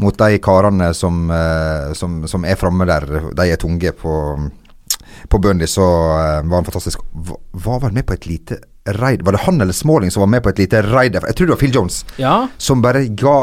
mot 0.00 0.16
de 0.16 0.38
karene 0.38 0.94
som, 0.96 1.26
eh, 1.30 1.92
som, 1.98 2.22
som 2.28 2.44
er 2.48 2.56
framme 2.56 2.86
der, 2.88 3.04
de 3.36 3.48
er 3.52 3.56
tunge 3.60 3.92
på 4.00 4.14
på 5.28 5.38
Burnley, 5.42 5.66
så 5.70 5.82
eh, 5.82 6.40
var 6.46 6.60
han 6.60 6.64
fantastisk. 6.68 7.04
Var, 7.12 7.38
var 7.66 7.84
vel 7.86 7.92
med 7.96 8.06
på 8.06 8.16
et 8.16 8.26
lite 8.26 8.62
raid 8.86 9.22
Var 9.22 9.32
det 9.32 9.40
han 9.42 9.60
eller 9.60 9.72
Smalling 9.72 10.10
som 10.10 10.20
var 10.20 10.26
med 10.26 10.42
på 10.42 10.48
et 10.48 10.58
lite 10.58 10.82
raid? 10.82 11.14
Jeg 11.14 11.34
tror 11.36 11.46
det 11.46 11.54
var 11.54 11.58
Phil 11.58 11.74
Jones. 11.74 12.04
Ja. 12.22 12.48
Som 12.58 12.82
bare 12.82 13.04
ga 13.06 13.34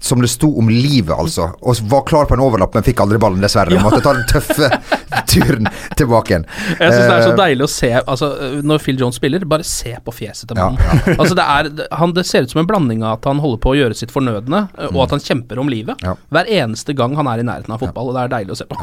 Som 0.00 0.22
det 0.22 0.30
sto 0.30 0.52
om 0.58 0.68
livet, 0.70 1.14
altså. 1.16 1.50
Og 1.60 1.80
var 1.90 2.04
klar 2.06 2.28
på 2.30 2.36
en 2.36 2.44
overlapp, 2.44 2.74
men 2.74 2.86
fikk 2.86 3.02
aldri 3.02 3.18
ballen, 3.18 3.42
dessverre. 3.42 3.74
Ja. 3.74 3.82
måtte 3.82 4.02
ta 4.04 4.14
den 4.14 4.26
tøffe 4.30 4.70
turen 5.34 5.68
tilbake 5.98 6.34
igjen. 6.34 6.46
Jeg 6.78 6.92
syns 6.92 7.00
det 7.00 7.16
er 7.16 7.22
så 7.26 7.32
Eh, 7.34 7.38
deilig 7.40 7.64
å 7.64 7.70
se 7.70 7.88
altså, 7.98 8.28
Når 8.62 8.82
Phil 8.84 9.00
Jones 9.00 9.16
spiller, 9.18 9.42
bare 9.48 9.66
se 9.66 9.96
på 10.04 10.12
fjeset 10.14 10.46
til 10.50 10.60
Ja, 10.60 10.68
ja. 10.78 11.14
altså, 11.20 11.34
det, 11.34 11.44
er, 11.44 11.70
han, 11.98 12.14
det 12.14 12.26
ser 12.28 12.46
ut 12.46 12.52
som 12.54 12.62
en 12.62 12.68
blanding 12.68 13.02
av 13.02 13.18
at 13.18 13.26
han 13.32 13.42
holder 13.42 13.62
på 13.64 13.72
å 13.72 13.78
gjøre 13.78 13.98
sitt 13.98 14.14
fornødne, 14.14 14.66
og 14.92 15.00
at 15.06 15.16
han 15.16 15.24
kjemper 15.24 15.58
om 15.58 15.70
livet. 15.72 16.04
Hver 16.30 16.50
eneste 16.60 16.94
gang 16.96 17.16
han 17.18 17.30
er 17.30 17.42
i 17.42 17.46
nærheten 17.46 17.74
av 17.74 17.82
fotball, 17.82 18.12
og 18.12 18.18
det 18.18 18.26
er 18.26 18.36
deilig 18.38 18.54
å 18.54 18.60
se 18.62 18.68
på. 18.70 18.78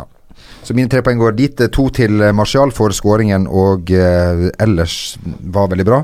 Så 0.63 0.75
mine 0.77 0.89
tre 0.91 1.01
poeng 1.05 1.19
går 1.21 1.35
dit. 1.37 1.65
To 1.73 1.89
til 1.93 2.21
eh, 2.21 2.35
Martial 2.35 2.71
for 2.75 2.93
skåringen, 2.95 3.47
og 3.47 3.91
eh, 3.91 4.47
ellers 4.61 5.17
var 5.53 5.71
veldig 5.71 5.87
bra. 5.87 6.01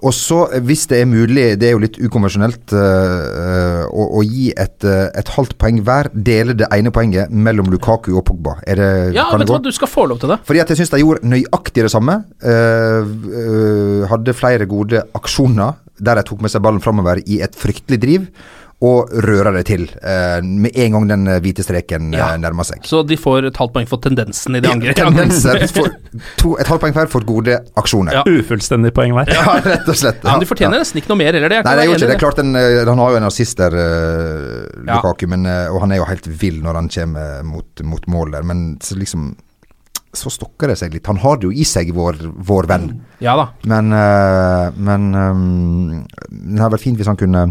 Og 0.00 0.14
så, 0.16 0.46
eh, 0.54 0.62
hvis 0.64 0.86
det 0.88 1.02
er 1.02 1.08
mulig, 1.08 1.44
det 1.60 1.68
er 1.68 1.74
jo 1.74 1.82
litt 1.82 1.98
ukonvensjonelt, 2.00 2.72
eh, 2.72 3.82
å, 3.84 4.06
å 4.16 4.22
gi 4.24 4.48
et, 4.56 4.78
eh, 4.88 5.08
et 5.20 5.32
halvt 5.36 5.58
poeng 5.60 5.82
hver. 5.84 6.08
Dele 6.14 6.56
det 6.56 6.70
ene 6.72 6.92
poenget 6.94 7.32
mellom 7.32 7.68
Lukaku 7.72 8.14
og 8.16 8.24
Pogba. 8.30 8.56
Er 8.66 8.80
det, 8.80 8.90
Ja, 9.16 9.28
vet 9.32 9.44
det 9.44 9.50
du 9.50 9.54
hva, 9.58 9.62
du 9.68 9.72
skal 9.76 9.92
få 9.92 10.06
lov 10.08 10.22
til 10.22 10.32
det. 10.32 10.40
Fordi 10.48 10.62
at 10.64 10.72
jeg 10.72 10.80
syns 10.80 10.94
de 10.94 11.02
gjorde 11.02 11.28
nøyaktig 11.28 11.84
det 11.84 11.92
samme. 11.92 12.22
Eh, 12.40 13.12
eh, 13.44 14.08
hadde 14.10 14.36
flere 14.36 14.68
gode 14.70 15.04
aksjoner 15.16 15.76
der 16.00 16.16
de 16.16 16.24
tok 16.24 16.40
med 16.40 16.52
seg 16.52 16.64
ballen 16.64 16.80
framover 16.80 17.20
i 17.28 17.42
et 17.44 17.56
fryktelig 17.56 18.00
driv. 18.00 18.30
Og 18.80 19.10
røre 19.12 19.50
det 19.58 19.66
til 19.68 19.82
eh, 20.00 20.38
med 20.40 20.72
en 20.72 20.94
gang 20.94 21.08
den 21.10 21.26
eh, 21.28 21.40
hvite 21.44 21.60
streken 21.66 22.14
uh, 22.14 22.16
Ja. 22.16 22.28
nærmer 22.40 22.64
seg. 22.64 22.80
Så 22.88 23.02
de 23.04 23.18
får 23.20 23.50
et 23.50 23.58
halvt 23.60 23.74
poeng 23.74 23.88
for 23.90 24.00
tendensen 24.00 24.56
i 24.56 24.62
det 24.64 24.70
angrepet. 24.72 25.02
Tendenser 25.04 25.66
for 25.76 25.90
to, 26.40 26.54
et 26.56 26.70
halvt 26.70 26.86
poeng 26.86 26.94
hver 26.96 27.10
for 27.12 27.26
gode 27.28 27.58
aksjoner. 27.76 28.16
Ja. 28.16 28.22
Ufullstendig 28.24 28.94
poeng 28.96 29.12
hver. 29.18 29.28
Ja, 29.36 29.58
rett 29.66 29.84
og 29.84 29.98
slett. 30.00 30.24
Ja, 30.24 30.32
men 30.32 30.46
de 30.46 30.48
fortjener 30.48 30.80
nesten 30.80 31.02
ikke 31.02 31.12
noe 31.12 31.20
mer 31.20 31.36
heller, 31.36 31.52
det. 31.52 31.60
Nei, 31.68 31.76
det 31.76 31.84
er 31.84 31.90
jo 31.90 31.98
ikke 31.98 32.08
det. 32.08 32.16
er 32.16 32.24
klart 32.24 32.40
den, 32.40 32.56
eh, 32.56 32.80
Han 32.88 33.04
har 33.04 33.12
jo 33.12 33.20
en 33.20 33.28
assist 33.28 33.60
der, 33.60 33.76
eh, 33.76 34.58
Ja. 34.88 34.96
Lukaku, 34.96 35.26
men, 35.28 35.44
eh, 35.44 35.68
og 35.68 35.82
han 35.84 35.92
er 35.92 36.00
jo 36.00 36.08
helt 36.08 36.26
vill 36.40 36.62
når 36.64 36.80
han 36.80 36.88
kommer 36.88 37.44
mot, 37.44 37.84
mot 37.84 38.06
mål 38.08 38.32
der. 38.38 38.42
Men 38.48 38.78
så 38.80 38.96
liksom 38.96 39.34
Så 40.16 40.26
stokker 40.34 40.66
det 40.72 40.78
seg 40.80 40.92
litt. 40.96 41.06
Han 41.06 41.20
har 41.22 41.36
det 41.36 41.44
jo 41.46 41.52
i 41.54 41.62
seg, 41.68 41.92
vår, 41.94 42.16
vår 42.48 42.66
venn. 42.66 42.88
Ja 43.22 43.36
da. 43.38 43.50
Men, 43.70 43.92
eh, 43.94 44.70
men 44.74 45.14
um, 45.14 46.06
det 46.32 46.58
hadde 46.64 46.72
vært 46.74 46.82
fint 46.88 46.96
hvis 46.98 47.06
han 47.06 47.20
kunne 47.20 47.44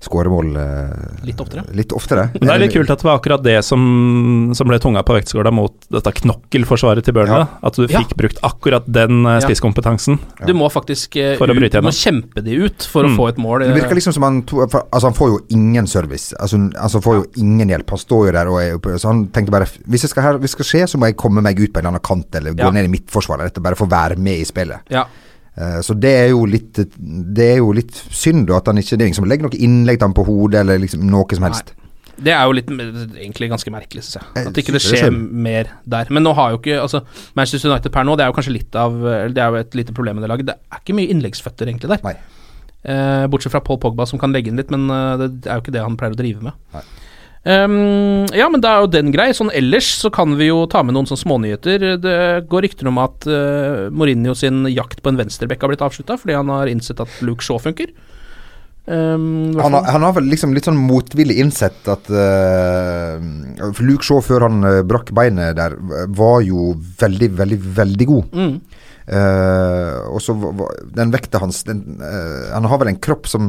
skåre 0.00 0.30
mål 0.32 0.54
eh, 0.56 1.24
Litt 1.28 1.40
oftere. 1.40 1.62
Litt 1.76 1.92
oftere. 1.92 2.30
Men 2.38 2.48
det 2.48 2.54
er 2.54 2.62
litt 2.62 2.72
kult 2.72 2.90
at 2.90 3.02
det 3.02 3.04
var 3.04 3.18
akkurat 3.20 3.42
det 3.44 3.58
som, 3.66 4.50
som 4.56 4.68
ble 4.70 4.78
tunga 4.80 5.02
på 5.04 5.12
vektskåla 5.18 5.52
mot 5.52 5.74
dette 5.92 6.12
knokkelforsvaret 6.22 7.04
til 7.04 7.12
Burnley. 7.16 7.42
Ja. 7.42 7.46
At 7.62 7.76
du 7.76 7.84
Ja. 7.86 8.00
fikk 8.00 8.14
brukt 8.16 8.38
akkurat 8.42 8.86
den 8.88 9.24
spisskompetansen. 9.44 10.18
Ja. 10.40 10.46
Du 10.46 10.54
må 10.56 10.70
faktisk 10.72 11.14
for 11.36 11.44
For 11.44 11.52
å 11.52 11.56
bryte 11.58 11.76
gjennom. 11.76 11.90
du 11.90 11.92
må 11.92 11.96
kjempe 12.00 12.44
de 12.44 12.56
ut 12.64 12.82
for 12.90 13.04
å 13.04 13.08
Mm. 13.10 13.16
få 13.16 13.28
et 13.28 13.36
mål. 13.38 13.60
Det 13.60 13.74
virker 13.82 13.94
liksom 13.94 14.12
som 14.14 14.22
han 14.22 14.42
to, 14.42 14.66
for, 14.68 14.86
Altså 14.92 15.06
Han 15.10 15.14
får 15.14 15.28
jo 15.28 15.38
ingen 15.50 15.86
service. 15.86 16.32
Altså 16.40 16.56
Han 16.56 17.02
får 17.02 17.14
jo 17.20 17.24
ingen 17.36 17.68
hjelp. 17.68 17.90
Han 17.90 17.98
står 17.98 18.26
jo 18.26 18.32
der 18.32 18.46
og 18.48 18.60
er 18.62 18.74
oppe 18.78 18.98
Så 18.98 19.08
han 19.08 19.26
tenkte 19.28 19.50
bare 19.50 19.66
Hvis 19.88 20.02
det 20.02 20.10
skal, 20.10 20.22
her, 20.22 20.32
hvis 20.38 20.54
det 20.56 20.64
skal 20.64 20.64
skje, 20.64 20.82
så 20.88 20.98
må 20.98 21.06
jeg 21.06 21.16
komme 21.16 21.42
meg 21.42 21.58
ut 21.60 21.72
på 21.72 21.78
en 21.80 21.86
eller 21.86 21.98
annen 21.98 22.00
kant 22.02 22.34
eller 22.34 22.52
gå 22.52 22.58
Ja. 22.64 22.70
ned 22.70 22.84
i 22.84 22.88
midtforsvaret. 22.98 23.40
Eller 23.52 23.60
bare 23.60 23.74
få 23.76 23.86
være 23.88 24.16
med 24.16 24.38
i 24.40 24.44
spillet. 24.44 24.80
Ja. 24.88 25.04
Eh, 25.56 25.80
så 25.84 25.96
det 25.98 26.12
er 26.14 26.28
jo 26.30 26.44
litt 26.46 26.78
Det 26.78 27.46
er 27.56 27.58
jo 27.58 27.72
litt 27.74 27.96
synd 28.14 28.46
da 28.48 28.60
at 28.60 28.68
han 28.70 28.78
ikke 28.78 28.94
Det 28.94 29.02
er 29.02 29.08
ingen 29.10 29.18
som 29.18 29.26
legger 29.26 29.48
noe 29.48 29.58
innlegg 29.58 29.98
til 29.98 30.06
ham 30.06 30.14
på 30.14 30.24
hodet 30.28 30.62
eller 30.62 30.78
liksom 30.82 31.02
noe 31.10 31.36
som 31.36 31.48
helst. 31.48 31.74
Det 32.20 32.34
er 32.36 32.44
jo 32.44 32.52
litt 32.52 32.68
egentlig 32.68 33.48
ganske 33.48 33.72
merkelig, 33.72 34.02
syns 34.04 34.18
jeg. 34.18 34.48
At 34.50 34.58
ikke 34.60 34.74
det 34.76 34.82
skjer 34.84 35.08
mer 35.14 35.70
der. 35.88 36.10
Men 36.12 36.26
nå 36.26 36.34
har 36.36 36.52
jo 36.52 36.58
ikke 36.60 36.76
altså, 36.82 37.00
Manchester 37.38 37.72
United 37.72 37.94
per 37.94 38.04
nå, 38.04 38.12
det 38.18 38.26
er 38.26 38.28
jo 38.28 38.36
kanskje 38.36 38.52
litt 38.58 38.76
av 38.76 38.98
Det 39.32 39.40
er 39.40 39.54
jo 39.54 39.62
et 39.62 39.78
lite 39.78 39.96
problem 39.96 40.20
med 40.20 40.26
det 40.26 40.32
laget. 40.34 40.50
Det 40.50 40.58
er 40.58 40.82
ikke 40.82 40.98
mye 40.98 41.14
innleggsføtter 41.14 41.72
egentlig 41.72 41.94
der. 41.94 42.04
Nei. 42.04 42.18
Eh, 42.82 43.26
bortsett 43.28 43.52
fra 43.52 43.60
Paul 43.60 43.80
Pogba, 43.80 44.06
som 44.08 44.20
kan 44.20 44.32
legge 44.32 44.48
inn 44.48 44.60
litt, 44.60 44.70
men 44.72 44.88
eh, 44.88 45.26
det 45.28 45.48
er 45.48 45.58
jo 45.58 45.64
ikke 45.64 45.74
det 45.74 45.84
han 45.84 45.96
pleier 46.00 46.16
å 46.16 46.20
drive 46.20 46.44
med. 46.44 46.56
Nei. 46.76 46.84
Ehm, 47.48 48.26
ja, 48.36 48.50
men 48.52 48.60
da 48.60 48.74
er 48.74 48.84
jo 48.84 48.92
den 48.92 49.10
grei. 49.14 49.30
Sånn 49.36 49.52
ellers 49.56 49.88
så 50.02 50.10
kan 50.12 50.36
vi 50.38 50.50
jo 50.50 50.66
ta 50.70 50.82
med 50.84 50.96
noen 50.96 51.08
sånne 51.08 51.24
smånyheter. 51.24 51.86
Det 52.02 52.20
går 52.50 52.66
rykter 52.66 52.90
om 52.90 53.00
at 53.00 53.26
uh, 53.30 53.88
Mourinho 53.94 54.36
sin 54.36 54.66
jakt 54.68 55.00
på 55.00 55.12
en 55.12 55.20
venstrebekk 55.20 55.64
har 55.64 55.72
blitt 55.72 55.84
avslutta 55.86 56.18
fordi 56.20 56.36
han 56.36 56.52
har 56.52 56.70
innsett 56.70 57.00
at 57.00 57.20
Luke 57.24 57.44
Shaw 57.44 57.60
funker. 57.62 57.92
Um, 58.90 59.54
Han 59.60 59.74
har, 59.76 59.84
han 59.92 60.02
har 60.02 60.14
vel 60.16 60.30
liksom 60.32 60.54
litt 60.56 60.66
sånn 60.66 60.78
motvillig 60.80 61.36
innsett 61.38 61.86
at 61.92 62.08
uh, 62.10 63.20
Luke 63.84 64.02
Shaw 64.02 64.22
før 64.24 64.48
han 64.48 64.64
uh, 64.64 64.80
brakk 64.88 65.12
beinet 65.14 65.58
der, 65.60 65.76
var 66.16 66.40
jo 66.42 66.72
veldig, 67.00 67.28
veldig, 67.38 67.60
veldig 67.76 68.08
god. 68.08 68.34
Mm. 68.34 68.54
Uh, 69.10 70.06
og 70.14 70.20
så 70.22 70.36
den 70.94 71.10
vekta 71.10 71.40
hans 71.42 71.64
den, 71.66 71.80
uh, 71.98 72.52
Han 72.54 72.68
har 72.70 72.78
vel 72.78 72.92
en 72.92 72.98
kropp 73.02 73.26
som, 73.26 73.48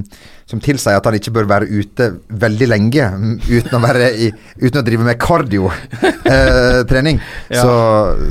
som 0.49 0.57
tilsier 0.63 0.97
at 0.97 1.05
han 1.05 1.13
ikke 1.19 1.29
bør 1.35 1.45
være 1.51 1.67
ute 1.69 2.07
veldig 2.41 2.67
lenge 2.71 3.05
uten 3.45 3.77
å, 3.77 3.91
i, 4.09 4.31
uten 4.57 4.81
å 4.81 4.85
drive 4.87 5.05
med 5.05 5.19
kardiotrening. 5.21 7.21
Ja. 7.53 7.61
så, 7.61 7.75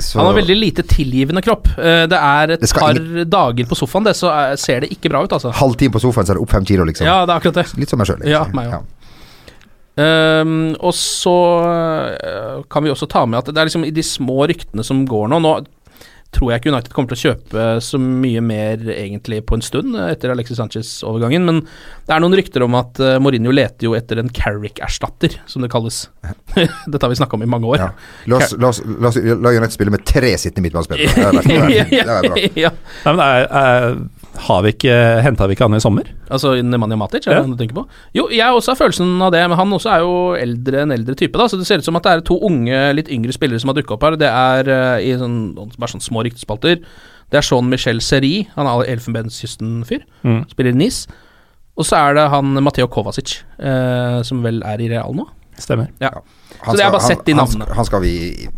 så 0.03 0.19
Han 0.19 0.33
har 0.33 0.41
veldig 0.41 0.59
lite 0.59 0.83
tilgivende 0.91 1.45
kropp. 1.47 1.71
Eh, 1.79 2.09
Det 2.11 2.19
er 2.19 2.57
et 2.57 2.67
Det 2.67 2.73
par 2.75 2.99
par 2.99 3.25
dager 3.39 3.71
på 3.71 3.79
sofaen, 3.79 4.11
det, 4.11 4.17
så 4.19 4.33
er- 4.35 4.57
ser 4.59 4.81
det 4.83 4.91
ikke 4.91 5.13
bra 5.13 5.23
ut, 5.23 5.31
altså. 5.33 5.53
halv 5.55 5.77
time 5.79 5.93
på 5.95 6.03
sofaen, 6.03 6.27
så 6.27 6.35
er 6.35 6.41
det 6.41 6.43
opp 6.43 6.51
fem 6.51 6.65
kilo, 6.67 6.83
liksom. 6.89 7.07
Ja, 7.07 7.23
det 7.27 7.35
er 7.35 7.39
akkurat 7.45 7.63
det. 7.63 7.69
Litt 7.79 7.91
som 7.95 7.99
meg 8.03 8.11
sjøl. 8.11 8.27
Ja, 8.27 8.43
meg 8.57 8.75
også. 8.75 8.97
Um, 10.01 10.71
og 10.81 10.95
så 10.97 11.33
eh, 12.17 12.61
kan 12.71 12.85
vi 12.87 12.93
også 12.93 13.09
ta 13.11 13.25
med 13.27 13.41
at 13.43 13.51
det 13.51 13.59
er 13.59 13.67
liksom 13.69 13.83
i 13.85 13.91
de 13.93 14.03
små 14.07 14.47
ryktene 14.49 14.85
som 14.87 15.03
går 15.05 15.27
nå 15.29 15.41
Nå 15.43 15.51
tror 16.35 16.53
jeg 16.53 16.61
ikke 16.61 16.71
United 16.71 16.95
kommer 16.95 17.11
til 17.11 17.19
å 17.19 17.31
kjøpe 17.31 17.65
så 17.83 17.99
mye 18.01 18.43
mer 18.45 18.85
egentlig 18.95 19.41
på 19.49 19.57
en 19.59 19.65
stund 19.65 19.97
etter 19.99 20.31
Alexis 20.33 20.61
Sanchez-overgangen, 20.61 21.47
men 21.47 21.63
det 22.07 22.15
er 22.15 22.23
noen 22.23 22.37
rykter 22.39 22.65
om 22.67 22.77
at 22.79 23.01
eh, 23.03 23.19
Mourinho 23.23 23.55
leter 23.55 23.89
jo 23.89 23.97
etter 23.99 24.23
en 24.23 24.31
Carrick-erstatter, 24.35 25.41
som 25.51 25.65
det 25.65 25.73
kalles. 25.73 26.05
Dette 26.55 27.03
har 27.03 27.11
vi 27.11 27.19
snakka 27.19 27.39
om 27.39 27.47
i 27.47 27.51
mange 27.51 27.71
år. 27.71 27.83
Ja. 27.83 27.91
La 28.31 28.39
oss, 28.39 28.55
la 28.59 28.71
oss, 28.71 28.83
la 28.87 29.11
oss 29.11 29.19
la 29.21 29.55
United 29.57 29.75
spille 29.75 29.95
med 29.95 30.07
tre 30.07 30.33
sittende 30.39 30.69
midtbanespillere. 30.69 31.11
Det 31.11 31.27
vært 32.01 32.31
bra. 32.31 32.47
ja. 32.59 32.75
Nei, 33.05 33.15
men 33.15 33.25
er, 33.27 33.47
er, 33.51 34.01
har 34.37 34.63
vi 34.63 34.69
ikke 34.73 35.23
Henta 35.23 35.47
vi 35.49 35.55
ikke 35.57 35.67
han 35.67 35.75
i 35.75 35.81
sommer? 35.83 36.07
Altså 36.31 36.53
Nemanja 36.63 36.97
Matic, 36.97 37.27
er 37.27 37.31
det 37.31 37.37
Ja. 37.37 37.43
han 37.43 37.51
du 37.51 37.57
tenker 37.59 37.75
på? 37.75 37.87
Jo, 38.15 38.29
jeg 38.31 38.47
også 38.47 38.73
har 38.73 38.77
følelsen 38.79 39.21
av 39.23 39.33
det, 39.33 39.43
men 39.49 39.59
han 39.59 39.71
også 39.73 39.91
er 39.91 39.99
jo 40.01 40.35
eldre 40.39 40.83
en 40.83 40.93
eldre 40.93 41.15
type, 41.19 41.33
da, 41.37 41.47
så 41.49 41.59
det 41.59 41.67
ser 41.67 41.79
ut 41.79 41.85
som 41.85 41.97
at 41.97 42.03
det 42.03 42.13
er 42.13 42.21
to 42.21 42.39
unge, 42.47 42.95
litt 42.95 43.09
yngre 43.11 43.33
spillere 43.33 43.61
som 43.61 43.69
har 43.69 43.75
dukka 43.81 43.95
opp 43.95 44.03
her. 44.03 44.17
Det 44.17 44.29
er 44.31 44.71
uh, 44.71 44.99
i 45.03 45.11
sånn, 45.19 45.55
bare 45.79 45.91
sånn 45.91 46.01
små 46.05 46.23
ryktespalter. 46.25 46.79
Det 47.31 47.39
er 47.39 47.47
Jean 47.47 47.69
Michel 47.71 48.01
Seri, 48.01 48.49
han 48.57 48.67
er 48.67 48.87
Elfenbenskysten-fyr, 48.97 50.03
Mm. 50.25 50.49
spiller 50.51 50.71
i 50.73 50.75
NIS. 50.77 51.07
Og 51.79 51.85
så 51.87 51.97
er 51.97 52.15
det 52.15 52.29
han 52.31 52.45
Mateo 52.63 52.87
Kovacic, 52.89 53.43
uh, 53.63 54.23
som 54.23 54.43
vel 54.43 54.63
er 54.63 54.81
i 54.81 54.89
Real 54.89 55.13
nå. 55.15 55.27
Stemmer. 55.59 55.89
Ja. 56.01 56.11
Så 56.65 56.77
det 56.77 56.85
er 56.87 56.91
bare 56.91 57.01
sett 57.03 57.25
de 57.25 57.33
han- 57.33 57.45
navnene. 57.47 57.67
Han, 57.69 57.77
han 57.77 57.85
skal 57.85 58.01
vi 58.01 58.49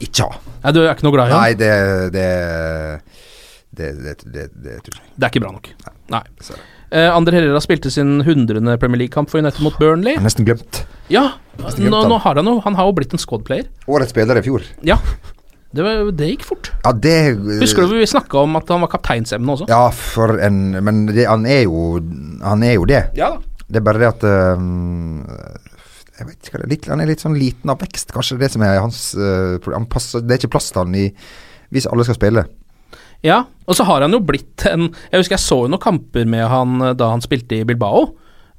ikke 0.00 0.22
ha. 0.28 0.38
Nei, 0.64 0.72
du 0.72 0.80
er 0.84 0.94
ikke 0.94 1.04
noe 1.04 1.12
glad 1.12 1.28
i 1.28 1.32
han? 1.32 1.40
Nei, 1.40 1.54
det 1.54 2.12
det, 2.12 3.00
det, 3.78 3.90
det, 4.02 4.14
det, 4.24 4.48
det 4.64 4.78
tror 4.86 4.98
jeg. 4.98 5.12
Det 5.16 5.26
er 5.26 5.32
ikke 5.32 5.44
bra 5.44 5.52
nok. 5.54 5.70
Nei. 5.84 5.94
Nei. 6.14 6.22
Eh, 6.94 7.10
Ander 7.10 7.34
Herrera 7.34 7.60
spilte 7.62 7.90
sin 7.90 8.20
100. 8.20 8.60
Premier 8.78 9.04
League-kamp 9.04 9.30
for 9.32 9.42
United 9.42 9.62
mot 9.64 9.76
Burnley. 9.80 10.14
Jeg 10.14 10.22
har 10.22 10.26
nesten 10.28 10.46
glemt. 10.46 10.84
Ja, 11.12 11.24
glemt 11.58 11.90
nå, 11.90 12.02
nå 12.10 12.18
har 12.22 12.38
han 12.40 12.48
jo 12.48 12.58
Han 12.64 12.76
har 12.78 12.86
jo 12.88 12.94
blitt 12.96 13.14
en 13.16 13.22
squad-player. 13.22 13.66
Årets 13.90 14.14
spiller 14.14 14.38
i 14.38 14.44
fjor. 14.46 14.66
Ja. 14.86 15.00
Det, 15.74 15.82
var, 15.82 16.04
det 16.14 16.28
gikk 16.30 16.44
fort. 16.46 16.70
Ja, 16.84 16.92
det 16.94 17.16
Husker 17.62 17.88
du 17.88 17.96
vi 17.98 18.06
snakka 18.06 18.44
om 18.44 18.54
at 18.60 18.68
han 18.70 18.84
var 18.84 18.92
kapteinsemne 18.92 19.56
også? 19.56 19.66
Ja, 19.70 19.88
for 19.90 20.38
en 20.38 20.76
Men 20.86 21.06
det, 21.10 21.26
han 21.26 21.48
er 21.50 21.64
jo 21.64 21.98
Han 22.44 22.62
er 22.62 22.76
jo 22.76 22.86
det. 22.86 23.08
Ja. 23.18 23.32
Det 23.66 23.80
er 23.80 23.86
bare 23.88 24.04
det 24.04 24.10
at 24.12 24.26
um, 24.54 25.24
Jeg 26.14 26.28
vet 26.28 26.46
ikke 26.46 26.60
er. 26.60 26.68
Litt, 26.70 26.86
han 26.92 27.02
er 27.02 27.10
litt 27.10 27.24
sånn 27.24 27.34
liten 27.34 27.74
av 27.74 27.82
vekst. 27.82 28.14
Kanskje 28.14 28.38
det 28.38 28.46
det 28.46 28.52
som 28.54 28.62
er 28.62 28.78
hans 28.78 29.00
uh, 29.18 29.58
han 29.74 29.90
passer, 29.90 30.22
Det 30.22 30.36
er 30.36 30.44
ikke 30.44 30.54
plass 30.54 30.70
til 30.70 30.84
han 30.84 30.94
i 31.00 31.08
hvis 31.74 31.88
alle 31.90 32.04
skal 32.06 32.14
spille. 32.14 32.44
Ja, 33.24 33.44
og 33.64 33.78
så 33.78 33.86
har 33.88 34.04
han 34.04 34.12
jo 34.12 34.20
blitt 34.20 34.66
en 34.68 34.90
Jeg 34.92 35.22
husker 35.22 35.38
jeg 35.38 35.44
så 35.46 35.62
jo 35.64 35.70
noen 35.72 35.80
kamper 35.82 36.28
med 36.28 36.44
han 36.50 36.76
eh, 36.84 36.92
da 36.98 37.08
han 37.14 37.24
spilte 37.24 37.56
i 37.62 37.64
Bilbao. 37.64 38.10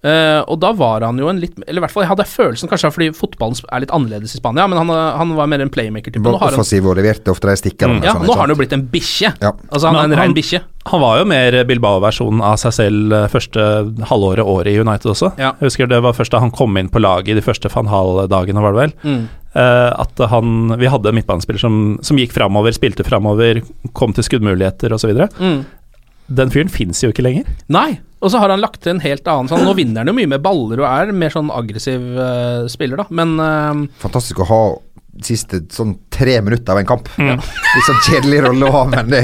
Uh, 0.06 0.43
og 0.51 0.60
da 0.62 0.69
var 0.78 1.01
han 1.01 1.17
jo 1.17 1.25
en 1.32 1.39
litt 1.41 1.56
Eller 1.63 1.80
i 1.80 1.82
hvert 1.82 1.89
fall 1.89 2.04
jeg 2.04 2.12
hadde 2.12 2.25
følelsen, 2.30 2.69
kanskje 2.69 2.91
fordi 2.93 3.08
fotballen 3.17 3.58
er 3.73 3.82
litt 3.82 3.93
annerledes 3.95 4.36
i 4.36 4.38
Spania, 4.38 4.67
men 4.69 4.78
han, 4.78 4.91
eh, 4.93 5.15
han 5.17 5.32
var 5.34 5.49
mer 5.49 5.63
en 5.63 5.71
playmaker-type. 5.73 6.21
Nå, 6.21 6.36
har 6.36 6.51
han- 6.51 6.60
Offensiv 6.60 6.86
og 6.91 6.99
leverte 6.99 7.32
ofte 7.34 7.49
de 7.49 7.56
stikkerne. 7.58 8.04
ja, 8.04 8.13
sånn, 8.13 8.28
nå 8.28 8.36
har 8.36 8.43
han 8.43 8.54
jo 8.54 8.60
blitt 8.60 8.75
en 8.75 8.84
bikkje. 8.86 9.32
Ja. 9.41 9.54
Altså 9.71 9.88
han 9.89 9.95
Men 9.95 10.12
er 10.12 10.13
en 10.13 10.19
rein 10.21 10.36
bikkje. 10.36 10.62
Han 10.91 11.01
var 11.01 11.17
jo 11.17 11.25
mer 11.25 11.58
Bilbao-versjonen 11.65 12.43
av 12.43 12.60
seg 12.62 12.75
selv 12.78 13.15
første 13.34 13.65
halvåret, 14.12 14.45
året 14.45 14.75
i 14.75 14.78
United 14.78 15.10
også. 15.10 15.32
Ja. 15.39 15.56
Jeg 15.60 15.71
husker 15.71 15.89
det 15.89 16.04
var 16.04 16.13
først 16.13 16.36
da 16.36 16.43
han 16.43 16.51
kom 16.51 16.78
inn 16.78 16.89
på 16.89 17.01
laget 17.01 17.30
i 17.30 17.39
de 17.39 17.41
første 17.41 17.71
van 17.73 17.88
Hall-dagene, 17.89 18.62
var 18.62 18.73
det 18.73 18.84
vel. 18.84 18.93
Mm. 19.10 19.30
Eh, 19.56 19.91
at 20.04 20.20
han 20.30 20.74
Vi 20.80 20.89
hadde 20.91 21.08
en 21.10 21.15
midtbanespiller 21.15 21.62
som, 21.62 21.76
som 22.04 22.18
gikk 22.20 22.34
framover, 22.36 22.76
spilte 22.76 23.06
framover, 23.08 23.62
kom 23.96 24.12
til 24.15 24.26
skuddmuligheter 24.28 24.91
osv. 24.91 25.13
Mm. 25.39 25.62
Den 26.36 26.52
fyren 26.52 26.72
fins 26.74 27.04
jo 27.06 27.12
ikke 27.13 27.24
lenger. 27.24 27.48
Nei, 27.72 28.00
og 28.20 28.34
så 28.34 28.41
har 28.41 28.52
han 28.52 28.63
lagt 28.63 28.82
til 28.84 28.96
en 28.96 29.04
helt 29.04 29.28
annen 29.30 29.48
sånn 29.52 29.63
Nå 29.63 29.76
vinner 29.78 30.02
han 30.02 30.10
jo 30.10 30.15
mye 30.18 30.32
med 30.32 30.44
baller 30.44 30.82
og 30.82 30.88
er 30.89 31.13
mer 31.15 31.32
sånn 31.32 31.52
aggressiv 31.54 32.02
uh, 32.18 32.65
spiller, 32.72 33.04
da, 33.04 33.06
men 33.13 33.36
uh, 33.39 33.86
Fantastisk 34.02 34.41
å 34.41 34.50
ha 34.50 34.60
siste 35.24 35.62
sånn 35.72 35.94
tre 36.12 36.34
minutter 36.44 36.74
av 36.74 36.82
en 36.82 36.88
kamp. 36.89 37.08
Mm. 37.15 37.38
Litt 37.76 37.88
sånn 37.88 38.02
kjedelig 38.10 38.41
rolle 38.50 38.68
å 38.68 38.74
ha, 38.74 38.82
men 38.91 39.13
det 39.13 39.22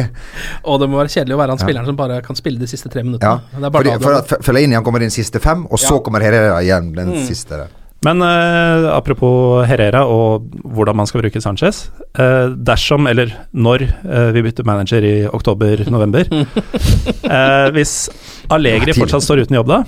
Og 0.63 0.80
det 0.80 0.88
må 0.88 1.02
være 1.02 1.12
kjedelig 1.12 1.36
å 1.36 1.41
være 1.41 1.58
han 1.58 1.63
spilleren 1.65 1.89
som 1.89 1.98
bare 2.00 2.22
kan 2.24 2.38
spille 2.39 2.62
de 2.62 2.70
siste 2.72 2.91
tre 2.94 3.04
minuttene. 3.04 3.41
Ja. 3.60 3.67
Fordi, 3.74 3.98
for 4.00 4.13
har- 4.15 4.22
at 4.22 4.72
han 4.78 4.86
kommer 4.88 5.04
inn 5.04 5.12
siste 5.12 5.41
fem, 5.44 5.65
og 5.67 5.82
så 5.82 5.98
Ja. 5.98 6.04
kommer 6.06 6.24
Herrera 6.24 6.62
igjen 6.63 6.94
den 6.96 7.12
Mm. 7.17 7.26
siste. 7.28 7.58
der. 7.65 7.81
Men 8.06 8.22
eh, 8.26 8.88
apropos 8.90 9.62
Herrera 9.70 10.02
og 10.10 10.48
hvordan 10.66 10.98
man 10.98 11.10
skal 11.10 11.22
bruke 11.22 11.42
Sanchez. 11.44 11.84
eh, 12.18 12.48
dersom, 12.58 13.06
eller 13.08 13.34
når, 13.54 13.84
eh, 14.02 14.30
vi 14.34 14.42
bytter 14.48 14.66
manager 14.66 15.06
i 15.06 15.16
oktober-november 15.30 16.26
eh, 16.34 17.68
Hvis 17.76 18.10
Allegri 18.50 18.96
fortsatt 18.98 19.24
står 19.28 19.44
uten 19.46 19.60
jobb 19.60 19.70
da, 19.70 19.84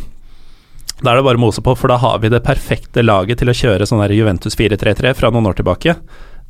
da 1.01 1.11
er 1.11 1.19
det 1.19 1.25
bare 1.25 1.41
å 1.41 1.43
mose 1.43 1.63
på, 1.65 1.73
for 1.75 1.91
da 1.91 1.97
har 1.99 2.21
vi 2.23 2.29
det 2.31 2.43
perfekte 2.45 3.01
laget 3.03 3.41
til 3.41 3.49
å 3.51 3.57
kjøre 3.57 3.87
sånn 3.89 4.03
der 4.05 4.13
Juventus 4.15 4.55
4-3-3 4.59 5.15
fra 5.17 5.33
noen 5.33 5.49
år 5.49 5.57
tilbake. 5.57 5.97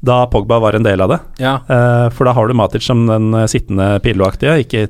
Da 0.03 0.25
Pogba 0.27 0.59
var 0.59 0.75
en 0.75 0.83
del 0.85 1.01
av 1.01 1.13
det. 1.13 1.19
Ja. 1.41 1.55
Eh, 1.63 2.09
for 2.13 2.27
da 2.27 2.35
har 2.35 2.51
du 2.51 2.53
Matic 2.59 2.83
som 2.85 3.05
den 3.07 3.31
eh, 3.39 3.47
sittende 3.49 3.95
Pirlo-aktige, 4.03 4.59
ikke 4.65 4.83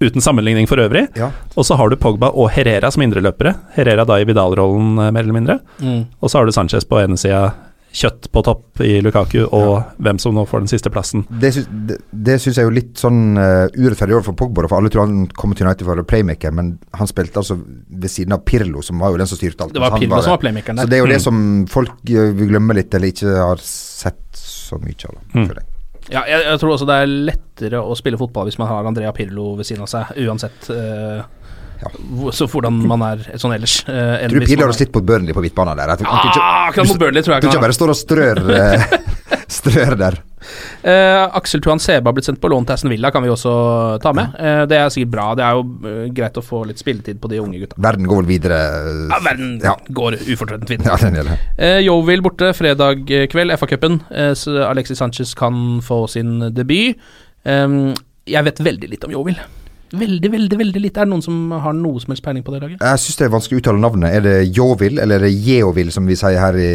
uten 0.00 0.20
sammenligning 0.20 0.66
for 0.66 0.76
øvrig. 0.82 1.06
Ja. 1.16 1.30
Og 1.56 1.64
så 1.68 1.76
har 1.78 1.88
du 1.88 1.96
Pogba 1.96 2.32
og 2.34 2.50
Herrera 2.50 2.90
som 2.90 3.02
indreløpere. 3.06 3.54
Herrera 3.76 4.04
da 4.04 4.18
i 4.20 4.24
Vidal-rollen, 4.26 4.98
eh, 4.98 5.10
mer 5.14 5.22
eller 5.22 5.32
mindre. 5.36 5.58
Mm. 5.80 6.06
Og 6.20 6.30
så 6.30 6.38
har 6.40 6.46
du 6.46 6.52
Sanchez 6.52 6.84
på 6.84 6.98
ene 7.02 7.16
sida, 7.20 7.52
kjøtt 7.94 8.26
på 8.34 8.42
topp 8.42 8.80
i 8.82 8.96
Lukaku, 9.00 9.44
og 9.54 9.84
hvem 10.02 10.18
som 10.18 10.34
nå 10.34 10.42
får 10.50 10.64
den 10.64 10.70
siste 10.72 10.90
plassen. 10.90 11.22
Det, 11.30 11.52
sy 11.54 11.62
det, 11.70 12.00
det 12.10 12.40
syns 12.42 12.56
jeg 12.58 12.64
er 12.64 12.66
jo 12.66 12.74
litt 12.74 12.98
sånn 12.98 13.38
uh, 13.38 13.68
urettferdig 13.70 14.16
overfor 14.16 14.34
Pogba, 14.40 14.64
for 14.66 14.80
alle 14.80 14.90
tror 14.90 15.06
han 15.06 15.28
kommer 15.30 15.54
til 15.54 15.68
United 15.68 15.86
for 15.86 15.92
å 15.92 16.00
være 16.00 16.08
playmaker, 16.10 16.50
men 16.58 16.72
han 16.98 17.06
spilte 17.06 17.38
altså 17.38 17.54
ved 17.54 18.10
siden 18.10 18.34
av 18.34 18.42
Pirlo, 18.50 18.82
som 18.82 18.98
var 18.98 19.14
jo 19.14 19.20
den 19.22 19.30
som 19.30 19.38
styrte 19.38 19.62
alt. 19.62 19.76
Det 19.78 19.84
var 19.84 19.94
Pirlo 19.94 20.16
var, 20.16 20.26
som 20.26 20.34
var 20.34 20.42
playmakeren 20.42 20.82
der. 20.82 20.88
Så 20.88 20.90
det 20.90 20.98
er 20.98 21.04
jo 21.04 21.12
det 21.12 21.20
Mm. 21.20 21.26
som 21.28 21.66
folk 21.70 21.94
uh, 22.10 22.32
vil 22.34 22.50
glemme 22.50 22.74
litt, 22.74 22.90
eller 22.98 23.14
ikke 23.14 23.30
har 23.38 23.62
sett 23.62 24.42
så 24.42 24.80
mye 24.82 25.06
av. 25.06 25.14
Mm. 25.30 25.46
føler 25.46 25.62
jeg. 25.62 25.70
Ja, 26.12 26.24
jeg, 26.28 26.42
jeg 26.44 26.58
tror 26.60 26.74
også 26.74 26.86
det 26.88 26.96
er 27.00 27.06
lettere 27.30 27.80
å 27.80 27.94
spille 27.96 28.18
fotball 28.20 28.50
hvis 28.50 28.58
man 28.60 28.68
har 28.68 28.84
Andrea 28.88 29.12
Pirlo 29.16 29.54
ved 29.56 29.64
siden 29.68 29.86
av 29.86 29.88
seg, 29.92 30.12
uansett 30.26 30.68
Uh, 30.70 31.24
Ja. 31.84 31.88
så 32.32 32.46
hvordan 32.48 32.76
man 32.86 33.02
er 33.02 33.24
sånn 33.36 33.52
ellers. 33.52 33.80
eh, 33.90 34.28
Tror 34.30 34.40
du 34.40 34.46
Pirlo 34.46 34.68
har 34.68 34.72
slitt 34.76 34.92
på 34.94 35.02
Burnley 35.04 35.34
på 35.36 35.42
midtbanen 35.42 35.76
der? 35.76 35.90
Ah, 36.06 36.70
mot 36.76 36.98
Burnley 37.00 37.20
tror 37.26 37.34
jeg 37.34 37.42
Du 37.42 37.48
kan 37.48 37.56
ikke 37.56 37.64
bare 37.66 37.76
står 37.76 37.92
og 37.92 37.98
strør, 37.98 38.40
eh, 38.60 38.84
strør 39.58 39.96
der. 39.98 40.16
Eh, 40.82 41.36
Aksel 41.38 41.62
Tuan 41.64 41.80
Seba 41.82 42.10
har 42.10 42.16
blitt 42.16 42.26
sendt 42.28 42.40
på 42.42 42.50
lån 42.52 42.66
til 42.68 42.74
Aston 42.76 42.92
Villa, 42.92 43.10
kan 43.14 43.24
vi 43.24 43.32
også 43.32 43.54
ta 44.04 44.12
med. 44.16 44.34
Uh, 44.38 44.64
det 44.70 44.78
er 44.78 44.92
sikkert 44.92 45.12
bra. 45.14 45.26
Det 45.38 45.44
er 45.46 45.58
jo 45.58 45.64
eh, 45.90 46.06
greit 46.14 46.38
å 46.40 46.44
få 46.44 46.62
litt 46.68 46.82
spilletid 46.82 47.20
på 47.22 47.30
de 47.32 47.40
unge 47.42 47.62
gutta. 47.62 47.80
Verden 47.80 48.08
går 48.10 48.22
vel 48.22 48.30
videre. 48.34 48.60
Ja, 49.10 49.20
verden 49.24 49.58
Ja. 49.64 49.74
går 50.00 50.18
ufortrødent 50.22 50.70
videre. 50.70 50.92
Ja, 50.92 50.96
den 51.00 51.18
gjelder. 51.20 51.44
Eh, 51.56 51.80
Yeovil 51.86 52.24
borte 52.24 52.52
fredag 52.56 53.04
kveld, 53.32 53.54
FA-cupen. 53.58 54.00
Alexis 54.68 54.98
Sanchez 54.98 55.34
kan 55.38 55.80
få 55.84 56.04
sin 56.10 56.38
debut. 56.54 56.96
Um, 57.44 57.94
jeg 58.26 58.44
vet 58.46 58.60
veldig 58.64 58.88
litt 58.94 59.04
om 59.04 59.12
Yeovil. 59.12 59.36
Veldig, 59.94 60.30
veldig 60.32 60.56
veldig 60.58 60.80
lite. 60.82 61.00
Er 61.00 61.04
det 61.06 61.12
noen 61.12 61.22
som 61.22 61.50
har 61.62 61.74
noe 61.76 62.00
som 62.02 62.10
helst 62.14 62.24
peiling 62.24 62.42
på 62.42 62.54
det 62.54 62.60
laget? 62.64 62.80
Jeg 62.82 63.02
syns 63.02 63.18
det 63.20 63.26
er 63.26 63.32
vanskelig 63.34 63.58
å 63.58 63.62
uttale 63.62 63.82
navnet. 63.82 64.14
Er 64.16 64.24
det 64.24 64.34
Jovil, 64.56 64.98
eller 64.98 65.20
er 65.20 65.26
det 65.28 65.34
Jeovil, 65.44 65.92
som 65.94 66.06
vi 66.08 66.16
sier 66.18 66.38
her 66.40 66.56
i 66.58 66.70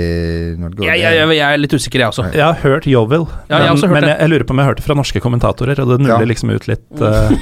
Norge? 0.61 0.85
Jeg, 0.85 1.01
jeg, 1.01 1.17
jeg, 1.17 1.33
jeg 1.39 1.47
er 1.47 1.59
litt 1.59 1.73
usikker, 1.75 1.99
jeg 2.05 2.13
også. 2.13 2.27
Jeg 2.31 2.45
har 2.45 2.59
hørt 2.63 2.87
Jovil, 2.87 3.25
Ja, 3.49 3.59
jeg 3.65 3.73
men, 3.73 3.81
hørt 3.83 3.95
men 3.97 4.07
jeg, 4.07 4.17
jeg 4.21 4.29
lurer 4.35 4.45
på 4.47 4.55
om 4.55 4.61
jeg 4.63 4.69
hørte 4.71 4.85
fra 4.85 4.95
norske 5.01 5.23
kommentatorer, 5.25 5.81
og 5.83 5.91
det 5.95 5.99
nuller 6.05 6.23
Ja. 6.23 6.31
liksom 6.35 6.53
ut 6.55 6.69
litt 6.71 7.03
uh, 7.03 7.33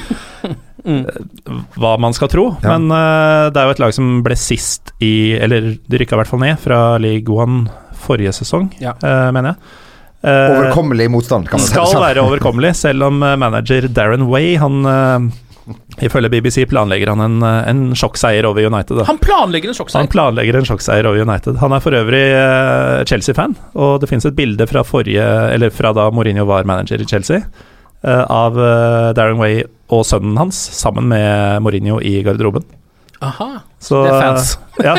Mm. 0.87 1.03
hva 1.81 1.97
man 1.99 2.13
skal 2.15 2.29
tro. 2.31 2.45
Ja. 2.63 2.77
Men 2.77 2.87
uh, 2.93 3.49
det 3.51 3.59
er 3.59 3.65
jo 3.67 3.73
et 3.75 3.81
lag 3.83 3.93
som 3.97 4.21
ble 4.23 4.37
sist 4.39 4.93
i 5.03 5.33
Eller 5.35 5.73
de 5.83 5.99
rykka 5.99 6.15
i 6.15 6.19
hvert 6.21 6.29
fall 6.29 6.39
ned 6.39 6.61
fra 6.63 6.77
League 7.01 7.27
One 7.33 7.65
forrige 7.97 8.31
sesong, 8.37 8.69
Ja. 8.79 8.93
uh, 9.03 9.27
mener 9.35 9.51
jeg. 9.51 9.73
Uh, 10.23 10.53
Overkommelig 10.61 11.09
motstand, 11.11 11.49
kan 11.51 11.59
man 11.59 11.67
si. 11.67 11.73
skal 11.75 11.89
sånn. 11.91 12.01
være 12.05 12.23
overkommelig, 12.23 12.71
selv 12.79 13.03
om 13.09 13.19
manager 13.19 13.89
Darren 13.91 14.23
Way, 14.31 14.55
han 14.61 14.79
Ifølge 16.03 16.29
BBC 16.31 16.65
planlegger 16.69 17.11
han 17.11 17.23
en, 17.23 17.37
eh, 17.43 17.69
en 17.71 17.81
sjokkseier 17.97 18.45
over 18.47 18.65
United. 18.67 18.99
Da. 18.99 19.07
Han 19.09 19.19
planlegger 19.21 19.71
en 19.71 19.77
sjokkseier? 19.77 20.05
Han 20.05 20.11
planlegger 20.11 20.59
en 20.59 20.67
sjokkseier 20.69 21.09
over 21.09 21.23
United. 21.25 21.57
Han 21.63 21.75
er 21.75 21.83
for 21.83 21.97
øvrig 21.97 22.23
uh, 22.33 23.03
Chelsea-fan, 23.09 23.55
og 23.75 23.99
det 24.01 24.09
finnes 24.11 24.27
et 24.29 24.37
bilde 24.37 24.67
fra 24.69 24.83
forrige 24.87 25.25
Eller 25.53 25.73
fra 25.73 25.93
da 25.95 26.09
Mourinho 26.13 26.45
var 26.45 26.67
manager 26.69 27.01
i 27.01 27.09
Chelsea, 27.09 27.41
eh, 28.03 28.23
av 28.23 28.55
Darren 29.17 29.41
Way 29.41 29.63
og 29.89 30.03
sønnen 30.05 30.37
hans 30.37 30.55
sammen 30.55 31.07
med 31.09 31.63
Mourinho 31.63 31.99
i 32.03 32.19
garderoben. 32.23 32.65
Aha. 33.21 33.47
Så 33.81 34.03
Det 34.05 34.11
er 34.13 34.21
fans. 34.21 34.51
ja, 34.83 34.95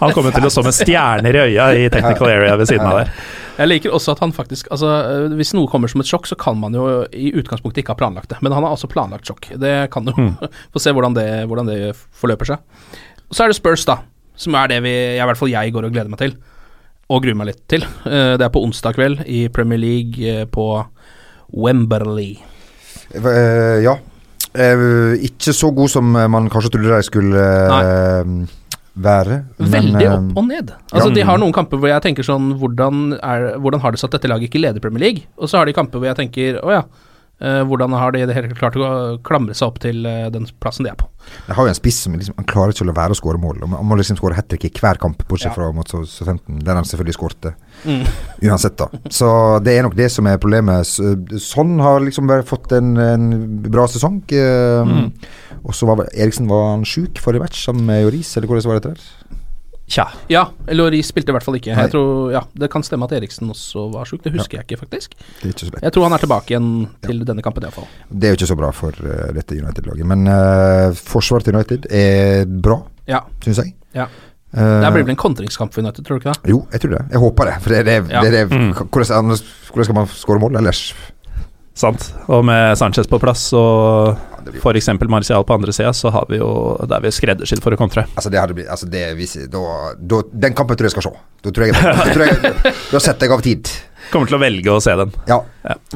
han 0.00 0.12
kommer 0.12 0.34
til 0.34 0.44
å 0.44 0.50
stå 0.52 0.64
med 0.66 0.74
stjerner 0.76 1.36
i 1.38 1.44
øya 1.46 1.68
i 1.78 1.86
technical 1.92 2.28
area 2.28 2.56
ved 2.60 2.68
siden 2.68 2.84
av 2.86 2.98
der. 3.00 3.12
Jeg 3.58 3.68
liker 3.68 3.92
også 3.92 4.12
at 4.14 4.20
han 4.24 4.32
faktisk 4.32 4.68
Altså, 4.72 4.88
øh, 4.88 5.34
Hvis 5.36 5.50
noe 5.54 5.68
kommer 5.68 5.88
som 5.88 6.00
et 6.00 6.08
sjokk, 6.08 6.24
så 6.26 6.36
kan 6.40 6.56
man 6.60 6.72
jo 6.72 7.02
i 7.12 7.32
utgangspunktet 7.36 7.82
ikke 7.82 7.92
ha 7.92 7.98
planlagt 8.00 8.30
det. 8.32 8.38
Men 8.42 8.52
han 8.56 8.64
har 8.64 8.72
altså 8.72 8.88
planlagt 8.88 9.28
sjokk. 9.28 9.50
Det 9.60 9.90
kan 9.92 10.08
jo 10.08 10.14
Få 10.72 10.80
se 10.80 10.92
hvordan 10.92 11.14
det, 11.16 11.26
hvordan 11.48 11.68
det 11.68 11.80
forløper 12.16 12.48
seg. 12.52 12.58
Og 13.28 13.36
så 13.36 13.44
er 13.44 13.52
det 13.52 13.56
Spurs, 13.60 13.84
da. 13.88 13.98
Som 14.36 14.56
er 14.56 14.68
det 14.72 14.80
vi, 14.84 14.92
i 15.16 15.20
hvert 15.24 15.36
fall 15.40 15.52
jeg 15.52 15.72
går 15.72 15.84
og 15.88 15.92
gleder 15.92 16.08
meg 16.12 16.18
til. 16.24 16.34
Og 17.12 17.22
gruer 17.24 17.36
meg 17.36 17.50
litt 17.52 17.62
til. 17.68 17.84
Eh, 18.08 18.36
Det 18.40 18.44
er 18.46 18.52
på 18.52 18.62
onsdag 18.64 18.96
kveld 18.96 19.24
i 19.28 19.46
Premier 19.52 19.80
League 19.80 20.16
eh, 20.32 20.44
på 20.48 20.66
Wemberley. 21.52 22.36
Eh, 23.14 23.82
ja. 23.84 23.96
Eh, 24.52 25.22
ikke 25.28 25.54
så 25.56 25.70
god 25.72 25.92
som 25.92 26.10
man 26.12 26.50
kanskje 26.52 26.74
trodde 26.74 26.96
de 26.98 27.06
skulle 27.06 27.44
uh, 27.72 28.60
være. 28.94 29.38
Veldig 29.58 29.94
men, 29.94 30.10
opp 30.10 30.42
og 30.42 30.48
ned. 30.48 30.74
Altså 30.90 31.08
ja. 31.08 31.14
De 31.16 31.24
har 31.28 31.40
noen 31.40 31.54
kamper 31.56 31.80
hvor 31.80 31.92
jeg 31.92 32.04
tenker 32.04 32.26
sånn 32.26 32.52
hvordan, 32.60 33.16
er, 33.20 33.54
hvordan 33.62 33.82
har 33.84 33.94
det 33.94 34.02
seg 34.02 34.10
at 34.10 34.18
dette 34.18 34.30
laget 34.32 34.50
ikke 34.50 34.60
leder 34.60 34.84
Premier 34.84 35.06
League? 35.06 35.24
Og 35.40 35.50
så 35.50 35.60
har 35.60 35.68
de 35.68 35.76
kamper 35.76 36.02
hvor 36.02 36.10
jeg 36.10 36.18
tenker 36.20 36.60
å 36.60 36.74
ja, 36.74 36.82
eh, 37.40 37.62
hvordan 37.68 37.96
har 37.96 38.12
de 38.12 38.26
det 38.28 38.36
hele 38.36 38.52
klart 38.58 38.76
å 38.76 38.92
klamre 39.24 39.56
seg 39.56 39.70
opp 39.70 39.80
til 39.84 40.04
eh, 40.08 40.28
den 40.34 40.44
plassen 40.60 40.86
de 40.86 40.92
er 40.92 40.98
på? 41.00 41.08
Jeg 41.48 41.56
har 41.56 41.68
jo 41.68 41.72
en 41.72 41.78
spiss 41.78 42.02
som 42.04 42.18
liksom, 42.18 42.36
han 42.36 42.48
klarer 42.50 42.76
ikke 42.76 42.84
å 42.84 42.90
la 42.90 42.98
være 42.98 43.16
å 43.16 43.20
skåre 43.22 43.40
mål. 43.40 43.64
Han 43.72 43.88
må 43.88 43.98
liksom 44.00 44.20
skåre 44.20 44.36
hat 44.36 44.50
trick 44.52 44.68
i 44.68 44.74
hver 44.76 45.00
kamp, 45.00 45.24
bortsett 45.28 45.52
Ja. 45.52 45.56
fra 45.56 45.72
mot 45.72 45.88
Southampton, 45.88 46.60
der 46.66 46.76
han 46.76 46.88
selvfølgelig 46.88 47.16
skårte. 47.16 47.54
Mm. 47.84 48.04
Uansett, 48.48 48.76
da. 48.78 48.86
Så 49.10 49.28
det 49.64 49.76
er 49.78 49.82
nok 49.86 49.96
det 49.98 50.10
som 50.14 50.26
er 50.30 50.38
problemet. 50.42 50.86
Sånn 51.42 51.76
har 51.82 52.00
liksom 52.04 52.26
bare 52.30 52.44
fått 52.46 52.72
en, 52.78 52.92
en 52.96 53.28
bra 53.68 53.86
sesong. 53.90 54.22
eh, 54.32 54.82
Mm. 54.82 55.12
Og 55.62 55.74
så 55.78 55.86
var 55.86 56.06
Eriksen 56.10 56.48
var 56.50 56.72
han 56.72 56.82
sjuk 56.84 57.20
forrige 57.22 57.42
match 57.44 57.64
sammen 57.66 57.86
med 57.86 58.02
Joris, 58.02 58.32
eller 58.36 58.48
hvordan 58.50 58.66
var 58.72 58.80
det 58.80 58.88
der? 58.96 59.02
Tja. 59.92 60.06
Ja, 60.30 60.46
Loris 60.72 61.10
spilte 61.12 61.30
i 61.30 61.34
hvert 61.36 61.44
fall 61.44 61.58
ikke. 61.58 61.74
Jeg 61.76 61.90
tror, 61.92 62.30
ja, 62.32 62.40
Det 62.56 62.70
kan 62.72 62.82
stemme 62.82 63.04
at 63.04 63.12
Eriksen 63.12 63.50
også 63.52 63.90
var 63.92 64.06
sjuk, 64.08 64.22
det 64.24 64.32
husker 64.32 64.58
jeg 64.58 64.64
ikke 64.66 64.78
faktisk. 64.80 65.14
Det 65.42 65.44
er 65.44 65.52
ikke 65.52 65.66
så 65.66 65.70
lett. 65.74 65.82
Jeg 65.84 65.92
tror 65.92 66.06
han 66.08 66.12
er 66.16 66.22
tilbake 66.22 66.54
igjen 66.54 66.70
til 67.04 67.20
denne 67.28 67.42
kampen 67.44 67.62
iallfall. 67.66 67.86
Det 68.08 68.26
er 68.30 68.32
jo 68.32 68.38
ikke 68.40 68.50
så 68.54 68.56
bra 68.56 68.70
for 68.72 68.90
uh, 69.04 69.32
dette 69.36 69.58
United-laget. 69.58 70.06
Men 70.08 70.24
uh, 70.30 70.94
forsvaret 70.96 71.44
til 71.44 71.54
United 71.58 71.86
er 71.92 72.46
bra, 72.46 72.80
Ja. 73.10 73.20
syns 73.44 73.58
jeg. 73.62 73.74
Ja. 73.94 74.06
Eh, 74.52 74.80
Det 74.82 74.92
blir 74.92 75.04
vel 75.06 75.10
en 75.14 75.16
kontringskamp 75.16 75.72
for 75.72 75.80
United, 75.82 76.04
tror 76.04 76.18
du 76.20 76.24
ikke 76.28 76.34
det? 76.34 76.50
Jo, 76.52 76.66
jeg 76.72 76.80
tror 76.82 76.90
det. 76.98 77.04
Jeg 77.14 77.20
håper 77.22 77.44
det. 77.48 77.54
For 77.62 77.70
det, 77.70 77.84
det, 77.88 78.10
Ja. 78.12 78.20
det, 78.22 78.30
det 78.30 78.42
Mm. 78.50 78.72
hvordan, 78.74 79.36
hvordan 79.72 79.84
skal 79.84 79.94
man 79.94 80.06
skåre 80.06 80.40
mål 80.40 80.56
ellers? 80.60 80.92
Sant. 81.74 82.12
Og 82.28 82.44
med 82.44 82.76
Sanchez 82.76 83.06
på 83.08 83.18
plass 83.18 83.46
og 83.56 84.18
f.eks. 84.60 84.88
Marcial 85.08 85.44
på 85.44 85.54
andre 85.54 85.72
sida, 85.72 85.88
så 85.96 86.10
har 86.12 86.26
vi 86.28 86.36
jo 86.36 86.76
Det 86.86 86.92
er 86.92 87.00
vi 87.00 87.08
skreddersydd 87.08 87.62
for 87.62 87.72
å 87.72 87.78
kontre. 87.80 88.04
Altså, 88.14 88.28
det 88.30 88.40
hadde 88.42 88.54
blitt 88.58 88.68
altså 88.68 88.90
det, 88.90 89.16
viser, 89.16 89.46
da, 89.48 89.94
da, 89.96 90.20
Den 90.34 90.52
kampen 90.52 90.76
tror 90.76 90.84
jeg 90.90 90.96
skal 90.98 91.02
se. 91.08 91.14
Da 91.42 91.50
tror 91.50 91.66
jeg, 91.66 91.72
da, 91.72 92.04
tror 92.12 92.26
jeg, 92.26 92.74
da 92.92 92.98
setter 93.00 93.26
jeg 93.26 93.32
av 93.32 93.40
tid. 93.42 93.70
Kommer 94.12 94.26
til 94.28 94.36
å 94.36 94.42
velge 94.42 94.68
å 94.68 94.82
se 94.82 94.94
den. 95.00 95.12
Ja. 95.26 95.40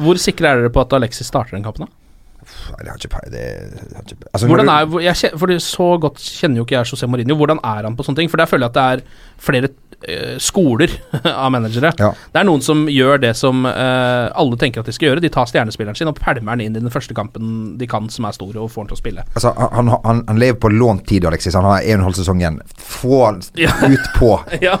Hvor 0.01 0.17
sikre 0.17 0.49
er 0.49 0.61
dere 0.63 0.69
på 0.73 0.81
at 0.81 0.93
Alexis 0.97 1.27
starter 1.29 1.51
den 1.51 1.63
kampen? 1.63 1.85
da? 1.85 1.93
Nei, 2.67 2.83
det 2.83 2.91
har 2.91 2.99
ikke 2.99 3.13
peiling 3.15 4.21
altså, 4.33 4.47
jeg, 5.03 5.61
Så 5.63 5.87
godt 6.03 6.21
kjenner 6.21 6.61
jo 6.61 6.67
ikke 6.67 6.77
jeg 6.77 6.89
José 6.91 7.09
Mourinho. 7.09 7.35
Hvordan 7.39 7.61
er 7.63 7.87
han 7.87 7.97
på 7.97 8.05
sånne 8.07 8.21
ting? 8.21 8.31
For 8.31 8.39
der 8.41 8.49
føler 8.49 8.67
jeg 8.67 8.75
at 8.75 8.77
det 8.77 8.85
er 8.87 9.43
flere 9.49 9.71
skoler 10.37 10.91
av 11.25 11.49
managere. 11.51 11.89
Ja. 11.97 12.11
Det 12.33 12.39
er 12.41 12.45
noen 12.45 12.61
som 12.61 12.83
gjør 12.91 13.17
det 13.23 13.31
som 13.35 13.63
uh, 13.65 14.27
alle 14.37 14.57
tenker 14.61 14.83
at 14.83 14.89
de 14.89 14.93
skal 14.93 15.09
gjøre. 15.09 15.23
De 15.25 15.31
tar 15.33 15.49
stjernespilleren 15.49 15.97
sin 15.97 16.11
og 16.11 16.19
pælmer 16.21 16.53
den 16.59 16.67
inn 16.67 16.77
i 16.77 16.83
den 16.85 16.93
første 16.93 17.15
kampen 17.17 17.77
de 17.79 17.87
kan 17.89 18.05
som 18.13 18.27
er 18.29 18.35
stor, 18.37 18.53
og 18.61 18.69
får 18.71 18.85
den 18.85 18.91
til 18.91 18.97
å 18.97 19.01
spille. 19.01 19.25
altså, 19.33 19.53
han, 19.73 19.89
han, 20.05 20.21
han 20.29 20.37
lever 20.41 20.59
på 20.61 20.69
lånt 20.73 21.07
tid, 21.09 21.25
Alexis. 21.25 21.57
Han 21.57 21.65
har 21.65 21.81
en 21.81 21.97
og 21.97 22.03
en 22.03 22.05
halv 22.11 22.19
sesong 22.19 22.43
igjen. 22.43 22.59
Få 22.77 23.23
han 23.25 23.41
Ja. 23.57 23.73
ut 23.89 24.11
på. 24.19 24.31
Ja. 24.67 24.77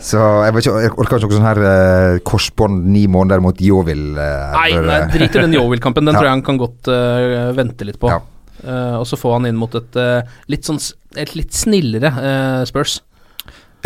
Så 0.00 0.18
jeg, 0.44 0.54
vet 0.54 0.66
ikke, 0.66 0.80
jeg 0.84 0.92
orker 0.94 1.16
ikke 1.18 1.28
noe 1.28 1.36
sånn 1.38 1.48
her 1.50 1.60
uh, 1.66 2.18
korsbånd 2.26 2.86
ni 2.94 3.04
måneder 3.10 3.42
mot 3.44 3.58
Jovil. 3.60 4.12
Uh, 4.16 4.54
Nei, 4.56 4.70
nei, 4.84 5.00
drit 5.12 5.34
i 5.36 5.42
den 5.42 5.54
Jovil-kampen. 5.58 6.06
Den 6.06 6.14
Ja. 6.16 6.20
tror 6.22 6.28
jeg 6.30 6.36
han 6.38 6.44
kan 6.46 6.58
godt 6.60 6.88
eh, 6.92 7.50
vente 7.56 7.86
litt 7.88 7.98
på. 8.02 8.10
Ja. 8.12 8.20
Eh, 8.60 8.96
og 9.00 9.06
så 9.08 9.16
få 9.16 9.34
han 9.38 9.46
inn 9.48 9.56
mot 9.58 9.72
et 9.78 9.96
eh, 9.96 10.26
litt 10.52 10.66
sånn 10.68 10.78
et 11.16 11.32
litt 11.38 11.54
snillere 11.56 12.10
eh, 12.12 12.62
Spurs. 12.68 12.98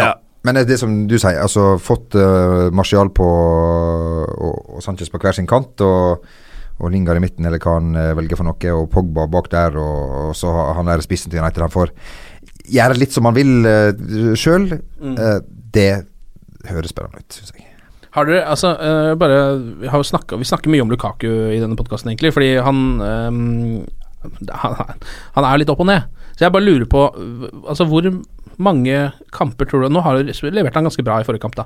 Ja. 0.01 0.15
Men 0.45 0.61
det 0.69 0.77
som 0.77 0.93
du 1.09 1.17
sier, 1.17 1.41
altså 1.41 1.75
fått 1.81 2.17
uh, 2.21 2.69
Martial 2.77 3.09
på 3.17 3.25
og, 3.25 4.75
og 4.77 4.85
Sanchez 4.85 5.09
på 5.13 5.21
hver 5.23 5.37
sin 5.37 5.49
kant, 5.49 5.81
og, 5.85 6.27
og 6.79 6.93
Lingard 6.93 7.17
i 7.17 7.25
midten, 7.25 7.47
eller 7.49 7.63
hva 7.63 7.79
han 7.79 7.95
eh, 7.97 8.13
velger 8.19 8.37
for 8.37 8.49
noe, 8.49 8.73
og 8.75 8.89
Pogba 8.93 9.29
bak 9.31 9.49
der, 9.53 9.79
og, 9.81 10.15
og 10.29 10.33
så 10.37 10.51
han 10.77 10.91
der 10.91 11.05
spissen 11.05 11.33
til 11.33 11.41
United. 11.41 11.63
Han 11.65 11.73
får 11.73 11.95
gjøre 12.75 12.99
litt 12.99 13.15
som 13.15 13.29
han 13.31 13.37
vil 13.37 13.55
uh, 13.65 14.35
sjøl. 14.37 14.73
Mm. 15.01 15.17
det 15.75 15.93
høres 16.69 16.93
spennende 16.93 17.23
ut, 17.23 17.37
syns 17.37 17.55
jeg. 17.55 17.71
Har 18.15 18.29
dere, 18.29 18.45
altså, 18.47 18.75
uh, 18.79 19.15
bare 19.19 19.39
Vi 19.81 19.89
har 19.91 20.05
snakket, 20.07 20.39
Vi 20.39 20.47
snakker 20.47 20.71
mye 20.71 20.85
om 20.85 20.93
Lukaku 20.93 21.29
i 21.55 21.61
denne 21.63 21.79
podkasten, 21.79 22.13
egentlig, 22.13 22.35
fordi 22.37 22.53
han 22.63 22.85
um, 23.01 23.87
han, 24.51 24.77
han 25.35 25.47
er 25.47 25.61
litt 25.61 25.73
opp 25.73 25.83
og 25.85 25.89
ned. 25.89 26.07
Så 26.35 26.47
jeg 26.47 26.55
bare 26.55 26.67
lurer 26.67 26.89
på 26.91 27.03
Altså, 27.69 27.87
hvor 27.89 28.07
mange 28.59 29.13
kamper 29.35 29.67
tror 29.69 29.83
du 29.85 29.89
Nå 29.95 30.01
har 30.05 30.17
han 30.19 30.27
levert 30.55 30.75
han 30.75 30.85
ganske 30.87 31.03
bra 31.05 31.21
i 31.21 31.25
forrige 31.27 31.43
kamp, 31.43 31.57
da. 31.59 31.65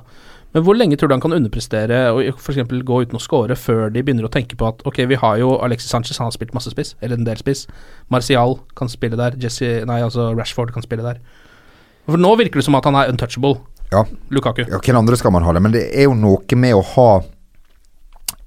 Men 0.53 0.63
hvor 0.65 0.73
lenge 0.77 0.97
tror 0.97 1.09
du 1.09 1.13
han 1.13 1.21
kan 1.21 1.33
underprestere 1.35 1.99
og 2.09 2.23
f.eks. 2.39 2.57
gå 2.85 3.01
uten 3.05 3.19
å 3.19 3.21
score 3.21 3.55
før 3.55 3.91
de 3.93 4.01
begynner 4.01 4.25
å 4.25 4.31
tenke 4.33 4.57
på 4.57 4.65
at 4.67 4.81
ok, 4.89 5.03
vi 5.11 5.19
har 5.21 5.37
jo 5.37 5.51
Alexis 5.61 5.91
Sanchez, 5.93 6.17
han 6.17 6.25
har 6.31 6.33
spilt 6.33 6.55
masse 6.57 6.71
spiss, 6.73 6.95
eller 7.01 7.19
en 7.19 7.27
del 7.27 7.37
spiss. 7.37 7.67
Martial 8.09 8.57
kan 8.75 8.89
spille 8.89 9.19
der. 9.19 9.37
Jesse, 9.37 9.83
nei, 9.85 9.99
altså 10.01 10.31
Rashford 10.33 10.73
kan 10.73 10.81
spille 10.85 11.05
der. 11.05 11.19
For 12.09 12.17
nå 12.17 12.31
virker 12.39 12.57
det 12.61 12.65
som 12.65 12.75
at 12.79 12.85
han 12.89 12.95
er 12.97 13.11
untouchable, 13.13 13.59
Ja. 13.91 14.03
Lukaku. 14.29 14.63
ja, 14.69 14.77
hvem 14.81 14.97
andre 14.97 15.17
skal 15.17 15.31
man 15.31 15.43
ha 15.43 15.53
det? 15.53 15.61
Men 15.61 15.71
det 15.73 15.83
er 15.93 16.03
jo 16.09 16.13
noe 16.17 16.57
med 16.57 16.73
å 16.77 16.81
ha 16.95 17.21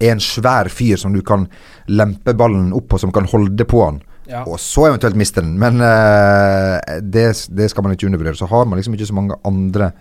en 0.03 0.19
svær 0.23 0.69
fyr 0.71 0.97
som 0.99 1.13
du 1.15 1.21
kan 1.23 1.47
lempe 1.87 2.35
ballen 2.35 2.73
opp 2.75 2.89
på, 2.91 2.99
som 2.99 3.13
kan 3.15 3.27
holde 3.31 3.65
på 3.65 3.85
han. 3.85 4.03
Ja. 4.31 4.45
Og 4.47 4.61
så 4.63 4.87
eventuelt 4.89 5.19
miste 5.19 5.43
den. 5.43 5.57
Men 5.61 5.81
uh, 5.83 6.79
det, 7.03 7.27
det 7.51 7.71
skal 7.73 7.87
man 7.87 7.97
ikke 7.97 8.07
undervurdere. 8.09 8.39
Så 8.39 8.49
har 8.51 8.69
man 8.69 8.79
liksom 8.79 8.95
ikke 8.97 9.09
så 9.11 9.17
mange 9.17 9.39
andre 9.49 9.93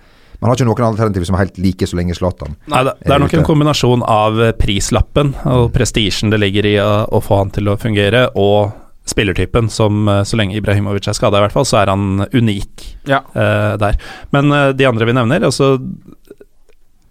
Man 0.41 0.49
har 0.49 0.57
ikke 0.57 0.65
noen 0.65 0.88
alternativer 0.88 1.28
som 1.30 1.36
er 1.38 1.43
helt 1.43 1.57
like 1.61 1.86
så 1.86 1.97
lenge 1.99 2.15
Zlatan. 2.17 2.55
Nei, 2.72 2.80
det, 2.88 2.95
det 3.05 3.13
er 3.13 3.22
nok 3.22 3.34
en 3.38 3.45
kombinasjon 3.45 4.01
av 4.09 4.39
eh, 4.41 4.53
prislappen 4.57 5.36
og 5.45 5.67
prestisjen 5.76 6.34
det 6.34 6.39
ligger 6.41 6.65
i 6.65 6.72
å, 6.82 6.88
å 7.13 7.19
få 7.22 7.43
han 7.43 7.51
til 7.53 7.69
å 7.69 7.76
fungere, 7.78 8.24
og 8.34 8.72
spillertypen, 9.05 9.69
som 9.69 10.07
eh, 10.09 10.24
så 10.26 10.39
lenge 10.39 10.57
Ibrahimovic 10.57 11.05
er 11.11 11.17
skada, 11.17 11.38
i 11.38 11.45
hvert 11.45 11.53
fall, 11.53 11.67
så 11.69 11.84
er 11.84 11.93
han 11.93 12.26
unik 12.34 12.88
Ja. 13.09 13.22
uh, 13.36 13.78
der. 13.82 14.01
Men 14.34 14.49
uh, 14.49 14.72
de 14.74 14.89
andre 14.89 15.05
vi 15.09 15.15
nevner, 15.17 15.45
altså 15.45 15.76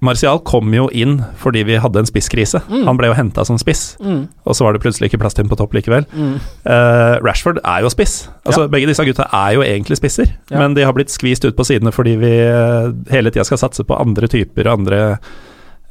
Martial 0.01 0.39
kom 0.49 0.73
jo 0.73 0.87
inn 0.97 1.19
fordi 1.37 1.61
vi 1.69 1.75
hadde 1.77 2.01
en 2.01 2.07
spisskrise. 2.09 2.63
Mm. 2.71 2.87
Han 2.87 2.97
ble 2.97 3.11
jo 3.11 3.17
henta 3.19 3.45
som 3.45 3.59
spiss, 3.61 3.97
Mm. 4.01 4.29
og 4.47 4.55
så 4.57 4.65
var 4.65 4.73
det 4.73 4.81
plutselig 4.81 5.11
ikke 5.11 5.21
plass 5.21 5.35
til 5.37 5.45
ham 5.45 5.51
på 5.51 5.59
topp 5.61 5.75
likevel. 5.77 6.07
Mm. 6.17 6.39
Uh, 6.65 7.19
Rashford 7.21 7.59
er 7.65 7.83
jo 7.85 7.91
spiss. 7.93 8.29
Altså 8.47 8.63
Ja. 8.65 8.69
Begge 8.73 8.87
disse 8.89 9.05
gutta 9.05 9.27
er 9.33 9.53
jo 9.59 9.61
egentlig 9.63 9.99
spisser, 10.01 10.33
Ja. 10.51 10.59
men 10.59 10.75
de 10.75 10.83
har 10.85 10.93
blitt 10.97 11.11
skvist 11.13 11.45
ut 11.45 11.55
på 11.57 11.65
sidene 11.69 11.93
fordi 11.93 12.17
vi 12.17 12.33
eh, 12.33 12.93
hele 13.13 13.31
tida 13.31 13.45
skal 13.45 13.59
satse 13.59 13.85
på 13.85 13.99
andre 14.01 14.27
typer 14.27 14.67
og 14.71 14.79
andre 14.81 15.19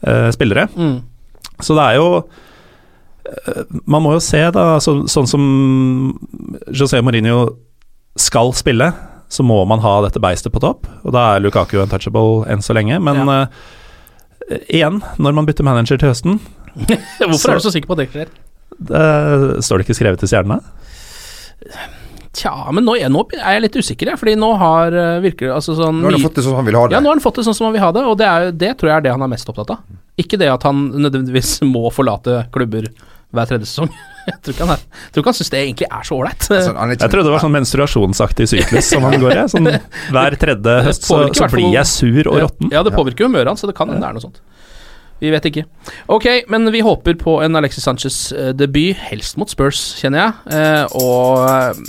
uh, 0.07 0.31
spillere. 0.31 0.67
Mm. 0.75 1.01
Så 1.61 1.75
det 1.75 1.85
er 1.85 1.95
jo 1.99 2.15
uh, 2.17 3.63
Man 3.85 4.01
må 4.01 4.13
jo 4.13 4.19
se, 4.19 4.41
da, 4.51 4.79
så, 4.79 5.03
sånn 5.07 5.27
som 5.27 5.43
José 6.73 7.01
Mourinho 7.03 7.55
skal 8.17 8.53
spille, 8.57 8.91
så 9.29 9.43
må 9.45 9.59
man 9.69 9.79
ha 9.83 10.01
dette 10.01 10.19
beistet 10.19 10.51
på 10.51 10.59
topp, 10.63 10.87
og 11.05 11.13
da 11.13 11.35
er 11.35 11.43
Lukaku 11.43 11.77
untouchable 11.83 12.47
enn 12.49 12.63
så 12.65 12.73
lenge. 12.73 12.97
Men 12.99 13.27
Ja. 13.27 13.45
Eh, 14.49 14.65
igjen, 14.79 14.99
når 15.17 15.37
man 15.37 15.47
bytter 15.49 15.67
manager 15.67 16.01
til 16.01 16.11
høsten, 16.11 16.39
Hvorfor 16.79 17.51
er 17.51 17.59
du 17.59 17.65
så 17.65 17.71
sikker 17.73 17.89
på 17.89 17.95
at 17.97 18.03
det 18.03 18.11
skjer? 18.13 18.29
det 18.79 19.63
står 19.65 19.81
det 19.81 19.87
ikke 19.87 19.95
skrevet 19.97 20.21
i 20.23 20.27
stjernene? 20.29 20.61
Tja, 22.37 22.53
men 22.71 22.85
nå, 22.85 22.93
jeg, 22.99 23.09
nå 23.11 23.23
er 23.35 23.57
jeg 23.57 23.63
litt 23.65 23.77
usikker, 23.81 24.11
jeg. 24.13 24.19
Fordi 24.21 24.35
nå 24.39 24.51
har 24.61 24.93
virkelig 24.93 25.23
virker 25.25 25.55
altså 25.57 25.75
sånn 25.75 25.97
Nå 25.99 26.11
har 26.11 26.15
han 26.15 26.23
fått 26.23 26.37
det 26.37 26.45
sånn 26.45 26.53
som 26.53 26.61
han 26.61 26.69
vil 26.69 26.77
ha 26.77 26.83
det. 26.85 26.95
Ja, 26.95 27.01
nå 27.03 27.09
har 27.09 27.17
han 27.17 27.23
fått 27.25 27.39
det 27.41 27.45
sånn 27.49 27.57
som 27.57 27.67
han 27.67 27.75
vil 27.75 27.83
ha 27.83 27.89
det, 27.95 28.03
og 28.05 28.19
det, 28.21 28.29
er, 28.29 28.53
det 28.53 28.69
tror 28.79 28.91
jeg 28.91 29.01
er 29.01 29.07
det 29.07 29.15
han 29.15 29.25
er 29.25 29.31
mest 29.33 29.49
opptatt 29.51 29.73
av. 29.75 29.81
Ikke 30.21 30.39
det 30.39 30.51
at 30.53 30.67
han 30.69 30.85
nødvendigvis 30.93 31.57
må 31.67 31.89
forlate 31.95 32.43
klubber 32.53 32.87
hver 33.35 33.49
tredje 33.49 33.69
sesong. 33.69 33.91
Jeg 34.29 34.37
tror 34.45 34.53
ikke 34.53 34.65
han, 34.67 34.75
er, 34.75 35.05
tror 35.09 35.23
ikke 35.23 35.31
han 35.31 35.37
syns 35.39 35.51
det 35.53 35.59
egentlig 35.63 35.87
er 35.89 36.05
så 36.05 36.17
ålreit. 36.19 36.43
Altså, 36.53 36.73
Jeg 36.91 36.99
trodde 37.01 37.25
det 37.25 37.33
var 37.33 37.41
sånn 37.41 37.55
menstruasjonsaktig 37.55 38.45
syklus 38.51 38.91
som 38.91 39.07
han 39.07 39.17
går 39.21 39.33
i. 39.33 39.45
Sånn, 39.49 39.69
hver 40.13 40.37
tredje 40.41 40.75
høst 40.85 41.07
så, 41.09 41.23
så 41.33 41.49
blir 41.49 41.73
jeg 41.73 41.89
sur 41.89 42.29
og 42.29 42.43
råtten. 42.45 42.69
Ja, 42.73 42.83
det 42.85 42.93
påvirker 42.93 43.25
jo 43.25 43.31
humøret 43.31 43.49
hans, 43.49 43.63
så 43.65 43.69
det 43.71 43.77
kan 43.79 43.89
hende 43.89 44.03
det 44.05 44.11
er 44.11 44.19
noe 44.19 44.25
sånt. 44.27 44.41
Vi 45.19 45.31
vet 45.33 45.49
ikke. 45.49 45.65
Ok, 46.15 46.27
men 46.47 46.69
vi 46.71 46.79
håper 46.85 47.17
på 47.19 47.39
en 47.43 47.59
Alexis 47.59 47.83
Sanchez-debut, 47.83 48.95
helst 49.09 49.35
mot 49.41 49.51
Spurs, 49.51 49.81
kjenner 49.99 50.23
jeg. 50.23 50.59
Eh, 50.59 50.99
og 51.01 51.43
eh, 51.43 51.81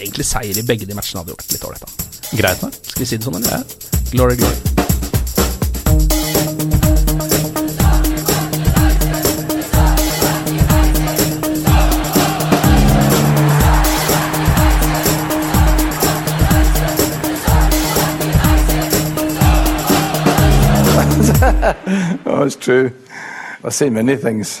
egentlig 0.00 0.24
seier 0.30 0.62
i 0.62 0.64
begge 0.64 0.88
de 0.88 0.96
matchene 0.96 1.20
hadde 1.20 1.34
gjort 1.36 1.52
litt 1.52 1.66
ålreit, 1.68 1.84
da. 1.84 2.38
Greit 2.40 2.64
da. 2.64 2.72
Skal 2.80 3.04
vi 3.04 3.10
si 3.10 3.20
det 3.20 3.28
sånn, 3.28 3.42
eller? 3.42 3.66
Glory, 4.14 4.40
glory. 4.40 4.89
oh, 22.26 22.42
it's 22.44 22.56
true. 22.56 22.92
I've 23.62 23.74
seen 23.74 23.94
many 23.94 24.16
things. 24.16 24.60